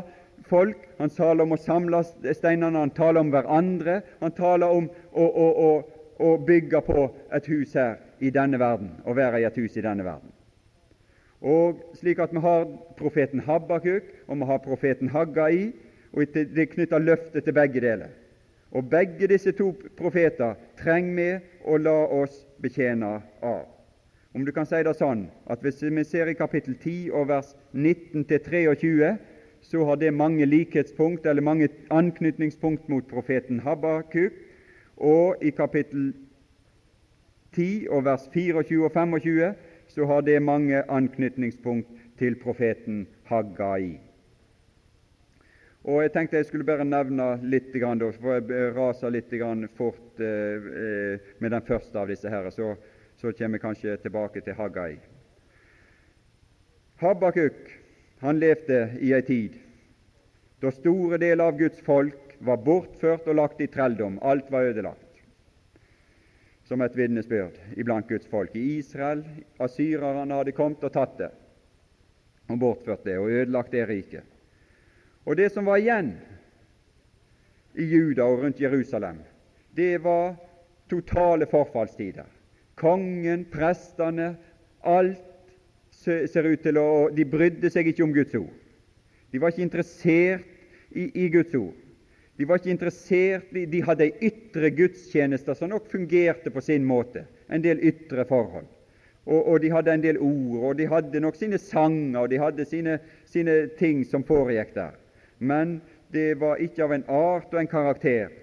folk, 0.49 0.87
han 0.97 1.09
taler 1.09 1.43
om 1.43 1.55
å 1.55 1.59
samle 1.59 2.01
steinene, 2.05 2.79
han 2.79 2.93
taler 2.95 3.21
om 3.21 3.31
hverandre. 3.33 3.99
Han 4.21 4.33
taler 4.37 4.71
om 4.71 4.89
å, 5.11 5.25
å, 5.25 5.47
å, 5.67 5.69
å 6.25 6.37
bygge 6.47 6.81
på 6.85 7.07
et 7.35 7.49
hus 7.51 7.75
her 7.75 7.99
i 8.19 8.31
denne 8.33 8.59
verden, 8.61 8.93
å 9.05 9.15
være 9.15 9.41
i 9.41 9.47
et 9.47 9.57
hus 9.59 9.75
i 9.77 9.83
denne 9.83 10.05
verden. 10.05 10.31
Og 11.45 11.81
Slik 11.99 12.19
at 12.23 12.33
vi 12.33 12.41
har 12.41 12.65
profeten 12.97 13.43
Habakuk 13.45 14.07
og 14.27 14.39
vi 14.39 14.47
har 14.49 14.63
profeten 14.63 15.11
Haggai, 15.13 15.73
og 16.15 16.31
det 16.33 16.69
knytter 16.71 17.03
løftet 17.03 17.43
til 17.43 17.53
begge 17.53 17.83
deler. 17.83 18.13
Og 18.71 18.89
Begge 18.89 19.27
disse 19.27 19.51
to 19.55 19.73
profeter 19.97 20.55
trenger 20.79 21.15
vi 21.15 21.29
å 21.67 21.77
la 21.77 21.95
oss 22.21 22.45
betjene 22.63 23.19
av. 23.43 23.65
Om 24.35 24.43
du 24.43 24.51
kan 24.51 24.67
si 24.67 24.81
det 24.83 24.95
sånn 24.99 25.27
at 25.47 25.61
Hvis 25.63 25.83
vi 25.83 26.03
ser 26.03 26.27
i 26.27 26.35
kapittel 26.35 26.75
10 26.75 27.11
og 27.15 27.29
vers 27.29 27.53
19-23, 27.73 29.15
så 29.65 29.85
har 29.85 29.95
det 29.95 30.13
mange 30.13 30.45
likhetspunkt 30.45 31.25
eller 31.25 31.41
mange 31.41 31.69
anknytningspunkt 31.89 32.89
mot 32.89 33.07
profeten 33.09 33.59
Habakuk. 33.59 34.33
Og 34.97 35.41
i 35.41 35.49
kapittel 35.49 36.13
10 37.55 37.87
og 37.89 38.05
vers 38.05 38.29
24 38.33 38.85
og 38.85 38.91
25 38.91 39.53
så 39.87 40.05
har 40.05 40.21
det 40.21 40.41
mange 40.41 40.83
anknytningspunkt 40.91 41.87
til 42.19 42.35
profeten 42.35 43.07
Haggai. 43.23 43.99
Og 45.83 46.01
Jeg 46.01 46.11
tenkte 46.11 46.37
jeg 46.37 46.45
skulle 46.45 46.65
bare 46.65 46.85
nevne 46.85 47.39
litt, 47.43 47.73
for 47.73 48.33
jeg 48.33 48.75
raser 48.75 49.09
litt 49.09 49.33
fort 49.77 50.19
eh, 50.19 51.19
med 51.39 51.51
den 51.51 51.61
første 51.61 51.99
av 51.99 52.07
disse 52.07 52.29
her, 52.29 52.49
så, 52.49 52.75
så 53.17 53.31
kommer 53.31 53.57
jeg 53.57 53.61
kanskje 53.61 53.97
tilbake 53.97 54.41
til 54.41 54.53
Haggai. 54.53 54.97
Habakuk 56.97 57.84
han 58.19 58.39
levde 58.39 58.89
i 59.01 59.13
ei 59.13 59.21
tid 59.25 59.61
da 60.65 60.71
store 60.71 61.19
deler 61.21 61.45
av 61.45 61.57
Guds 61.59 61.81
folk 61.85 62.35
var 62.39 62.61
bortført 62.63 63.27
og 63.29 63.37
lagt 63.37 63.59
i 63.61 63.67
trelldom. 63.71 64.19
Alt 64.23 64.47
var 64.51 64.71
ødelagt 64.71 65.01
som 66.65 66.81
et 66.81 66.95
vitnesbyrd 66.97 67.59
iblant 67.77 68.07
Guds 68.09 68.25
folk. 68.27 68.55
I 68.55 68.79
Israel 68.79 69.21
asyrerne 69.61 70.39
hadde 70.39 70.55
kommet 70.57 70.83
og 70.87 70.93
tatt 70.95 71.19
det 71.19 71.29
og 72.49 72.57
bortført 72.61 73.05
det 73.05 73.17
og 73.21 73.29
ødelagt 73.29 73.73
det 73.73 73.85
riket. 73.89 74.25
Og 75.25 75.37
det 75.37 75.51
som 75.53 75.65
var 75.65 75.81
igjen 75.81 76.15
i 77.75 77.85
Juda 77.89 78.25
og 78.25 78.43
rundt 78.43 78.61
Jerusalem, 78.61 79.19
det 79.75 79.97
var 80.01 80.35
totale 80.89 81.45
forfallstider. 81.49 82.27
Kongen, 82.77 83.45
prestene, 83.49 84.35
alt 84.81 85.34
ser 86.05 86.47
ut 86.47 86.61
til 86.63 86.77
å 86.77 87.09
De 87.13 87.25
brydde 87.27 87.71
seg 87.73 87.89
ikke 87.91 88.05
om 88.05 88.13
Guds 88.15 88.35
ord. 88.37 88.53
De 89.31 89.41
var 89.41 89.51
ikke 89.51 89.65
interessert 89.65 90.45
i, 90.95 91.09
i 91.25 91.27
Guds 91.33 91.55
ord. 91.57 91.73
De 92.35 92.45
var 92.47 92.59
ikke 92.59 92.73
interessert, 92.73 93.51
de 93.51 93.81
hadde 93.87 94.09
ei 94.09 94.29
ytre 94.29 94.69
gudstjeneste 94.75 95.55
som 95.55 95.71
nok 95.71 95.87
fungerte 95.91 96.51
på 96.51 96.63
sin 96.63 96.83
måte, 96.87 97.23
en 97.47 97.63
del 97.63 97.79
ytre 97.79 98.25
forhold. 98.27 98.67
Og, 99.25 99.39
og, 99.39 99.55
de 99.63 99.71
hadde 99.73 99.93
en 99.93 100.03
del 100.03 100.19
ord, 100.21 100.57
og 100.59 100.73
de 100.77 100.87
hadde 100.89 101.21
nok 101.23 101.37
sine 101.39 101.57
sanger, 101.61 102.19
og 102.21 102.29
de 102.29 102.41
hadde 102.41 102.65
sine, 102.67 102.99
sine 103.25 103.55
ting 103.79 104.03
som 104.05 104.25
foregikk 104.27 104.75
der. 104.75 104.99
Men 105.39 105.79
det 106.13 106.35
var 106.39 106.61
ikke 106.61 106.83
av 106.85 106.93
en 106.93 107.07
art 107.09 107.55
og 107.55 107.61
en 107.61 107.71
karakter 107.71 108.35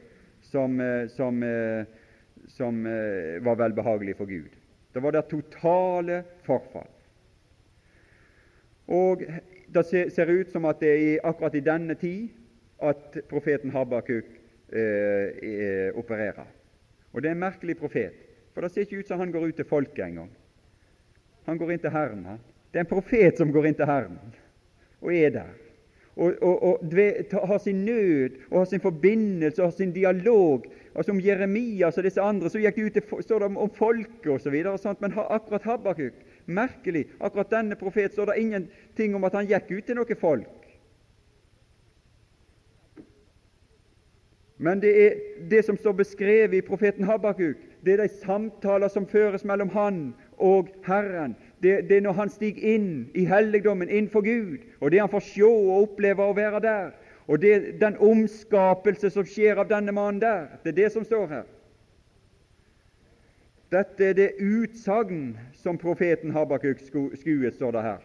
som, 0.48 0.80
eh, 0.80 1.06
som, 1.12 1.42
eh, 1.42 1.84
som 2.48 2.82
eh, 2.86 3.38
var 3.44 3.60
velbehagelig 3.60 4.16
for 4.18 4.26
Gud. 4.26 4.50
Det 4.92 5.04
var 5.04 5.12
det 5.12 5.28
totale 5.30 6.22
forfall. 6.48 6.88
Og 8.87 9.22
det 9.74 9.85
ser 9.87 10.30
ut 10.30 10.51
som 10.53 10.64
at 10.68 10.80
det 10.80 10.93
er 10.93 11.24
akkurat 11.24 11.55
i 11.55 11.64
denne 11.64 11.95
tid 11.95 12.28
at 12.83 13.18
profeten 13.30 13.70
Habakuk 13.70 14.26
eh, 14.72 15.28
eh, 15.43 15.89
opererer. 15.95 16.49
Og 17.12 17.22
det 17.22 17.30
er 17.30 17.37
en 17.37 17.45
merkelig 17.45 17.76
profet, 17.78 18.14
for 18.55 18.64
det 18.64 18.72
ser 18.72 18.87
ikke 18.87 19.03
ut 19.03 19.09
som 19.09 19.20
han 19.20 19.33
går 19.33 19.51
ut 19.51 19.61
til 19.61 19.68
folket 19.68 20.05
engang. 20.05 20.30
Han 21.47 21.59
går 21.59 21.72
inn 21.72 21.83
til 21.83 21.95
Herren. 21.95 22.24
Han. 22.24 22.41
Det 22.72 22.80
er 22.80 22.87
en 22.87 22.95
profet 22.95 23.39
som 23.39 23.53
går 23.53 23.68
inn 23.68 23.76
til 23.78 23.89
Herren 23.89 24.18
og 25.03 25.14
er 25.14 25.30
der. 25.35 25.51
Og, 26.16 26.35
og, 26.43 26.62
og 26.62 27.49
har 27.49 27.59
sin 27.59 27.85
nød 27.85 28.30
og 28.51 28.59
har 28.59 28.64
sin 28.64 28.80
forbindelse 28.80 29.62
og 29.62 29.66
har 29.66 29.76
sin 29.76 29.93
dialog. 29.93 30.66
Altså 30.95 31.12
Om 31.12 31.20
Jeremias 31.24 31.99
og 31.99 32.05
disse 32.05 32.20
andre 32.20 32.51
så 32.51 32.61
gikk 32.61 32.76
de 32.76 32.85
ut 32.85 32.99
til, 32.99 33.22
står 33.24 33.39
det 33.39 33.49
om 33.49 33.70
folket 33.74 34.28
osv. 34.30 34.59
Men 35.01 35.16
akkurat 35.16 35.62
Habakuk 35.62 36.12
Merkelig. 36.47 37.07
Akkurat 37.20 37.51
denne 37.51 37.76
profet 37.78 38.12
står 38.12 38.32
det 38.32 38.40
ingenting 38.40 39.14
om 39.14 39.24
at 39.24 39.36
han 39.38 39.47
gikk 39.47 39.70
ut 39.70 39.86
til 39.86 39.99
noe 39.99 40.18
folk. 40.18 40.59
Men 44.62 44.78
det 44.82 44.93
er 45.07 45.14
det 45.51 45.64
som 45.66 45.76
står 45.76 45.93
beskrevet 45.99 46.55
i 46.55 46.62
profeten 46.62 47.05
Habakuk, 47.05 47.59
det 47.84 47.93
er 47.93 48.05
de 48.05 48.09
samtaler 48.22 48.88
som 48.88 49.09
føres 49.11 49.43
mellom 49.45 49.72
han 49.74 50.12
og 50.38 50.68
Herren. 50.86 51.34
Det, 51.62 51.88
det 51.88 51.97
er 51.97 52.05
når 52.05 52.12
han 52.12 52.30
stiger 52.30 52.74
inn 52.74 52.93
i 53.14 53.24
helligdommen, 53.26 53.90
inn 53.90 54.07
for 54.11 54.22
Gud, 54.22 54.62
og 54.80 54.90
det 54.90 55.01
han 55.03 55.11
får 55.11 55.24
se 55.26 55.43
og 55.47 55.72
oppleve 55.80 56.22
å 56.22 56.36
være 56.36 56.61
der. 56.62 56.93
Og 57.26 57.43
det 57.43 57.53
er 57.55 57.66
den 57.80 57.99
omskapelse 57.99 59.11
som 59.11 59.26
skjer 59.26 59.59
av 59.59 59.70
denne 59.70 59.95
mannen 59.95 60.22
der. 60.22 60.47
Det 60.62 60.74
er 60.74 60.78
det 60.84 60.93
som 60.95 61.05
står 61.07 61.26
her. 61.30 61.45
Dette 63.72 64.04
er 64.04 64.16
det 64.18 64.32
utsagn 64.40 65.38
som 65.56 65.78
profeten 65.80 66.34
Habakuk 66.34 66.80
skuet, 66.84 67.54
står 67.54 67.72
det 67.72 67.82
her. 67.82 68.02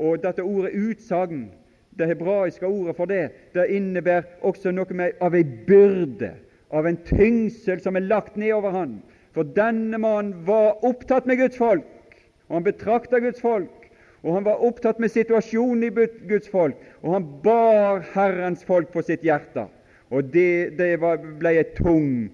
Og 0.00 0.22
dette 0.22 0.42
ordet 0.42 0.72
utsagn 0.72 1.50
det 1.98 2.08
hebraiske 2.08 2.66
ordet 2.66 2.96
for 2.96 3.10
det 3.10 3.26
det 3.52 3.66
innebærer 3.76 4.40
også 4.40 4.72
noe 4.72 4.96
med, 4.96 5.18
av 5.20 5.36
ei 5.36 5.44
byrde, 5.44 6.32
av 6.72 6.88
en 6.88 6.96
tyngsel 7.04 7.82
som 7.84 7.96
er 7.96 8.08
lagt 8.08 8.38
nedover 8.40 8.72
han. 8.72 9.02
For 9.36 9.44
denne 9.44 10.00
mannen 10.00 10.46
var 10.46 10.80
opptatt 10.84 11.28
med 11.28 11.40
Guds 11.40 11.60
folk, 11.60 12.16
og 12.48 12.56
han 12.56 12.64
betrakta 12.64 13.20
Guds 13.20 13.40
folk. 13.40 13.78
Og 14.22 14.36
han 14.36 14.44
var 14.46 14.62
opptatt 14.62 15.00
med 15.02 15.10
situasjonen 15.10 15.88
i 15.88 16.06
Guds 16.30 16.48
folk, 16.48 16.78
og 17.02 17.16
han 17.16 17.24
bar 17.42 18.04
Herrens 18.14 18.62
folk 18.64 18.92
på 18.94 19.02
sitt 19.02 19.24
hjerte. 19.26 19.66
Og 20.12 20.28
det, 20.32 20.78
det 20.78 20.94
var, 21.02 21.18
ble 21.40 21.56
ei 21.58 21.64
tung, 21.76 22.30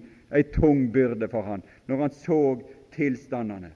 tung 0.53 0.91
byrde 0.91 1.27
for 1.27 1.41
han 1.41 1.63
når 1.87 1.97
han 1.97 2.11
så 2.11 2.61
tilstandene. 2.95 3.71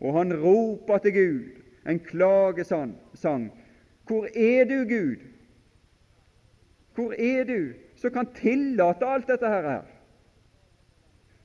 Og 0.00 0.14
han 0.14 0.32
ropa 0.32 0.98
til 0.98 1.12
Gud 1.12 1.40
en 1.88 2.00
klagesang. 2.00 2.94
Hvor 4.06 4.26
er 4.34 4.64
du, 4.64 4.84
Gud? 4.88 5.16
Hvor 6.94 7.12
er 7.18 7.44
du 7.44 7.72
som 7.96 8.10
kan 8.10 8.26
tillate 8.34 9.06
alt 9.06 9.28
dette 9.28 9.48
her? 9.48 9.82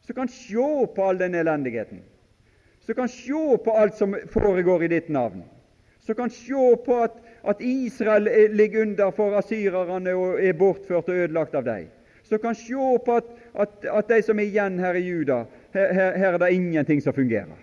Som 0.01 0.15
kan 0.15 0.27
se 0.27 0.87
på 0.95 1.03
all 1.03 1.19
den 1.19 1.35
elendigheten? 1.35 2.01
Som 2.79 2.95
kan 2.95 3.09
se 3.09 3.57
på 3.63 3.71
alt 3.71 3.95
som 3.95 4.15
foregår 4.31 4.83
i 4.83 4.87
ditt 4.87 5.09
navn? 5.09 5.43
Som 5.99 6.15
kan 6.15 6.29
se 6.29 6.75
på 6.85 7.03
at, 7.03 7.11
at 7.43 7.61
Israel 7.61 8.27
ligger 8.55 8.81
under 8.81 9.11
for 9.11 9.37
asyrerne 9.37 10.13
og 10.13 10.43
er 10.43 10.53
bortført 10.53 11.09
og 11.09 11.15
ødelagt 11.15 11.55
av 11.55 11.63
dem? 11.63 11.87
Som 12.23 12.39
kan 12.39 12.55
se 12.55 12.99
på 13.05 13.15
at, 13.15 13.29
at, 13.53 13.85
at, 13.85 14.09
de 14.09 14.21
som 14.25 14.39
er 14.39 14.49
igjen 14.49 14.79
her 14.79 14.97
i 14.97 15.03
Juda, 15.05 15.43
her, 15.73 15.93
her, 15.93 16.17
her 16.17 16.33
er 16.33 16.41
det 16.41 16.53
ingenting 16.53 17.03
som 17.03 17.13
fungerer? 17.13 17.59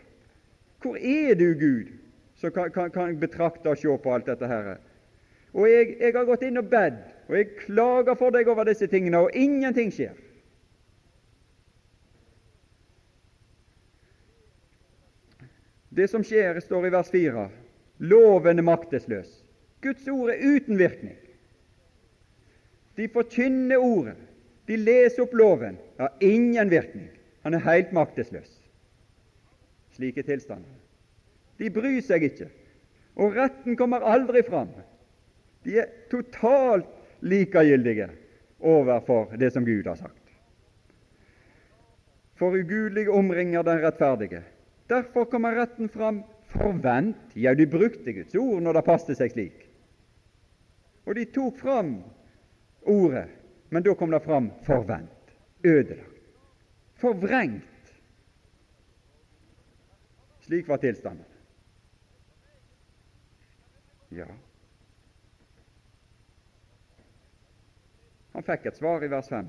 Hvor 0.83 0.97
er 0.97 1.35
du, 1.35 1.53
Gud, 1.59 1.91
som 2.37 2.53
kan, 2.53 2.71
kan, 2.71 2.91
kan 2.91 3.19
betrakte 3.21 3.71
og 3.71 3.79
se 3.79 3.99
på 4.03 4.15
alt 4.15 4.27
dette 4.27 4.47
her? 4.47 4.77
Og 5.53 5.67
jeg, 5.71 5.97
jeg 6.01 6.15
har 6.15 6.29
gått 6.29 6.47
inn 6.47 6.61
og 6.61 6.71
bedt, 6.71 7.01
og 7.29 7.37
jeg 7.37 7.55
klager 7.59 8.15
for 8.19 8.35
deg 8.35 8.49
over 8.49 8.69
disse 8.69 8.87
tingene, 8.87 9.19
og 9.19 9.35
ingenting 9.35 9.91
skjer. 9.93 10.15
Det 15.91 16.07
som 16.11 16.23
skjer, 16.25 16.61
står 16.63 16.87
i 16.87 16.93
vers 16.95 17.11
4. 17.11 17.49
Loven 18.07 18.63
er 18.63 18.67
maktesløs. 18.67 19.31
Guds 19.83 20.07
ord 20.09 20.31
er 20.31 20.39
uten 20.39 20.79
virkning. 20.79 21.17
De 22.97 23.09
forkynner 23.09 23.81
ordet, 23.81 24.17
de 24.67 24.77
leser 24.77 25.25
opp 25.25 25.35
loven. 25.35 25.79
Har 25.99 26.13
ingen 26.21 26.71
virkning. 26.71 27.09
Han 27.43 27.55
er 27.55 27.65
helt 27.65 27.93
maktesløs. 27.97 28.51
Slike 29.97 30.23
tilstander. 30.23 30.77
De 31.61 31.69
bryr 31.73 32.01
seg 32.05 32.25
ikke, 32.25 32.47
og 33.21 33.35
retten 33.37 33.77
kommer 33.77 34.05
aldri 34.07 34.41
fram. 34.47 34.71
De 35.67 35.77
er 35.83 35.91
totalt 36.13 36.89
likegyldige 37.21 38.09
overfor 38.61 39.35
det 39.41 39.53
som 39.53 39.67
Gud 39.67 39.89
har 39.89 39.99
sagt. 40.01 40.17
For 42.41 42.57
ugudelige 42.57 43.13
omringer 43.13 43.63
den 43.63 43.83
rettferdige. 43.85 44.41
Derfor 44.89 45.25
kommer 45.29 45.59
retten 45.61 45.89
fram 45.93 46.23
forvent. 46.49 47.37
Ja, 47.37 47.53
de 47.55 47.67
brukte 47.67 48.13
Guds 48.13 48.35
ord 48.35 48.63
når 48.65 48.79
det 48.79 48.87
passet 48.87 49.21
seg 49.21 49.35
slik. 49.35 49.67
Og 51.05 51.17
de 51.17 51.27
tok 51.29 51.59
fram 51.61 51.99
ordet, 52.89 53.29
men 53.71 53.83
da 53.87 53.95
kom 53.95 54.11
det 54.11 54.21
fram 54.21 54.51
forvent. 54.67 55.35
ødelagt, 55.63 56.21
forvrengt. 56.95 57.65
Slik 60.41 60.69
var 60.69 60.77
tilstanden. 60.83 61.25
Ja, 64.09 64.27
Han 68.33 68.43
fikk 68.47 68.67
et 68.67 68.77
svar 68.79 69.05
i 69.05 69.09
vers 69.11 69.29
5. 69.29 69.49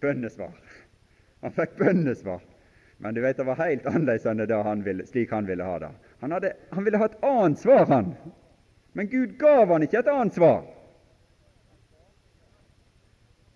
Bønnesvar. 0.00 0.56
Han 1.40 1.54
fikk 1.56 1.76
bønnesvar. 1.78 2.42
Men 3.00 3.14
du 3.16 3.20
vet, 3.24 3.36
det 3.38 3.46
var 3.48 3.56
helt 3.62 3.86
annerledes 3.88 4.26
enn 4.28 4.42
det 4.44 4.58
han 4.66 4.82
ville, 4.84 5.06
slik 5.08 5.30
han 5.32 5.46
ville 5.48 5.64
ha 5.64 5.78
det. 5.80 5.90
Han, 6.20 6.34
hadde, 6.36 6.52
han 6.70 6.84
ville 6.84 7.00
ha 7.00 7.08
et 7.08 7.22
annet 7.24 7.62
svar, 7.62 7.86
han. 7.88 8.10
Men 8.92 9.08
Gud 9.08 9.38
gav 9.40 9.72
han 9.72 9.86
ikke 9.86 10.02
et 10.02 10.10
annet 10.12 10.36
svar. 10.36 10.66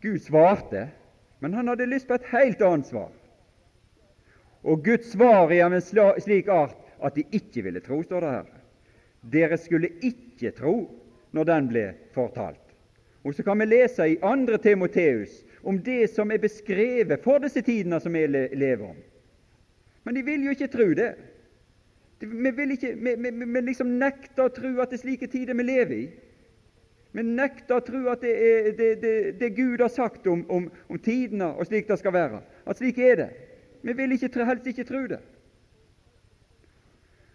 Gud 0.04 0.22
svarte, 0.22 0.88
men 1.40 1.54
han 1.56 1.68
hadde 1.68 1.86
lyst 1.88 2.08
på 2.08 2.18
et 2.18 2.26
helt 2.28 2.60
annet 2.60 2.90
svar. 2.90 3.12
Og 4.64 4.84
Guds 4.84 5.14
svar 5.14 5.52
er 5.52 5.64
av 5.64 5.72
en 5.76 5.84
slik 6.20 6.48
art 6.52 6.76
at 7.04 7.16
de 7.16 7.24
ikke 7.32 7.64
ville 7.64 7.80
tro, 7.80 8.02
står 8.04 8.24
det 8.24 8.32
her. 8.34 8.50
Dere 9.32 9.56
skulle 9.60 9.94
ikke 10.04 10.52
tro 10.56 10.74
når 11.32 11.48
den 11.48 11.70
ble 11.72 11.84
fortalt. 12.12 12.60
Og 13.24 13.32
så 13.32 13.44
kan 13.46 13.60
vi 13.60 13.70
lese 13.70 14.10
i 14.12 14.18
2. 14.20 14.58
Timoteus 14.60 15.40
om 15.64 15.80
det 15.80 16.10
som 16.12 16.32
er 16.32 16.42
beskrevet 16.42 17.24
for 17.24 17.40
disse 17.40 17.64
tidene 17.64 18.00
som 18.00 18.12
vi 18.12 18.26
lever 18.28 18.84
om. 18.90 18.98
Men 20.04 20.18
de 20.18 20.24
vil 20.26 20.44
jo 20.44 20.52
ikke 20.52 20.68
tro 20.68 20.90
det. 20.96 21.14
Vi, 22.20 22.50
vil 22.50 22.76
ikke, 22.76 22.92
vi, 23.00 23.16
vi, 23.24 23.32
vi 23.56 23.64
liksom 23.64 23.96
nekter 24.00 24.44
å 24.44 24.52
tro 24.52 24.74
at 24.84 24.92
det 24.92 25.00
er 25.00 25.04
slike 25.06 25.32
tider 25.32 25.56
vi 25.56 25.64
lever 25.64 25.96
i. 25.96 26.04
Vi 27.14 27.22
nekter 27.22 27.78
å 27.78 27.84
tro 27.86 28.00
at 28.10 28.24
det 28.24 28.32
er 28.34 28.72
det, 28.74 28.88
det, 29.02 29.14
det 29.38 29.50
Gud 29.54 29.80
har 29.80 29.92
sagt 29.92 30.26
om, 30.26 30.42
om, 30.50 30.66
om, 30.90 30.98
tidene 30.98 31.52
og 31.54 31.68
slik 31.68 31.86
det 31.86 32.00
skal 32.00 32.14
være. 32.16 32.40
At 32.66 32.80
slik 32.80 32.98
er 32.98 33.20
det. 33.20 33.28
Vi 33.86 33.94
vil 33.94 34.16
ikke, 34.16 34.32
helst 34.48 34.66
ikke 34.66 34.86
tro 34.88 35.04
det. 35.12 35.20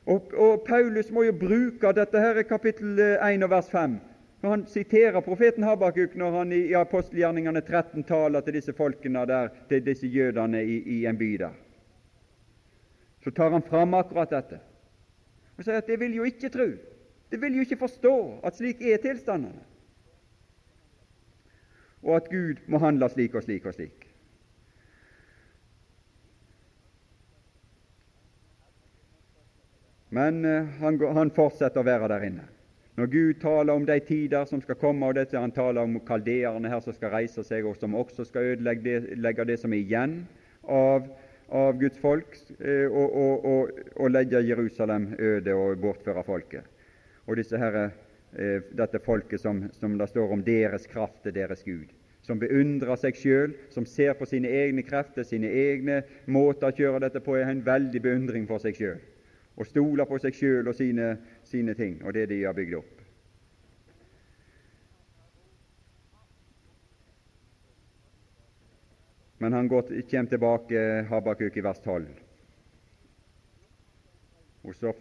Og, 0.10 0.34
og 0.34 0.66
Paulus 0.68 1.12
må 1.16 1.24
jo 1.28 1.38
bruke 1.38 1.94
dette 1.96 2.20
her 2.20 2.42
i 2.42 2.48
kapittel 2.50 3.00
1 3.00 3.46
og 3.46 3.52
vers 3.56 3.72
5 3.72 4.00
når 4.40 4.54
han 4.54 4.62
siterer 4.72 5.20
profeten 5.20 5.66
Habakuk 5.68 6.14
når 6.16 6.38
han 6.38 6.52
i, 6.56 6.62
i 6.72 6.76
apostelgjerningene 6.80 7.60
13 7.60 8.06
taler 8.08 8.44
til 8.44 8.56
disse 8.56 8.72
folkene 8.76 9.26
der, 9.28 9.50
til 9.68 9.84
disse 9.84 10.08
jødene 10.08 10.62
i, 10.64 10.78
i 10.96 11.00
en 11.12 11.20
by 11.20 11.34
der, 11.42 11.58
så 13.24 13.34
tar 13.36 13.52
han 13.52 13.66
fram 13.68 13.98
akkurat 14.00 14.32
dette 14.32 14.62
og 15.60 15.66
sier 15.66 15.82
at 15.82 15.90
det 15.92 16.00
vil 16.00 16.14
jo 16.16 16.24
ikke 16.24 16.48
tro. 16.54 16.70
Det 17.30 17.38
vil 17.42 17.58
jo 17.58 17.66
ikke 17.66 17.82
forstå 17.82 18.16
at 18.48 18.56
slik 18.56 18.80
er 18.80 19.02
tilstandene, 19.04 19.60
og 22.04 22.16
at 22.16 22.30
Gud 22.32 22.62
må 22.68 22.80
handle 22.80 23.10
slik 23.12 23.36
og 23.36 23.44
slik 23.44 23.66
og 23.66 23.76
slik. 23.76 24.06
Men 30.10 30.46
uh, 30.46 30.66
han, 30.82 30.98
han 31.14 31.32
fortsetter 31.36 31.84
å 31.84 31.86
være 31.86 32.10
der 32.10 32.26
inne. 32.32 32.48
Når 33.00 33.08
Gud 33.14 33.38
taler 33.40 33.74
om 33.74 33.86
de 33.88 33.96
tider 34.04 34.48
som 34.50 34.60
skal 34.60 34.76
komme, 34.76 35.08
og 35.08 35.16
dette 35.16 35.40
han 35.40 35.54
taler 35.56 35.86
om 35.86 36.00
kaldeerne 36.04 36.68
her 36.68 36.82
som 36.84 36.96
skal 36.96 37.14
reise 37.14 37.46
seg, 37.48 37.64
og 37.64 37.78
som 37.80 37.96
også 37.96 38.26
skal 38.28 38.56
ødelegge 38.56 39.46
det, 39.48 39.60
som 39.62 39.72
er 39.72 39.80
igjen 39.80 40.16
av, 40.68 41.06
av 41.48 41.80
Guds 41.80 42.02
folk, 42.02 42.36
eh, 42.60 42.90
og, 42.90 43.16
og, 43.22 43.46
og, 43.46 43.80
og, 43.96 44.12
legge 44.12 44.42
Jerusalem 44.44 45.14
øde 45.16 45.56
og 45.56 45.80
bortføre 45.80 46.26
folket. 46.28 46.68
Og 47.30 47.40
disse 47.40 47.62
herre, 47.62 47.86
eh, 47.88 48.09
dette 48.32 49.00
folket 49.02 49.42
som, 49.42 49.64
som 49.74 49.96
det 49.98 50.10
står 50.12 50.34
om 50.36 50.44
deres 50.46 50.86
kraft 50.88 51.24
til 51.24 51.34
deres 51.34 51.64
Gud 51.66 51.90
som 52.30 52.38
beundrer 52.38 53.00
seg 53.00 53.18
sjøl, 53.18 53.54
som 53.74 53.88
ser 53.90 54.12
på 54.14 54.28
sine 54.30 54.52
egne 54.54 54.84
krefter, 54.86 55.26
sine 55.26 55.50
egne 55.50 56.04
måter 56.30 56.70
å 56.70 56.76
kjøre 56.78 57.00
dette 57.02 57.24
på, 57.26 57.34
er 57.40 57.50
en 57.50 57.64
veldig 57.66 58.02
beundring 58.04 58.46
for 58.46 58.62
seg 58.62 58.78
sjøl 58.78 59.00
og 59.60 59.68
stoler 59.68 60.08
på 60.08 60.20
seg 60.24 60.36
sjøl 60.38 60.70
og 60.72 60.78
sine, 60.78 61.18
sine 61.44 61.74
ting 61.76 61.98
og 62.06 62.14
det 62.16 62.30
de 62.32 62.44
har 62.46 62.56
bygd 62.56 62.78
opp. 62.80 62.96
Men 69.40 69.56
han 69.56 69.68
går, 69.72 69.92
kommer 70.12 70.32
tilbake, 70.32 70.80
Habakuk, 71.08 71.58
i 71.58 71.64
vers 71.64 71.80
12. 71.80 72.08
Og 74.68 74.76
så 74.76 74.92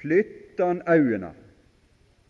flytter 0.00 0.72
han 0.72 0.82
øynene, 0.90 1.30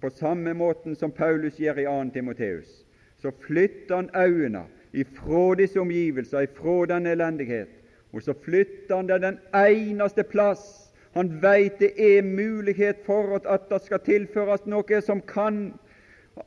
på 0.07 0.11
samme 0.11 0.55
måten 0.55 0.95
som 0.97 1.11
Paulus 1.11 1.57
gjør 1.59 1.79
i 1.83 1.85
2. 1.85 2.11
Timoteus. 2.15 2.87
Så 3.19 3.31
flytter 3.43 3.97
han 3.97 4.11
øynene 4.15 4.63
ifra 4.93 5.55
disse 5.59 5.81
omgivelser, 5.81 6.41
ifra 6.47 6.87
den 6.87 7.07
elendighet, 7.07 7.69
og 8.13 8.23
så 8.23 8.35
flytter 8.45 8.97
han 8.97 9.09
det 9.09 9.23
den 9.23 9.39
eneste 9.55 10.23
plass 10.23 10.93
han 11.17 11.31
veit 11.43 11.79
det 11.81 11.91
er 11.97 12.23
mulighet 12.23 12.97
for 13.07 13.41
at 13.49 13.71
det 13.71 13.81
skal 13.83 14.03
tilføres 14.05 14.67
noe 14.69 15.01
som 15.01 15.21
kan 15.21 15.75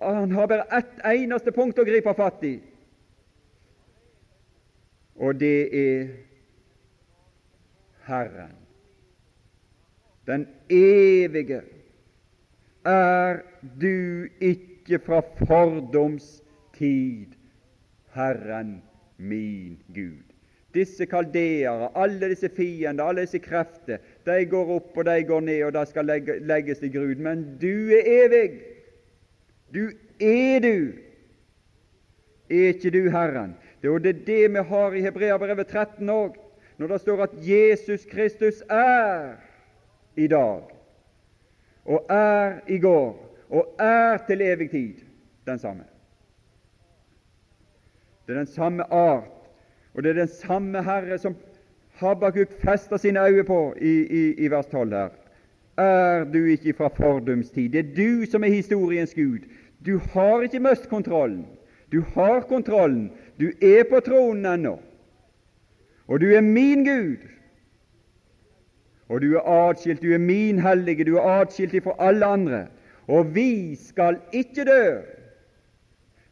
Han 0.01 0.31
har 0.31 0.47
bare 0.47 0.77
ett 0.77 0.99
eneste 1.05 1.51
punkt 1.51 1.79
å 1.81 1.83
gripe 1.83 2.13
fatt 2.13 2.43
i, 2.45 2.59
og 5.17 5.39
det 5.41 5.57
er 5.73 6.11
Herren, 8.05 8.53
den 10.27 10.45
evige. 10.69 11.63
Er 12.85 13.41
du 13.81 14.27
ikke 14.39 14.99
fra 15.03 15.19
fordoms 15.45 16.43
tid 16.77 17.35
Herren 18.15 18.81
min 19.17 19.79
Gud? 19.95 20.23
Disse 20.73 21.05
kaldeere, 21.05 21.89
alle 21.95 22.29
disse 22.29 22.49
fiender, 22.49 23.03
alle 23.03 23.25
disse 23.25 23.39
krefter, 23.41 23.97
de 24.25 24.45
går 24.45 24.75
opp 24.75 24.97
og 24.97 25.05
de 25.05 25.23
går 25.25 25.41
ned, 25.41 25.63
og 25.63 25.73
de 25.73 25.85
skal 25.89 26.05
legge, 26.05 26.39
legges 26.45 26.79
til 26.79 26.93
grunn. 26.93 27.23
Men 27.25 27.45
du 27.61 27.89
er 27.89 28.05
evig. 28.05 28.61
Du 29.73 29.89
er 30.21 30.61
du. 30.61 30.93
Er 32.49 32.73
ikke 32.73 32.93
du 32.93 33.09
Herren? 33.09 33.57
Det 33.81 33.91
er 33.91 33.99
det 33.99 34.27
det 34.27 34.41
vi 34.51 34.63
har 34.71 34.93
i 34.93 35.01
Hebreabrevet 35.01 35.67
13 35.67 36.09
òg, 36.09 36.37
når 36.77 36.87
det 36.87 37.01
står 37.01 37.23
at 37.23 37.35
Jesus 37.43 38.05
Kristus 38.05 38.63
er 38.69 39.35
i 40.15 40.27
dag, 40.27 40.78
og 41.89 42.05
er 42.13 42.59
i 42.69 42.77
går, 42.79 43.17
og 43.49 43.75
er 43.81 44.17
til 44.27 44.41
evig 44.45 44.69
tid 44.69 45.01
den 45.49 45.59
samme. 45.59 45.83
Det 48.27 48.35
er 48.35 48.43
den 48.43 48.53
samme 48.53 48.85
art 48.93 49.39
og 49.93 50.03
det 50.03 50.09
er 50.09 50.21
den 50.21 50.27
samme 50.31 50.83
Herre 50.83 51.17
som 51.19 51.35
Habakuk 51.99 52.51
fester 52.63 52.97
sine 52.97 53.19
øyne 53.27 53.43
på 53.43 53.73
i, 53.81 53.91
i, 53.91 54.33
i 54.33 54.51
vers 54.51 54.65
12 54.71 54.93
her. 54.93 55.09
Er 55.77 56.23
du 56.23 56.45
ikke 56.45 56.73
fra 56.73 56.87
fordums 56.87 57.49
tid? 57.49 57.69
Det 57.69 57.79
er 57.79 57.95
du 57.95 58.31
som 58.31 58.43
er 58.43 58.53
historiens 58.53 59.13
Gud. 59.13 59.39
Du 59.85 59.97
har 60.13 60.41
ikke 60.41 60.59
mist 60.59 60.89
kontrollen. 60.89 61.45
Du 61.91 62.01
har 62.13 62.39
kontrollen. 62.41 63.11
Du 63.39 63.51
er 63.61 63.83
på 63.89 63.99
tronen 63.99 64.45
ennå. 64.45 64.79
Og 66.07 66.21
du 66.21 66.25
er 66.31 66.41
min 66.41 66.85
Gud. 66.85 67.17
Og 69.09 69.21
du 69.21 69.33
er 69.35 69.47
atskilt, 69.69 70.03
du 70.03 70.13
er 70.13 70.21
min 70.21 70.59
hellige, 70.61 71.07
du 71.07 71.15
er 71.17 71.41
atskilt 71.41 71.73
ifra 71.73 71.95
alle 71.99 72.25
andre. 72.25 72.65
Og 73.07 73.33
vi 73.35 73.75
skal 73.75 74.19
ikke 74.33 74.65
dø 74.69 74.83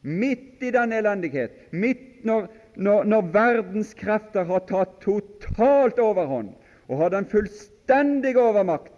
midt 0.08 0.62
i 0.64 0.70
den 0.72 0.94
elendighet, 0.94 1.52
midt 1.72 2.24
når 2.26 2.46
når, 2.78 3.04
når 3.10 3.30
verdens 3.34 3.94
krefter 3.98 4.46
har 4.46 4.66
tatt 4.70 5.00
totalt 5.02 6.00
overhånd 6.02 6.54
og 6.88 7.02
har 7.02 7.14
den 7.14 7.28
fullstendige 7.30 8.40
overmakt, 8.40 8.94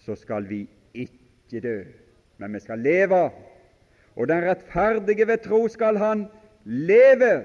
så 0.00 0.16
skal 0.18 0.48
vi 0.48 0.64
ikke 0.96 1.62
dø, 1.62 1.76
men 2.40 2.56
vi 2.56 2.62
skal 2.64 2.82
leve. 2.82 3.28
Og 4.18 4.28
den 4.28 4.42
rettferdige 4.44 5.26
ved 5.28 5.44
tro 5.44 5.62
skal 5.70 6.00
han 6.00 6.26
leve 6.64 7.44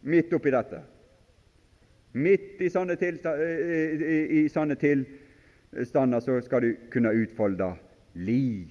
midt 0.00 0.32
oppi 0.34 0.52
dette. 0.54 0.80
Midt 2.12 2.62
i 2.62 2.70
sånne, 2.70 2.96
i 2.98 4.42
sånne 4.50 4.76
tilstander 4.80 6.22
så 6.24 6.40
skal 6.42 6.64
du 6.64 6.70
kunne 6.90 7.12
utfolde 7.22 7.70
liv. 8.18 8.70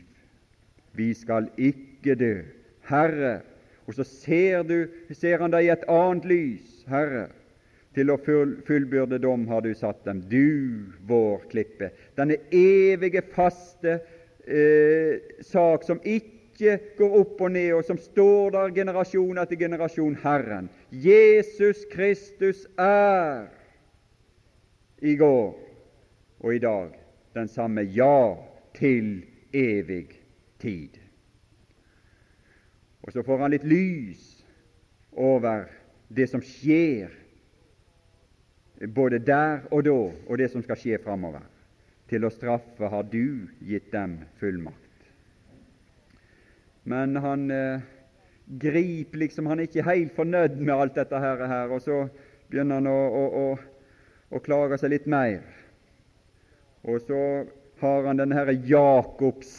Vi 0.99 1.13
skal 1.15 1.47
ikke 1.55 2.17
dø. 2.19 2.33
Herre, 2.89 3.39
og 3.87 3.95
så 3.95 4.03
ser, 4.03 4.63
du, 4.67 4.89
ser 5.15 5.41
han 5.41 5.53
deg 5.53 5.67
i 5.67 5.73
et 5.73 5.85
annet 5.89 6.25
lys, 6.29 6.81
Herre. 6.89 7.27
Til 7.97 8.11
å 8.13 8.19
fullbyrde 8.21 9.17
dom 9.21 9.47
har 9.49 9.63
du 9.65 9.71
satt 9.77 10.03
dem, 10.05 10.21
du 10.29 10.85
vår 11.09 11.47
klippe. 11.49 11.89
Denne 12.17 12.37
evige, 12.53 13.23
faste 13.33 13.97
eh, 14.45 15.41
sak 15.45 15.87
som 15.87 16.01
ikke 16.03 16.38
går 16.97 17.15
opp 17.21 17.41
og 17.41 17.51
ned, 17.51 17.71
og 17.77 17.85
som 17.87 17.97
står 18.01 18.53
der 18.55 18.73
generasjon 18.75 19.39
etter 19.41 19.59
generasjon. 19.59 20.17
Herren, 20.23 20.69
Jesus 20.91 21.85
Kristus 21.91 22.65
er 22.77 23.47
i 24.99 25.15
går 25.15 25.55
og 26.39 26.55
i 26.55 26.59
dag 26.63 26.95
den 27.35 27.47
samme 27.47 27.83
ja 27.83 28.35
til 28.75 29.21
evig 29.53 30.09
tid. 30.59 30.97
Og 33.01 33.13
så 33.13 33.23
får 33.23 33.41
han 33.41 33.53
litt 33.55 33.67
lys 33.67 34.25
over 35.15 35.65
det 36.09 36.27
som 36.29 36.43
skjer 36.43 37.13
både 38.95 39.19
der 39.19 39.65
og 39.71 39.83
da, 39.85 39.95
og 40.27 40.37
det 40.39 40.49
som 40.51 40.63
skal 40.63 40.79
skje 40.79 40.99
framover. 41.03 41.43
Til 42.09 42.25
å 42.25 42.33
straffe 42.33 42.89
har 42.89 43.05
du 43.11 43.47
gitt 43.65 43.91
dem 43.93 44.19
fullmakt. 44.39 44.88
Men 46.89 47.15
han 47.15 47.51
eh, 47.51 47.81
griper 48.45 49.17
liksom 49.17 49.45
Han 49.45 49.59
er 49.59 49.67
ikke 49.69 49.85
helt 49.85 50.15
fornøyd 50.15 50.57
med 50.57 50.73
alt 50.73 50.95
dette 50.97 51.19
her, 51.21 51.43
her 51.47 51.69
og 51.69 51.83
så 51.85 51.99
begynner 52.49 52.79
han 52.79 52.89
å, 52.89 52.99
å, 53.19 53.25
å, 53.41 54.33
å 54.33 54.41
klage 54.41 54.79
seg 54.81 54.95
litt 54.95 55.05
mer. 55.05 55.43
Og 56.89 56.97
så 57.05 57.19
har 57.83 58.07
han 58.09 58.17
denne 58.17 58.39
her 58.39 58.49
Jakobs 58.65 59.51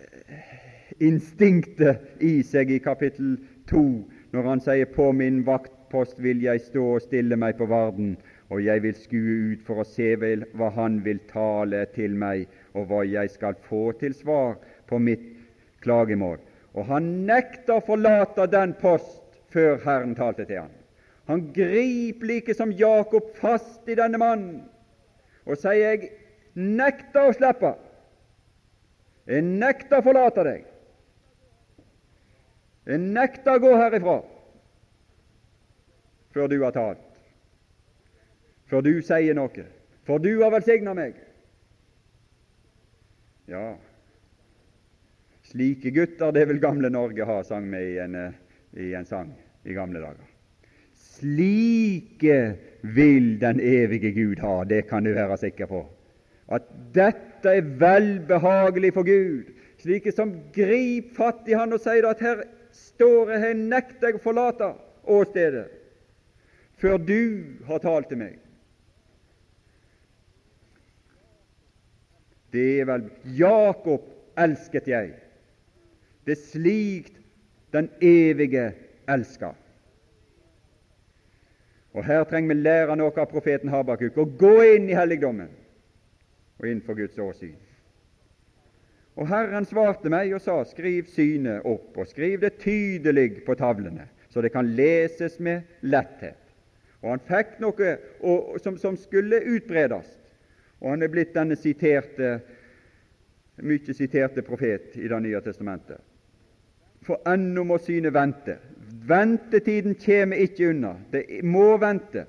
eh, 0.00 0.56
instinktet 1.04 2.24
i 2.24 2.38
seg 2.48 2.72
i 2.72 2.80
kapittel 2.80 3.36
2, 3.68 3.84
når 4.32 4.48
han 4.48 4.64
sier 4.64 4.88
'På 4.88 5.12
min 5.12 5.44
vaktpost 5.44 6.16
vil 6.16 6.40
jeg 6.48 6.64
stå 6.70 6.86
og 6.94 7.04
stille 7.04 7.36
meg 7.36 7.60
på 7.60 7.68
varden', 7.68 8.16
og 8.48 8.64
jeg 8.64 8.82
vil 8.82 8.96
skue 8.96 9.36
ut 9.52 9.68
for 9.68 9.84
å 9.84 9.88
se 9.88 10.14
vel 10.16 10.48
hva 10.56 10.72
han 10.72 11.02
vil 11.04 11.20
tale 11.28 11.84
til 11.92 12.16
meg, 12.16 12.48
og 12.72 12.88
hva 12.88 13.04
jeg 13.04 13.36
skal 13.36 13.54
få 13.68 13.92
til 14.00 14.14
svar 14.16 14.56
på 14.88 14.98
mitt 14.98 15.33
klagemål. 15.84 16.40
Og 16.74 16.88
han 16.90 17.06
nekter 17.28 17.78
å 17.78 17.84
forlate 17.86 18.48
den 18.50 18.74
post 18.80 19.22
før 19.54 19.78
Herren 19.84 20.16
talte 20.18 20.46
til 20.48 20.64
ham. 20.64 20.72
Han 21.30 21.46
griper 21.54 22.28
like 22.28 22.54
som 22.56 22.72
Jakob 22.76 23.30
fast 23.38 23.88
i 23.88 23.96
denne 23.96 24.18
mannen 24.20 24.64
og 25.44 25.56
sier, 25.60 25.74
'Jeg 25.76 26.10
nekter 26.54 27.28
å 27.28 27.32
slippe. 27.32 27.74
Jeg 29.26 29.42
nekter 29.42 29.98
å 29.98 30.04
forlate 30.04 30.44
deg. 30.44 30.64
Jeg 32.86 33.00
nekter 33.00 33.56
å 33.56 33.62
gå 33.62 33.72
herifra 33.76 34.18
før 36.34 36.50
du 36.50 36.56
har 36.64 36.74
talt, 36.74 36.98
før 38.66 38.82
du 38.84 39.02
sier 39.02 39.34
noe, 39.34 39.64
for 40.04 40.18
du 40.18 40.42
har 40.42 40.50
velsigna 40.50 40.94
meg. 40.94 41.14
Ja, 43.48 43.76
slike 45.54 45.90
gutter 45.94 46.32
det 46.34 46.48
vil 46.50 46.58
gamle 46.58 46.90
Norge 46.90 47.24
ha, 47.24 47.42
sang 47.46 47.68
vi 47.70 47.82
i 47.94 47.98
en, 48.02 48.16
i 48.74 48.90
en 48.98 49.06
sang 49.06 49.30
i 49.62 49.74
gamle 49.76 50.02
dager. 50.02 50.26
Slike 50.98 52.38
vil 52.82 53.36
den 53.40 53.60
evige 53.62 54.10
Gud 54.16 54.42
ha, 54.42 54.64
det 54.66 54.88
kan 54.90 55.06
du 55.06 55.12
være 55.14 55.38
sikker 55.38 55.70
på. 55.70 55.84
At 56.50 56.66
dette 56.94 57.54
er 57.54 57.70
velbehagelig 57.78 58.92
for 58.96 59.06
Gud, 59.06 59.54
slike 59.78 60.12
som 60.12 60.34
griper 60.52 61.14
fatt 61.14 61.48
i 61.48 61.56
Han 61.56 61.76
og 61.76 61.82
sier 61.84 62.08
at 62.10 62.22
her 62.24 62.42
står 62.74 63.30
jeg, 63.30 63.42
her 63.46 63.54
nekter 63.54 64.10
jeg 64.10 64.18
å 64.18 64.24
forlate 64.24 64.74
åstedet 65.04 65.68
før 66.82 66.98
du 66.98 67.20
har 67.68 67.78
talt 67.84 68.10
til 68.10 68.18
meg. 68.18 68.40
Det 72.50 72.66
er 72.80 72.88
vel 72.90 73.06
Jakob 73.38 74.10
elsket 74.38 74.90
jeg. 74.90 75.12
Det 76.24 76.36
er 76.36 76.46
slikt 76.48 77.18
den 77.74 77.90
evige 78.02 78.72
elsker. 79.08 79.52
Og 81.94 82.04
Her 82.04 82.24
trenger 82.24 82.54
vi 82.54 82.60
lære 82.60 82.96
noe 82.98 83.12
av 83.14 83.30
profeten 83.30 83.70
Habakuk 83.70 84.16
å 84.18 84.26
gå 84.26 84.54
inn 84.74 84.88
i 84.90 84.96
helligdommen 84.98 85.52
og 86.58 86.66
inn 86.70 86.82
for 86.82 86.98
Guds 86.98 87.18
åsyn. 87.22 87.54
Og 89.14 89.28
Herren 89.30 89.66
svarte 89.66 90.10
meg 90.10 90.32
og 90.34 90.42
sa, 90.42 90.56
skriv 90.66 91.06
synet 91.14 91.62
opp, 91.70 91.92
og 91.94 92.08
skriv 92.10 92.40
det 92.42 92.56
tydelig 92.62 93.44
på 93.46 93.54
tavlene, 93.58 94.08
så 94.30 94.42
det 94.42 94.50
kan 94.54 94.72
leses 94.74 95.38
med 95.38 95.62
letthet. 95.86 96.40
Og 97.04 97.12
han 97.12 97.22
fikk 97.28 97.60
noe 97.62 97.92
som, 98.64 98.78
som, 98.80 98.96
skulle 98.98 99.42
utbredes, 99.54 100.08
og 100.80 100.96
han 100.96 101.06
er 101.06 101.12
blitt 101.12 101.34
denne 101.36 101.54
siterte, 101.58 102.38
mye 103.62 103.94
siterte 103.94 104.42
profet 104.42 104.96
i 104.98 105.06
Det 105.06 105.20
nye 105.22 105.42
testamentet. 105.44 106.00
For 107.04 107.20
ennå 107.28 107.64
må 107.68 107.78
synet 107.78 108.14
vente. 108.14 108.56
Ventetiden 109.08 109.96
kommer 110.00 110.40
ikke 110.40 110.70
unna. 110.72 110.94
Det 111.12 111.44
må 111.44 111.76
vente 111.78 112.24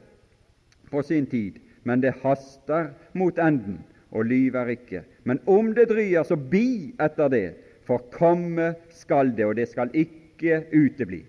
på 0.92 1.04
sin 1.04 1.28
tid, 1.32 1.60
men 1.84 2.02
det 2.04 2.18
haster 2.24 2.92
mot 3.14 3.40
enden 3.40 3.80
og 4.12 4.26
lyver 4.26 4.74
ikke. 4.76 5.04
Men 5.24 5.40
om 5.48 5.74
det 5.76 5.90
dryer, 5.90 6.24
så 6.24 6.36
bi 6.36 6.94
etter 7.02 7.32
det, 7.32 7.48
for 7.86 8.04
komme 8.12 8.74
skal 8.90 9.32
det, 9.38 9.46
og 9.46 9.56
det 9.56 9.68
skal 9.70 9.92
ikke 9.94 10.64
utebli. 10.74 11.24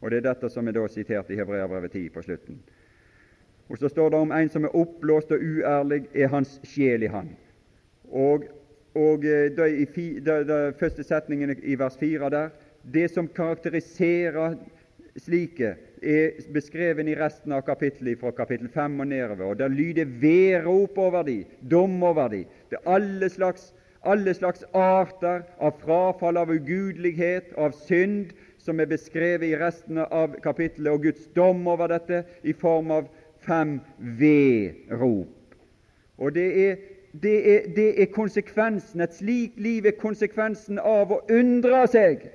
Og 0.00 0.10
Det 0.10 0.18
er 0.20 0.26
dette 0.26 0.50
som 0.52 0.68
er 0.68 0.76
da 0.76 0.84
sitert 0.88 1.30
i 1.32 1.36
Hebreabrevet 1.38 1.90
10 1.90 2.08
på 2.12 2.22
slutten. 2.22 2.58
Og 3.68 3.78
Så 3.78 3.88
står 3.88 4.10
det 4.10 4.18
om 4.18 4.32
en 4.32 4.48
som 4.48 4.64
er 4.64 4.76
oppblåst 4.76 5.32
og 5.32 5.40
uærlig, 5.40 6.04
er 6.14 6.28
hans 6.28 6.60
sjel 6.64 7.02
i 7.02 7.06
han. 7.06 7.30
Og, 8.12 8.44
og 8.94 9.22
de, 9.22 9.48
de, 9.56 9.86
de, 9.96 10.44
da, 10.44 10.58
første 10.70 11.02
setningen 11.02 11.56
i 11.62 11.78
vers 11.78 11.96
4 11.96 12.30
der, 12.30 12.48
det 12.92 13.08
som 13.12 13.28
karakteriserer 13.28 14.56
slike, 15.16 15.74
er 16.04 16.30
beskrevet 16.52 17.08
i 17.08 17.16
resten 17.16 17.52
av 17.56 17.62
kapittelet 17.64 18.20
fra 18.20 18.32
kapittel 18.36 18.68
5 18.68 19.00
og 19.00 19.06
nedover. 19.08 19.44
og 19.44 19.58
Der 19.58 19.68
lyder 19.68 20.04
vedrop 20.20 20.98
over 20.98 21.22
de, 21.22 21.44
dom 21.70 22.02
over 22.02 22.28
de. 22.28 22.44
Det 22.70 22.78
er 22.78 22.90
alle 22.94 23.28
slags, 23.28 23.74
alle 24.02 24.34
slags 24.34 24.64
arter 24.74 25.42
av 25.58 25.78
frafall, 25.80 26.36
av 26.36 26.50
ugudelighet, 26.50 27.54
av 27.56 27.72
synd, 27.86 28.34
som 28.58 28.80
er 28.80 28.88
beskrevet 28.88 29.48
i 29.48 29.56
resten 29.56 29.98
av 29.98 30.36
kapittelet, 30.42 30.92
og 30.92 31.02
Guds 31.02 31.26
dom 31.36 31.66
over 31.68 31.88
dette 31.88 32.24
i 32.42 32.52
form 32.52 32.90
av 32.90 33.08
fem 33.44 33.80
vedrop. 33.98 35.56
Og 36.18 36.34
det 36.34 36.68
er, 36.68 36.76
det, 37.12 37.36
er, 37.54 37.66
det 37.76 37.90
er 38.02 38.12
konsekvensen, 38.12 39.00
Et 39.00 39.14
slikt 39.14 39.60
liv 39.60 39.86
er 39.86 39.96
konsekvensen 40.00 40.78
av 40.78 41.12
å 41.12 41.22
undre 41.30 41.86
seg 41.88 42.28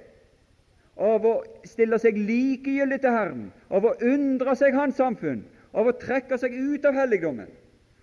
å 0.99 1.33
stille 1.63 1.99
seg 1.99 2.17
likegyldig 2.17 2.99
til 3.01 3.15
Herren, 3.15 3.47
å 3.69 3.79
undre 4.03 4.55
seg 4.59 4.75
Hans 4.75 4.99
samfunn, 4.99 5.45
å 5.71 5.85
trekke 6.01 6.37
seg 6.37 6.53
ut 6.53 6.85
av 6.85 6.97
helligdommen 6.97 7.49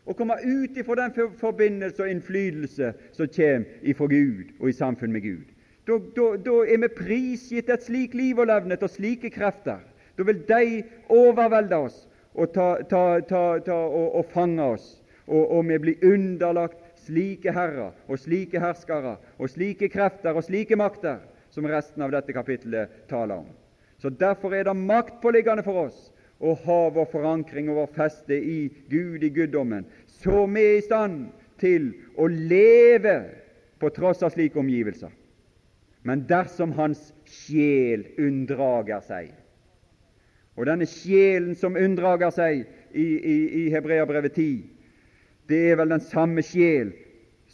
og 0.07 0.17
komme 0.17 0.37
ut 0.45 0.77
ifra 0.79 0.95
den 1.01 1.31
forbindelse 1.41 2.05
og 2.05 2.11
innflytelse 2.11 2.93
som 3.17 3.29
kommer 3.37 3.65
ifra 3.83 4.07
Gud 4.07 4.53
og 4.61 4.69
i 4.71 4.77
samfunn 4.77 5.13
med 5.13 5.25
Gud. 5.25 5.49
Da, 5.87 5.99
da, 6.17 6.27
da 6.43 6.61
er 6.67 6.81
vi 6.83 6.91
prisgitt 6.95 7.71
et 7.71 7.83
slikt 7.83 8.15
liv 8.15 8.39
og 8.39 8.49
levnet 8.51 8.83
og 8.83 8.91
slike 8.91 9.31
krefter. 9.35 9.83
Da 10.19 10.27
vil 10.27 10.43
de 10.49 10.83
overvelde 11.13 11.79
oss 11.89 11.99
og, 12.35 12.53
ta, 12.55 12.77
ta, 12.91 13.19
ta, 13.27 13.75
og, 13.75 14.15
og 14.19 14.31
fange 14.33 14.63
oss, 14.63 14.87
og, 15.27 15.43
og 15.43 15.67
vi 15.69 15.79
blir 15.83 16.07
underlagt 16.07 16.79
slike 17.07 17.53
herrer 17.55 17.95
og 18.07 18.19
slike 18.19 18.61
herskere 18.63 19.17
og 19.39 19.51
slike 19.51 19.89
krefter 19.91 20.35
og 20.35 20.47
slike 20.47 20.79
makter 20.79 21.23
som 21.57 21.69
resten 21.69 22.05
av 22.05 22.13
dette 22.13 22.37
kapittelet 22.37 22.93
taler 23.09 23.41
om. 23.41 23.49
Så 23.97 24.11
Derfor 24.13 24.53
er 24.53 24.69
det 24.69 24.77
maktpåliggende 24.77 25.65
for 25.65 25.87
oss 25.87 26.11
å 26.37 26.53
ha 26.67 26.81
vår 26.93 27.09
forankring 27.09 27.71
og 27.73 27.79
vår 27.81 27.95
feste 27.97 28.37
i 28.37 28.59
Gud, 28.93 29.25
i 29.25 29.33
guddommen, 29.33 29.87
så 30.21 30.45
vi 30.53 30.61
er 30.61 30.75
i 30.77 30.85
stand 30.85 31.31
til 31.61 31.95
å 32.21 32.29
leve 32.29 33.17
på 33.81 33.89
tross 33.97 34.21
av 34.21 34.35
slike 34.35 34.61
omgivelser. 34.61 35.15
Men 36.05 36.27
dersom 36.29 36.77
hans 36.77 37.09
sjel 37.25 38.05
unndrager 38.21 39.01
seg 39.03 39.33
Og 40.57 40.65
denne 40.65 40.87
sjelen 40.89 41.57
som 41.59 41.75
unndrager 41.77 42.31
seg 42.33 42.63
i, 42.97 43.03
i, 43.05 43.35
i 43.61 43.63
Hebreabrevet 43.75 44.33
10, 44.39 44.63
det 45.51 45.59
er 45.71 45.77
vel 45.77 45.91
den 45.93 46.05
samme 46.07 46.41
sjel 46.47 46.95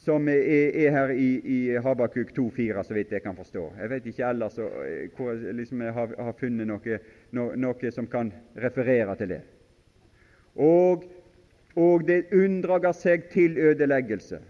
som 0.02 0.28
er, 0.28 0.42
er 0.74 0.90
her 0.90 1.10
i, 1.14 1.30
i 1.44 1.58
Habakuk 1.82 2.32
2,4, 2.38 2.82
så 2.82 2.94
vidt 2.94 3.12
jeg 3.12 3.22
kan 3.22 3.36
forstå. 3.38 3.68
Jeg 3.78 3.90
vet 3.90 4.06
ikke 4.10 4.28
ellers 4.28 4.58
eh, 4.58 5.10
hvor 5.16 5.34
liksom 5.54 5.82
jeg 5.82 5.94
har, 5.94 6.14
har 6.18 6.38
funnet 6.40 6.66
noe, 6.66 6.98
no, 7.30 7.50
noe, 7.54 7.92
som 7.94 8.08
kan 8.10 8.32
referere 8.58 9.14
til 9.20 9.36
det. 9.36 9.42
Og, 10.58 11.04
og 11.78 12.06
det 12.08 12.24
unndrager 12.34 12.96
seg 12.98 13.28
til 13.32 13.58
ødeleggelse. 13.58 14.40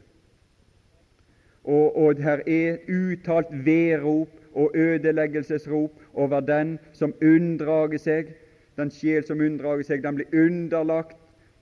Og, 1.65 1.97
og 1.97 2.23
her 2.25 2.41
er 2.49 2.81
uttalt 2.91 3.53
vedrop 3.53 4.33
og 4.55 4.73
ødeleggelsesrop 4.75 6.01
over 6.15 6.41
den 6.41 6.79
som 6.97 7.13
unndrager 7.23 8.01
seg. 8.01 8.33
Den 8.81 8.91
sjel 8.91 9.25
som 9.29 9.41
unndrager 9.45 9.85
seg, 9.85 10.03
den 10.03 10.17
blir 10.17 10.33
underlagt 10.47 11.19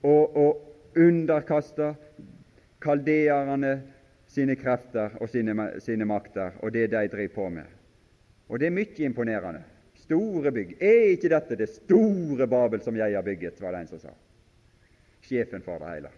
og, 0.06 0.36
og 0.36 0.96
underkasta 0.96 1.96
kaldeerne 2.80 3.74
sine 4.30 4.56
krefter 4.56 5.16
og 5.20 5.28
sine, 5.28 5.54
sine 5.82 6.06
makter 6.06 6.56
og 6.60 6.72
det 6.72 6.90
de 6.92 7.08
driver 7.08 7.34
på 7.34 7.48
med. 7.48 7.68
Og 8.48 8.58
det 8.58 8.66
er 8.66 8.74
mye 8.74 9.04
imponerende. 9.06 9.62
Store 9.94 10.50
bygg. 10.52 10.74
Er 10.82 11.12
ikke 11.12 11.30
dette 11.30 11.56
det 11.56 11.68
store 11.68 12.46
Babel 12.46 12.82
som 12.82 12.96
jeg 12.96 13.14
har 13.14 13.22
bygget, 13.22 13.60
var 13.62 13.72
det 13.72 13.80
en 13.80 13.90
som 13.92 14.02
sa. 14.02 14.14
Sjefen 15.22 15.62
for 15.62 15.78
det 15.78 15.92
hele. 15.94 16.10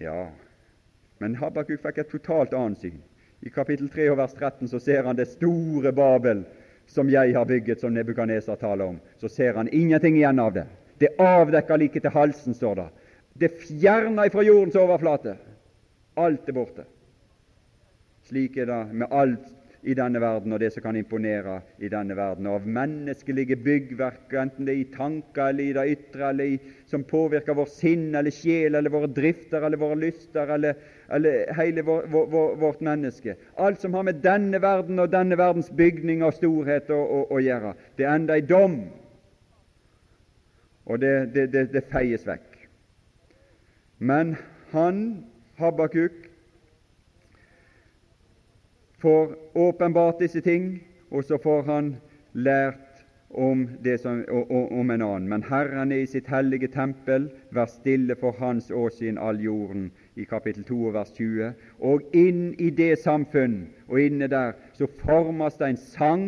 Ja, 0.00 0.30
men 1.20 1.36
Habakuk 1.36 1.80
fikk 1.82 1.98
et 2.00 2.12
totalt 2.12 2.54
annet 2.56 2.80
syn. 2.80 3.00
I 3.40 3.52
kapittel 3.52 3.88
3 3.88 4.10
og 4.12 4.18
vers 4.20 4.34
13 4.36 4.68
så 4.68 4.80
ser 4.80 5.04
han 5.04 5.16
det 5.16 5.28
store 5.28 5.92
Babel 5.92 6.44
som 6.90 7.08
jeg 7.08 7.34
har 7.36 7.44
bygget, 7.44 7.80
som 7.80 7.94
Nebukadneser 7.94 8.56
taler 8.60 8.84
om, 8.84 9.00
så 9.20 9.28
ser 9.28 9.54
han 9.54 9.68
ingenting 9.72 10.16
igjen 10.16 10.40
av 10.42 10.52
det. 10.52 10.66
Det 10.98 11.14
avdekker 11.20 11.78
like 11.78 12.00
til 12.00 12.12
halsen, 12.12 12.54
står 12.54 12.74
det. 12.80 12.88
Det 13.32 13.48
fjerner 13.62 14.30
fra 14.30 14.42
jordens 14.42 14.76
overflate. 14.76 15.36
Alt 16.20 16.48
er 16.48 16.56
borte. 16.56 16.84
Slik 18.28 18.58
er 18.60 18.68
det 18.70 18.82
med 18.92 19.10
alt 19.10 19.48
i 19.82 19.94
denne 19.96 20.20
verden 20.20 20.52
og 20.52 20.60
det 20.60 20.68
som 20.74 20.84
kan 20.84 20.96
imponere 20.98 21.60
i 21.80 21.88
denne 21.88 22.14
verden. 22.16 22.46
Og 22.50 22.60
av 22.60 22.66
menneskelige 22.68 23.56
byggverk, 23.64 24.28
enten 24.36 24.68
det 24.68 24.74
er 24.74 24.82
i 24.82 24.90
tanker 24.92 25.48
eller 25.48 25.64
i 25.64 25.72
det 25.76 25.84
ytre, 25.94 26.28
eller 26.28 26.52
i, 26.52 26.58
som 26.90 27.04
påvirker 27.08 27.56
vår 27.56 27.70
sinn 27.72 28.10
eller 28.14 28.34
sjel 28.34 28.76
eller 28.76 28.92
våre 28.92 29.08
drifter 29.16 29.64
eller 29.64 29.80
våre 29.80 29.96
lyster 30.02 30.52
eller, 30.56 30.76
eller 31.08 31.54
hele 31.56 31.84
vår, 31.86 32.10
vår, 32.12 32.54
vårt 32.60 32.84
menneske. 32.84 33.36
Alt 33.56 33.80
som 33.80 33.96
har 33.96 34.04
med 34.10 34.20
denne 34.24 34.60
verden 34.62 35.00
og 35.00 35.12
denne 35.14 35.38
verdens 35.40 35.72
bygning 35.72 36.24
og 36.26 36.36
storhet 36.36 36.92
å, 36.92 37.00
å, 37.00 37.24
å 37.32 37.40
gjøre, 37.40 37.74
det 37.96 38.08
ender 38.10 38.42
i 38.42 38.46
dom. 38.46 38.82
Og 40.90 41.00
det, 41.00 41.14
det, 41.34 41.50
det, 41.54 41.68
det 41.72 41.88
feies 41.88 42.26
vekk. 42.26 42.49
Men 44.00 44.36
han, 44.70 45.24
Habakuk, 45.56 46.12
får 48.98 49.34
åpenbart 49.54 50.20
disse 50.20 50.40
ting, 50.40 50.80
og 51.10 51.24
så 51.24 51.38
får 51.42 51.62
han 51.62 51.96
lært 52.32 53.04
om, 53.30 53.68
som, 54.02 54.24
om, 54.50 54.90
en 54.90 55.02
annen. 55.02 55.28
Men 55.28 55.42
Herren 55.42 55.92
er 55.92 56.04
i 56.04 56.08
sitt 56.08 56.28
hellige 56.32 56.70
tempel, 56.72 57.28
vær 57.52 57.68
stille 57.68 58.16
for 58.16 58.32
Hans 58.40 58.70
åsyn 58.70 59.18
all 59.20 59.40
jorden, 59.40 59.90
i 60.16 60.24
kapittel 60.24 60.64
2 60.64 60.94
vers 60.96 61.12
20. 61.12 61.52
Og 61.80 62.16
inn 62.16 62.54
i 62.58 62.70
det 62.70 62.98
samfunn, 63.04 63.68
og 63.88 64.00
inne 64.00 64.30
der, 64.32 64.56
så 64.72 64.88
formes 65.04 65.60
det 65.60 65.68
en 65.68 65.82
sang, 65.84 66.26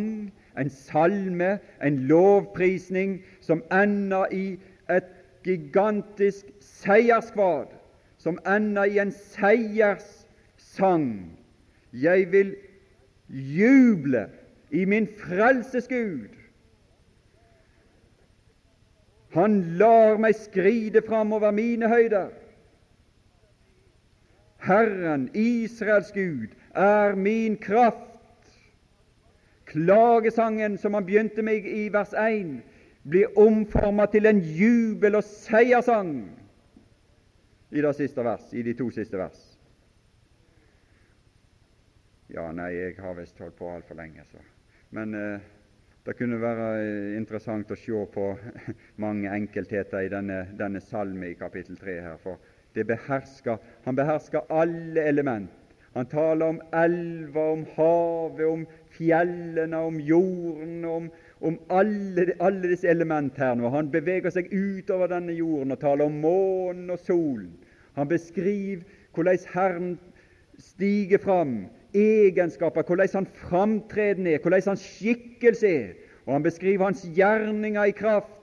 en 0.60 0.70
salme, 0.70 1.56
en 1.82 1.98
lovprisning, 2.06 3.22
som 3.40 3.64
ender 3.72 4.28
i 4.32 4.46
et 4.92 5.08
gigantisk 5.44 6.50
seierskvad, 6.60 7.72
som 8.18 8.38
ender 8.46 8.84
i 8.84 8.98
en 9.02 9.12
seierssang 9.12 11.08
jeg 11.92 12.32
vil 12.32 12.54
juble 13.28 14.26
i 14.70 14.84
min 14.84 15.08
frelses 15.20 15.88
Gud. 15.88 16.30
Han 19.32 19.62
lar 19.80 20.18
meg 20.20 20.36
skride 20.36 21.02
framover 21.06 21.52
mine 21.56 21.88
høyder. 21.88 22.30
Herren, 24.62 25.30
Israels 25.34 26.12
Gud, 26.12 26.52
er 26.74 27.14
min 27.14 27.56
kraft. 27.56 28.08
Klagesangen 29.64 30.76
som 30.78 30.94
han 30.94 31.06
begynte 31.06 31.42
med 31.42 31.64
i 31.66 31.88
vers 31.92 32.12
1, 32.12 32.60
blir 33.02 33.38
omformet 33.38 34.10
til 34.10 34.26
en 34.26 34.40
jubel- 34.40 35.18
og 35.18 35.24
seiersang 35.24 36.12
i, 37.70 37.80
det 37.80 37.94
siste 37.96 38.24
vers, 38.24 38.52
i 38.52 38.62
de 38.62 38.74
to 38.78 38.90
siste 38.94 39.18
vers. 39.18 39.40
Ja, 42.32 42.46
nei, 42.52 42.70
jeg 42.76 42.96
har 43.00 43.16
visst 43.18 43.40
holdt 43.42 43.58
på 43.58 43.68
altfor 43.68 43.98
lenge, 43.98 44.24
så. 44.24 44.40
Men 44.96 45.14
eh, 45.16 45.40
det 46.06 46.16
kunne 46.16 46.40
være 46.40 46.68
eh, 46.80 47.16
interessant 47.18 47.70
å 47.72 47.76
se 47.76 48.04
på 48.14 48.28
mange 49.04 49.32
enkeltheter 49.32 50.06
i 50.06 50.12
denne, 50.12 50.46
denne 50.58 50.80
salme 50.80 51.32
i 51.32 51.38
kapittel 51.38 51.76
3 51.80 51.98
her, 52.06 52.20
for 52.22 52.40
behersker, 52.72 53.58
han 53.84 53.96
behersker 53.98 54.48
alle 54.48 55.04
element. 55.08 55.50
Han 55.92 56.08
taler 56.08 56.54
om 56.54 56.60
elver, 56.72 57.50
om 57.52 57.66
havet, 57.74 58.46
om 58.48 58.62
fjellene, 58.96 59.76
om 59.76 59.98
jorden, 60.00 60.84
om, 60.88 61.10
om 61.42 61.58
alle, 61.70 62.32
alle, 62.40 62.70
disse 62.70 62.88
element 62.88 63.38
her. 63.38 63.58
Han 63.74 63.90
beveger 63.90 64.30
seg 64.30 64.50
utover 64.54 65.10
denne 65.10 65.34
jorden 65.34 65.74
og 65.74 65.80
taler 65.82 66.06
om 66.06 66.20
månen 66.22 66.90
og 66.94 67.00
solen. 67.02 67.50
Han 67.98 68.08
beskriver 68.08 68.84
hvordan 69.14 69.38
Herren 69.52 69.96
stiger 70.58 71.18
fram 71.18 71.56
egenskaper, 71.94 72.86
hvordan 72.86 73.08
han 73.14 73.26
framtreden 73.26 74.26
er, 74.26 74.38
hvordan 74.38 74.62
hans 74.66 74.86
skikkelse 74.96 75.68
er. 75.68 75.88
Og 76.26 76.32
han 76.36 76.42
beskriver 76.42 76.84
hans 76.84 77.02
gjerninger 77.14 77.84
i 77.84 77.96
kraft. 77.96 78.38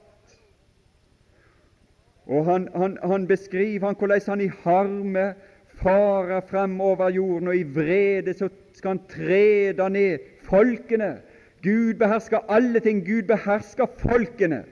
Og 2.30 2.46
han, 2.46 2.68
han, 2.76 2.98
han 3.04 3.28
beskriver 3.28 3.88
han 3.88 3.96
hvordan 3.98 4.22
han 4.28 4.42
i 4.42 4.52
harme 4.64 5.34
farer 5.80 6.42
frem 6.46 6.82
over 6.82 7.10
jorden, 7.10 7.48
og 7.48 7.56
i 7.58 7.64
vrede 7.64 8.34
så 8.34 8.50
skal 8.74 8.90
han 8.90 9.02
trede 9.10 9.90
ned 9.90 10.20
folkene. 10.44 11.18
Gud 11.64 12.00
behersker 12.00 12.46
alle 12.50 12.80
ting. 12.80 13.02
Gud 13.06 13.28
behersker 13.28 13.90
folkene. 14.00 14.64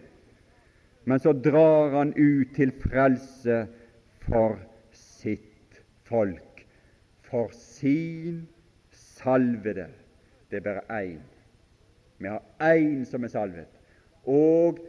Men 1.07 1.19
så 1.23 1.33
drar 1.33 1.93
han 1.95 2.13
ut 2.17 2.55
til 2.55 2.73
frelse 2.83 3.61
for 4.27 4.57
sitt 4.91 5.79
folk, 6.07 6.65
for 7.23 7.51
sin 7.55 8.45
salvede. 8.91 9.87
Det 10.51 10.59
er 10.59 10.67
bare 10.67 11.01
én. 11.03 11.23
Vi 12.19 12.27
har 12.27 12.43
én 12.63 13.05
som 13.05 13.23
er 13.23 13.31
salvet. 13.31 13.71
Og 14.27 14.79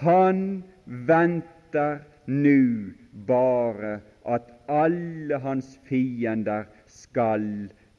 han 0.00 0.62
venter 0.86 2.00
nå 2.26 2.92
bare 3.26 4.00
at 4.24 4.48
alle 4.68 5.38
hans 5.42 5.74
fiender 5.88 6.64
skal 6.86 7.44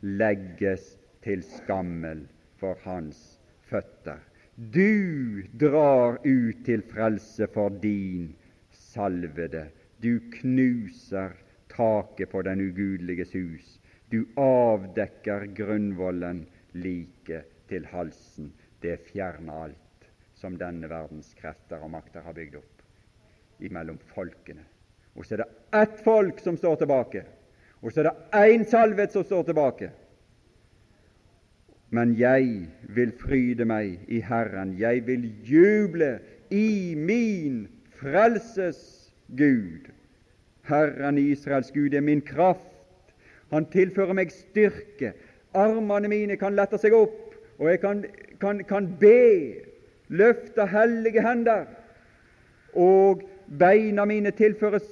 legges 0.02 0.96
til 1.24 1.44
skammel 1.46 2.26
for 2.64 2.80
hans 2.88 3.20
føtter. 3.68 4.22
Du 4.56 5.44
drar 5.60 6.20
ut 6.24 6.64
til 6.66 6.84
frelse 6.88 7.48
for 7.52 7.74
din 7.84 8.30
salvede. 8.72 9.66
Du 10.00 10.20
knuser 10.38 11.34
taket 11.74 12.32
på 12.32 12.44
den 12.48 12.62
ugudeliges 12.70 13.34
hus. 13.36 13.80
Du 14.12 14.24
avdekker 14.40 15.48
grunnvollen 15.58 16.46
like 16.74 17.42
til 17.68 17.88
halsen. 17.92 18.54
Det 18.80 19.00
fjerner 19.10 19.66
alt 19.66 20.08
som 20.40 20.56
denne 20.60 20.88
verdens 20.92 21.34
krefter 21.40 21.84
og 21.84 21.92
makter 21.98 22.24
har 22.24 22.36
bygd 22.38 22.60
opp 22.62 23.64
imellom 23.64 24.00
folkene. 24.14 24.64
Og 25.16 25.26
så 25.26 25.36
er 25.36 25.44
det 25.44 25.50
ett 25.82 26.00
folk 26.06 26.40
som 26.44 26.58
står 26.58 26.82
tilbake, 26.84 27.26
og 27.82 27.92
så 27.92 28.04
er 28.04 28.10
det 28.10 28.40
én 28.40 28.66
salvet 28.68 29.14
som 29.14 29.24
står 29.24 29.50
tilbake. 29.50 29.92
Men 31.94 32.16
jeg 32.18 32.68
vil 32.96 33.12
fryde 33.22 33.66
meg 33.70 34.00
i 34.10 34.20
Herren, 34.26 34.74
jeg 34.80 35.06
vil 35.08 35.28
juble 35.46 36.16
i 36.50 36.96
min 36.98 37.68
frelses 38.02 39.12
Gud. 39.38 39.92
Herren 40.66 41.20
Israels 41.22 41.70
Gud 41.76 41.94
er 41.94 42.02
min 42.02 42.22
kraft 42.26 42.74
han 43.54 43.68
tilfører 43.70 44.18
meg 44.18 44.32
styrke. 44.34 45.14
Armene 45.54 46.10
mine 46.10 46.38
kan 46.42 46.56
lette 46.58 46.80
seg 46.82 46.96
opp, 46.98 47.36
og 47.60 47.70
jeg 47.70 47.82
kan, 47.84 48.02
kan, 48.42 48.64
kan 48.66 48.90
be, 49.00 49.62
løfte 50.10 50.66
hellige 50.72 51.22
hender. 51.22 51.68
Og 52.74 53.22
beina 53.60 54.08
mine 54.10 54.34
tilføres 54.34 54.88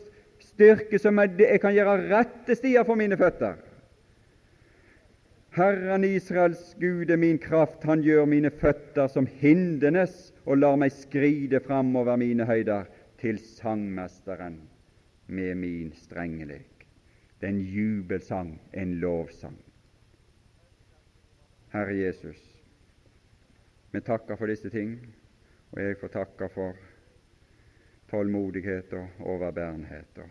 styrke 0.52 1.00
som 1.02 1.18
jeg 1.24 1.58
kan 1.64 1.74
gjøre 1.74 1.98
rette 2.12 2.58
stier 2.60 2.86
for 2.86 3.00
mine 3.00 3.18
føtter. 3.18 3.58
Herren 5.52 6.04
Israels 6.04 6.76
Gud 6.80 7.10
er 7.12 7.18
min 7.18 7.38
kraft, 7.38 7.84
han 7.84 8.02
gjør 8.02 8.26
mine 8.26 8.50
føtter 8.56 9.10
som 9.12 9.26
hindenes 9.28 10.30
og 10.46 10.62
lar 10.62 10.78
meg 10.80 10.94
skride 10.96 11.60
framover 11.66 12.16
mine 12.16 12.46
høyder 12.48 12.88
til 13.20 13.40
sangmesteren 13.44 14.62
med 15.28 15.60
min 15.60 15.92
strengelek. 15.92 16.88
Det 17.36 17.50
er 17.50 17.52
en 17.52 17.60
jubelsang, 17.60 18.54
en 18.72 18.96
lovsang. 19.04 19.60
Herre 21.76 22.00
Jesus, 22.00 22.40
vi 23.92 24.00
takker 24.00 24.40
for 24.40 24.48
disse 24.48 24.72
ting, 24.72 24.96
og 25.72 25.84
jeg 25.84 26.00
får 26.00 26.16
takke 26.16 26.52
for 26.56 26.80
tålmodighet 28.12 28.94
og 28.96 29.28
overbærenhet. 29.36 30.24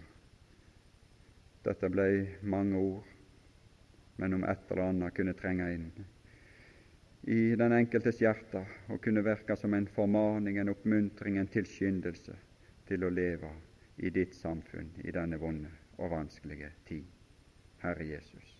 Dette 1.64 1.92
ble 1.92 2.10
mange 2.40 2.80
ord, 2.80 3.16
men 4.20 4.36
om 4.36 4.44
et 4.44 4.70
eller 4.70 4.90
annet 4.90 5.16
kunne 5.16 5.36
trenge 5.38 5.68
inn 5.74 5.90
i 7.22 7.54
den 7.56 7.72
enkeltes 7.76 8.20
hjerte 8.22 8.62
og 8.88 9.02
kunne 9.04 9.24
virke 9.24 9.56
som 9.56 9.74
en 9.76 9.88
formaning, 9.92 10.58
en 10.58 10.72
oppmuntring, 10.72 11.36
en 11.36 11.50
tilskyndelse 11.52 12.36
til 12.88 13.04
å 13.04 13.12
leve 13.12 13.50
i 14.00 14.12
ditt 14.14 14.34
samfunn 14.36 14.94
i 15.04 15.12
denne 15.12 15.40
vonde 15.40 15.72
og 15.98 16.14
vanskelige 16.14 16.72
tid. 16.88 17.04
Herre 17.84 18.08
Jesus. 18.08 18.59